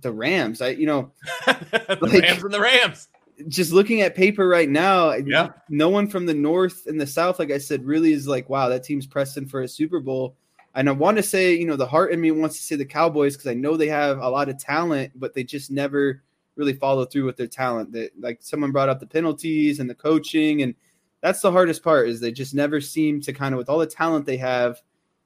the 0.00 0.12
Rams. 0.12 0.60
I 0.60 0.70
you 0.70 0.86
know 0.86 1.12
the 1.46 1.98
Like- 2.02 2.22
Rams 2.22 2.42
and 2.42 2.52
the 2.52 2.60
Rams. 2.60 3.08
just 3.46 3.72
looking 3.72 4.00
at 4.00 4.16
paper 4.16 4.48
right 4.48 4.68
now, 4.68 5.12
Yeah. 5.12 5.50
no 5.68 5.88
one 5.88 6.08
from 6.08 6.26
the 6.26 6.34
north 6.34 6.88
and 6.88 7.00
the 7.00 7.06
south, 7.06 7.38
like 7.38 7.52
I 7.52 7.58
said, 7.58 7.84
really 7.84 8.12
is 8.12 8.26
like, 8.26 8.48
wow, 8.50 8.68
that 8.68 8.82
team's 8.82 9.06
pressing 9.06 9.46
for 9.46 9.62
a 9.62 9.68
Super 9.68 10.00
Bowl. 10.00 10.34
And 10.78 10.88
I 10.88 10.92
want 10.92 11.16
to 11.16 11.24
say, 11.24 11.56
you 11.56 11.66
know, 11.66 11.74
the 11.74 11.88
heart 11.88 12.12
in 12.12 12.20
me 12.20 12.30
wants 12.30 12.56
to 12.56 12.62
say 12.62 12.76
the 12.76 12.84
Cowboys 12.84 13.36
because 13.36 13.50
I 13.50 13.54
know 13.54 13.76
they 13.76 13.88
have 13.88 14.18
a 14.18 14.28
lot 14.28 14.48
of 14.48 14.60
talent, 14.60 15.10
but 15.16 15.34
they 15.34 15.42
just 15.42 15.72
never 15.72 16.22
really 16.54 16.72
follow 16.72 17.04
through 17.04 17.24
with 17.24 17.36
their 17.36 17.48
talent. 17.48 17.90
That 17.90 18.12
like 18.16 18.38
someone 18.42 18.70
brought 18.70 18.88
up 18.88 19.00
the 19.00 19.06
penalties 19.06 19.80
and 19.80 19.90
the 19.90 19.94
coaching, 19.96 20.62
and 20.62 20.76
that's 21.20 21.40
the 21.40 21.50
hardest 21.50 21.82
part 21.82 22.08
is 22.08 22.20
they 22.20 22.30
just 22.30 22.54
never 22.54 22.80
seem 22.80 23.20
to 23.22 23.32
kind 23.32 23.54
of 23.54 23.58
with 23.58 23.68
all 23.68 23.78
the 23.78 23.88
talent 23.88 24.24
they 24.24 24.36
have 24.36 24.80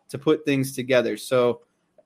to 0.08 0.16
put 0.16 0.46
things 0.46 0.74
together. 0.74 1.18
So 1.18 1.60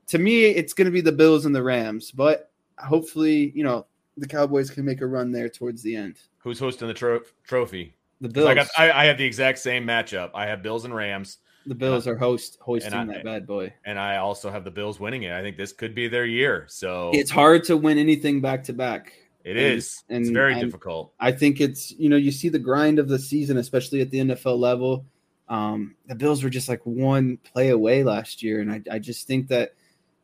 to 0.08 0.18
me, 0.18 0.46
it's 0.46 0.72
going 0.72 0.86
to 0.86 0.90
be 0.90 1.00
the 1.00 1.12
Bills 1.12 1.46
and 1.46 1.54
the 1.54 1.62
Rams, 1.62 2.10
but 2.10 2.50
hopefully, 2.78 3.52
you 3.54 3.62
know, 3.62 3.86
the 4.16 4.26
Cowboys 4.26 4.70
can 4.70 4.84
make 4.84 5.02
a 5.02 5.06
run 5.06 5.30
there 5.30 5.48
towards 5.48 5.82
the 5.82 5.94
end. 5.94 6.16
Who's 6.38 6.58
hosting 6.58 6.88
the 6.88 6.94
tro- 6.94 7.22
trophy? 7.44 7.94
The 8.20 8.28
Bills, 8.28 8.48
I, 8.48 8.54
got, 8.54 8.66
I, 8.76 8.90
I 8.90 9.04
have 9.04 9.18
the 9.18 9.24
exact 9.24 9.60
same 9.60 9.86
matchup. 9.86 10.30
I 10.34 10.46
have 10.46 10.64
Bills 10.64 10.84
and 10.84 10.92
Rams, 10.92 11.38
the 11.66 11.74
Bills 11.74 12.06
are 12.06 12.16
host 12.16 12.58
hoisting 12.60 12.92
I- 12.94 13.04
that 13.06 13.24
bad 13.24 13.46
boy. 13.46 13.72
and 13.84 13.98
I 13.98 14.16
also 14.18 14.50
have 14.50 14.64
the 14.64 14.70
Bills 14.70 14.98
winning 15.00 15.24
it. 15.24 15.32
I 15.32 15.42
think 15.42 15.56
this 15.56 15.72
could 15.72 15.94
be 15.94 16.08
their 16.08 16.24
year. 16.26 16.64
So 16.68 17.10
It's 17.14 17.30
hard 17.30 17.64
to 17.64 17.76
win 17.76 17.98
anything 17.98 18.40
back 18.40 18.64
to 18.64 18.72
back. 18.72 19.12
it 19.44 19.50
and- 19.56 19.58
is. 19.58 20.02
it's 20.08 20.28
very 20.30 20.54
I'm- 20.54 20.64
difficult. 20.64 21.12
I 21.20 21.32
think 21.32 21.60
it's 21.60 21.92
you 21.98 22.08
know 22.08 22.16
you 22.16 22.30
see 22.32 22.48
the 22.48 22.58
grind 22.58 22.98
of 22.98 23.08
the 23.08 23.18
season, 23.18 23.56
especially 23.56 24.00
at 24.00 24.10
the 24.10 24.18
NFL 24.20 24.58
level. 24.58 25.04
Um, 25.48 25.94
the 26.08 26.16
Bills 26.16 26.42
were 26.42 26.50
just 26.50 26.68
like 26.68 26.80
one 26.84 27.38
play 27.52 27.68
away 27.68 28.02
last 28.02 28.42
year, 28.42 28.60
and 28.60 28.70
I, 28.72 28.82
I 28.90 28.98
just 28.98 29.26
think 29.28 29.48
that 29.48 29.74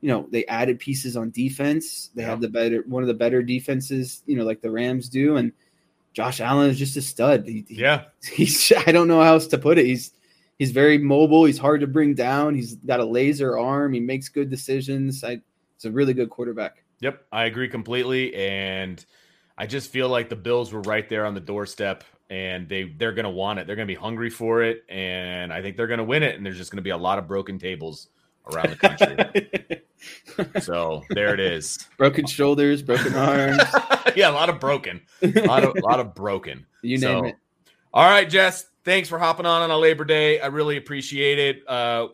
you 0.00 0.08
know 0.08 0.26
they 0.30 0.44
added 0.46 0.80
pieces 0.80 1.16
on 1.16 1.30
defense. 1.30 2.10
They 2.14 2.22
Yeah. 2.22 2.30
have 2.30 2.40
the 2.40 2.48
better 2.48 2.82
one 2.88 3.04
of 3.04 3.06
the 3.06 3.14
better 3.14 3.42
defenses, 3.42 4.22
you 4.26 4.36
know, 4.36 4.44
like 4.44 4.60
the 4.60 4.70
Rams 4.72 5.08
do, 5.08 5.36
and 5.36 5.52
Josh 6.12 6.40
Allen 6.40 6.68
is 6.70 6.78
just 6.78 6.96
a 6.96 7.02
stud. 7.02 7.46
He, 7.46 7.64
he- 7.68 7.76
Yeah. 7.76 8.04
he's 8.32 8.72
I 8.86 8.90
don't 8.90 9.06
know 9.06 9.22
how 9.22 9.34
else 9.34 9.46
to 9.48 9.58
put 9.58 9.78
it. 9.78 9.86
He's 9.86 10.10
he's 10.62 10.70
very 10.70 10.96
mobile. 10.96 11.44
He's 11.44 11.58
hard 11.58 11.80
to 11.80 11.88
bring 11.88 12.14
down. 12.14 12.54
He's 12.54 12.76
got 12.76 13.00
a 13.00 13.04
laser 13.04 13.58
arm. 13.58 13.92
He 13.92 13.98
makes 13.98 14.28
good 14.28 14.48
decisions. 14.48 15.24
I, 15.24 15.40
he's 15.74 15.84
a 15.86 15.90
really 15.90 16.14
good 16.14 16.30
quarterback. 16.30 16.84
Yep, 17.00 17.26
I 17.32 17.46
agree 17.46 17.68
completely, 17.68 18.32
and 18.36 19.04
I 19.58 19.66
just 19.66 19.90
feel 19.90 20.08
like 20.08 20.28
the 20.28 20.36
Bills 20.36 20.72
were 20.72 20.82
right 20.82 21.08
there 21.08 21.26
on 21.26 21.34
the 21.34 21.40
doorstep, 21.40 22.04
and 22.30 22.68
they 22.68 22.84
they're 22.84 23.12
gonna 23.12 23.28
want 23.28 23.58
it. 23.58 23.66
They're 23.66 23.74
gonna 23.74 23.86
be 23.86 23.96
hungry 23.96 24.30
for 24.30 24.62
it, 24.62 24.84
and 24.88 25.52
I 25.52 25.62
think 25.62 25.76
they're 25.76 25.88
gonna 25.88 26.04
win 26.04 26.22
it. 26.22 26.36
And 26.36 26.46
there's 26.46 26.58
just 26.58 26.70
gonna 26.70 26.80
be 26.80 26.90
a 26.90 26.96
lot 26.96 27.18
of 27.18 27.26
broken 27.26 27.58
tables 27.58 28.10
around 28.52 28.70
the 28.70 28.76
country. 28.76 30.60
so 30.60 31.02
there 31.10 31.34
it 31.34 31.40
is. 31.40 31.76
broken 31.98 32.24
shoulders, 32.24 32.82
broken 32.82 33.16
arms, 33.16 33.60
yeah, 34.14 34.30
a 34.30 34.32
lot 34.32 34.48
of 34.48 34.60
broken, 34.60 35.00
a 35.22 35.44
lot 35.44 35.64
of, 35.64 35.76
lot 35.82 35.98
of 35.98 36.14
broken. 36.14 36.66
you 36.82 36.98
So, 36.98 37.14
name 37.14 37.24
it. 37.24 37.36
All 37.92 38.08
right, 38.08 38.30
Jess. 38.30 38.66
Thanks 38.84 39.08
for 39.08 39.16
hopping 39.16 39.46
on 39.46 39.62
on 39.62 39.70
a 39.70 39.78
Labor 39.78 40.04
Day. 40.04 40.40
I 40.40 40.48
really 40.48 40.76
appreciate 40.76 41.38
it. 41.38 41.68
Uh, 41.68 42.08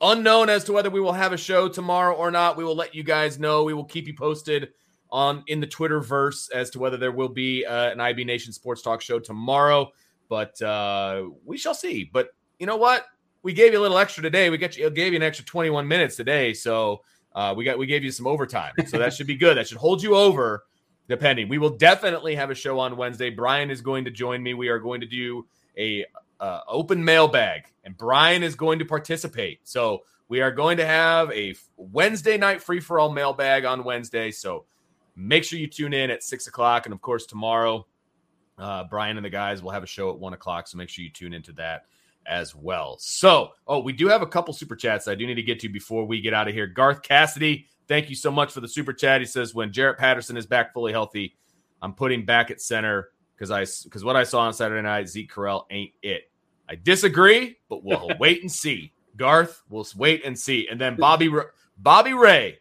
unknown 0.00 0.48
as 0.48 0.62
to 0.64 0.72
whether 0.72 0.88
we 0.88 1.00
will 1.00 1.12
have 1.12 1.32
a 1.32 1.36
show 1.36 1.68
tomorrow 1.68 2.14
or 2.14 2.30
not. 2.30 2.56
We 2.56 2.62
will 2.62 2.76
let 2.76 2.94
you 2.94 3.02
guys 3.02 3.40
know. 3.40 3.64
We 3.64 3.74
will 3.74 3.84
keep 3.84 4.06
you 4.06 4.14
posted 4.14 4.68
on 5.10 5.42
in 5.48 5.58
the 5.58 5.66
Twitter 5.66 6.00
verse 6.00 6.48
as 6.50 6.70
to 6.70 6.78
whether 6.78 6.96
there 6.96 7.10
will 7.10 7.28
be 7.28 7.66
uh, 7.66 7.90
an 7.90 8.00
IB 8.00 8.24
Nation 8.24 8.52
Sports 8.52 8.80
Talk 8.80 9.00
show 9.00 9.18
tomorrow. 9.18 9.90
But 10.28 10.60
uh, 10.62 11.30
we 11.44 11.56
shall 11.56 11.74
see. 11.74 12.08
But 12.12 12.28
you 12.60 12.66
know 12.66 12.76
what? 12.76 13.06
We 13.42 13.52
gave 13.52 13.72
you 13.72 13.80
a 13.80 13.82
little 13.82 13.98
extra 13.98 14.22
today. 14.22 14.50
We 14.50 14.58
got 14.58 14.76
you 14.76 14.88
gave 14.90 15.12
you 15.12 15.16
an 15.16 15.22
extra 15.24 15.44
21 15.44 15.86
minutes 15.88 16.14
today. 16.14 16.54
So 16.54 17.02
uh, 17.34 17.54
we 17.56 17.64
got 17.64 17.76
we 17.76 17.86
gave 17.86 18.04
you 18.04 18.12
some 18.12 18.28
overtime. 18.28 18.72
So 18.86 18.98
that 18.98 19.12
should 19.12 19.26
be 19.26 19.36
good. 19.36 19.56
That 19.56 19.66
should 19.66 19.78
hold 19.78 20.00
you 20.00 20.14
over 20.14 20.64
depending. 21.08 21.48
We 21.48 21.58
will 21.58 21.76
definitely 21.76 22.36
have 22.36 22.50
a 22.50 22.54
show 22.54 22.78
on 22.78 22.96
Wednesday. 22.96 23.30
Brian 23.30 23.68
is 23.68 23.80
going 23.80 24.04
to 24.04 24.12
join 24.12 24.44
me. 24.44 24.54
We 24.54 24.68
are 24.68 24.78
going 24.78 25.00
to 25.00 25.08
do 25.08 25.46
a 25.78 26.04
uh, 26.40 26.60
open 26.68 27.04
mailbag, 27.04 27.64
and 27.84 27.96
Brian 27.96 28.42
is 28.42 28.54
going 28.54 28.78
to 28.78 28.84
participate. 28.84 29.60
So 29.64 30.02
we 30.28 30.40
are 30.40 30.50
going 30.50 30.76
to 30.78 30.86
have 30.86 31.30
a 31.32 31.54
Wednesday 31.76 32.36
night 32.36 32.62
free 32.62 32.80
for 32.80 32.98
all 32.98 33.10
mailbag 33.10 33.64
on 33.64 33.84
Wednesday. 33.84 34.30
So 34.30 34.64
make 35.16 35.44
sure 35.44 35.58
you 35.58 35.66
tune 35.66 35.92
in 35.92 36.10
at 36.10 36.22
six 36.22 36.46
o'clock, 36.46 36.86
and 36.86 36.92
of 36.92 37.00
course 37.00 37.26
tomorrow, 37.26 37.86
uh, 38.58 38.84
Brian 38.84 39.16
and 39.16 39.24
the 39.24 39.30
guys 39.30 39.62
will 39.62 39.70
have 39.70 39.82
a 39.82 39.86
show 39.86 40.10
at 40.10 40.18
one 40.18 40.32
o'clock. 40.32 40.68
So 40.68 40.78
make 40.78 40.88
sure 40.88 41.04
you 41.04 41.10
tune 41.10 41.34
into 41.34 41.52
that 41.52 41.86
as 42.26 42.54
well. 42.54 42.96
So, 42.98 43.50
oh, 43.66 43.80
we 43.80 43.92
do 43.92 44.08
have 44.08 44.22
a 44.22 44.26
couple 44.26 44.54
super 44.54 44.76
chats 44.76 45.08
I 45.08 45.14
do 45.14 45.26
need 45.26 45.34
to 45.34 45.42
get 45.42 45.60
to 45.60 45.68
before 45.68 46.04
we 46.06 46.20
get 46.20 46.34
out 46.34 46.48
of 46.48 46.54
here. 46.54 46.66
Garth 46.66 47.02
Cassidy, 47.02 47.66
thank 47.86 48.08
you 48.08 48.16
so 48.16 48.30
much 48.30 48.52
for 48.52 48.60
the 48.60 48.68
super 48.68 48.92
chat. 48.92 49.20
He 49.20 49.26
says, 49.26 49.54
when 49.54 49.72
Jarrett 49.72 49.98
Patterson 49.98 50.36
is 50.36 50.46
back 50.46 50.72
fully 50.72 50.92
healthy, 50.92 51.36
I'm 51.82 51.92
putting 51.92 52.24
back 52.24 52.50
at 52.50 52.60
center 52.60 53.10
because 53.36 53.50
I 53.50 53.64
because 53.84 54.04
what 54.04 54.16
I 54.16 54.24
saw 54.24 54.40
on 54.40 54.54
Saturday 54.54 54.82
night, 54.82 55.08
Zeke 55.08 55.30
Correll 55.30 55.64
ain't 55.70 55.92
it. 56.02 56.30
I 56.68 56.76
disagree, 56.76 57.56
but 57.68 57.84
we'll 57.84 58.16
wait 58.18 58.42
and 58.42 58.50
see. 58.50 58.92
Garth, 59.16 59.62
we'll 59.68 59.86
wait 59.96 60.24
and 60.24 60.38
see. 60.38 60.68
And 60.70 60.80
then 60.80 60.96
Bobby 60.96 61.30
Bobby 61.78 62.14
Ray, 62.14 62.58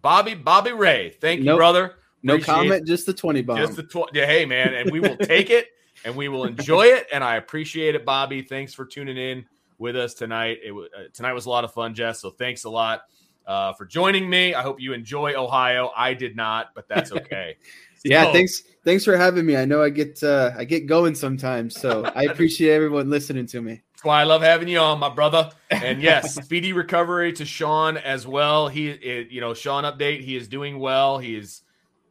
Bobby 0.00 0.34
Bobby 0.34 0.72
Ray, 0.72 1.10
thank 1.10 1.40
you, 1.40 1.46
Nope. 1.46 1.58
brother. 1.58 1.94
No 2.22 2.34
Appreciate 2.34 2.54
comment, 2.54 2.86
just 2.86 3.06
the 3.06 3.12
20 3.12 3.42
bomb. 3.42 3.58
Just 3.58 3.76
the 3.76 3.82
tw- 3.82 4.14
yeah, 4.14 4.26
hey 4.26 4.44
man, 4.44 4.74
and 4.74 4.90
we 4.90 5.00
will 5.00 5.16
take 5.16 5.50
it 5.50 5.68
and 6.04 6.14
we 6.14 6.28
will 6.28 6.44
enjoy 6.44 6.86
it. 6.86 7.06
And 7.12 7.22
I 7.24 7.36
appreciate 7.36 7.94
it, 7.94 8.04
Bobby. 8.04 8.42
Thanks 8.42 8.74
for 8.74 8.84
tuning 8.84 9.16
in 9.16 9.44
with 9.78 9.96
us 9.96 10.14
tonight. 10.14 10.58
It 10.64 10.72
was 10.72 10.88
uh, 10.96 11.04
tonight 11.12 11.32
was 11.32 11.46
a 11.46 11.50
lot 11.50 11.64
of 11.64 11.72
fun, 11.72 11.94
Jess. 11.94 12.20
So 12.20 12.30
thanks 12.30 12.64
a 12.64 12.70
lot 12.70 13.02
uh, 13.46 13.72
for 13.72 13.84
joining 13.84 14.30
me. 14.30 14.54
I 14.54 14.62
hope 14.62 14.80
you 14.80 14.92
enjoy 14.92 15.34
Ohio. 15.34 15.90
I 15.96 16.14
did 16.14 16.36
not, 16.36 16.68
but 16.74 16.88
that's 16.88 17.12
okay. 17.12 17.56
Yeah, 18.04 18.24
So- 18.24 18.32
thanks 18.32 18.62
thanks 18.84 19.04
for 19.04 19.16
having 19.16 19.46
me. 19.46 19.56
I 19.56 19.64
know 19.64 19.82
I 19.82 19.90
get 19.90 20.22
uh, 20.22 20.52
I 20.56 20.64
get 20.64 20.86
going 20.86 21.14
sometimes, 21.14 21.80
so 21.80 22.04
I 22.14 22.24
appreciate 22.24 22.72
everyone 22.72 23.10
listening 23.10 23.46
to 23.46 23.60
me. 23.60 23.82
That's 24.02 24.04
why 24.04 24.20
I 24.20 24.24
love 24.24 24.42
having 24.42 24.66
you 24.66 24.80
on, 24.80 24.98
my 24.98 25.08
brother. 25.08 25.50
And 25.70 26.02
yes, 26.02 26.34
speedy 26.34 26.72
recovery 26.72 27.32
to 27.34 27.44
Sean 27.44 27.96
as 27.96 28.26
well. 28.26 28.66
He, 28.66 28.88
it, 28.88 29.30
you 29.30 29.40
know, 29.40 29.54
Sean 29.54 29.84
update. 29.84 30.22
He 30.22 30.34
is 30.34 30.48
doing 30.48 30.80
well. 30.80 31.18
He 31.18 31.36
is 31.36 31.62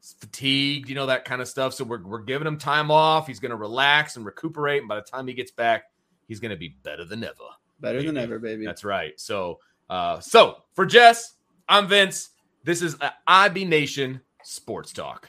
fatigued, 0.02 0.88
you 0.88 0.96
know, 0.96 1.08
that 1.08 1.26
kind 1.26 1.42
of 1.42 1.50
stuff. 1.50 1.74
So 1.74 1.84
we're, 1.84 2.02
we're 2.02 2.22
giving 2.22 2.48
him 2.48 2.58
time 2.58 2.92
off. 2.92 3.28
He's 3.28 3.42
going 3.42 3.50
to 3.50 3.58
relax 3.58 4.16
and 4.16 4.26
recuperate. 4.26 4.80
And 4.80 4.88
by 4.88 4.96
the 4.96 5.02
time 5.02 5.28
he 5.28 5.34
gets 5.34 5.52
back, 5.52 5.92
he's 6.30 6.40
going 6.40 6.52
to 6.52 6.58
be 6.58 6.70
better 6.82 7.04
than 7.04 7.26
ever. 7.26 7.36
Better 7.82 8.02
than 8.02 8.16
ever, 8.16 8.40
baby. 8.40 8.66
That's 8.66 8.86
right. 8.86 9.20
So, 9.20 9.60
uh, 9.90 10.22
so 10.22 10.64
for 10.74 10.86
Jess, 10.86 11.34
I'm 11.68 11.90
Vince. 11.90 12.30
This 12.64 12.82
is 12.82 12.96
IB 13.28 13.66
Nation 13.66 14.22
Sports 14.44 14.94
Talk. 14.94 15.28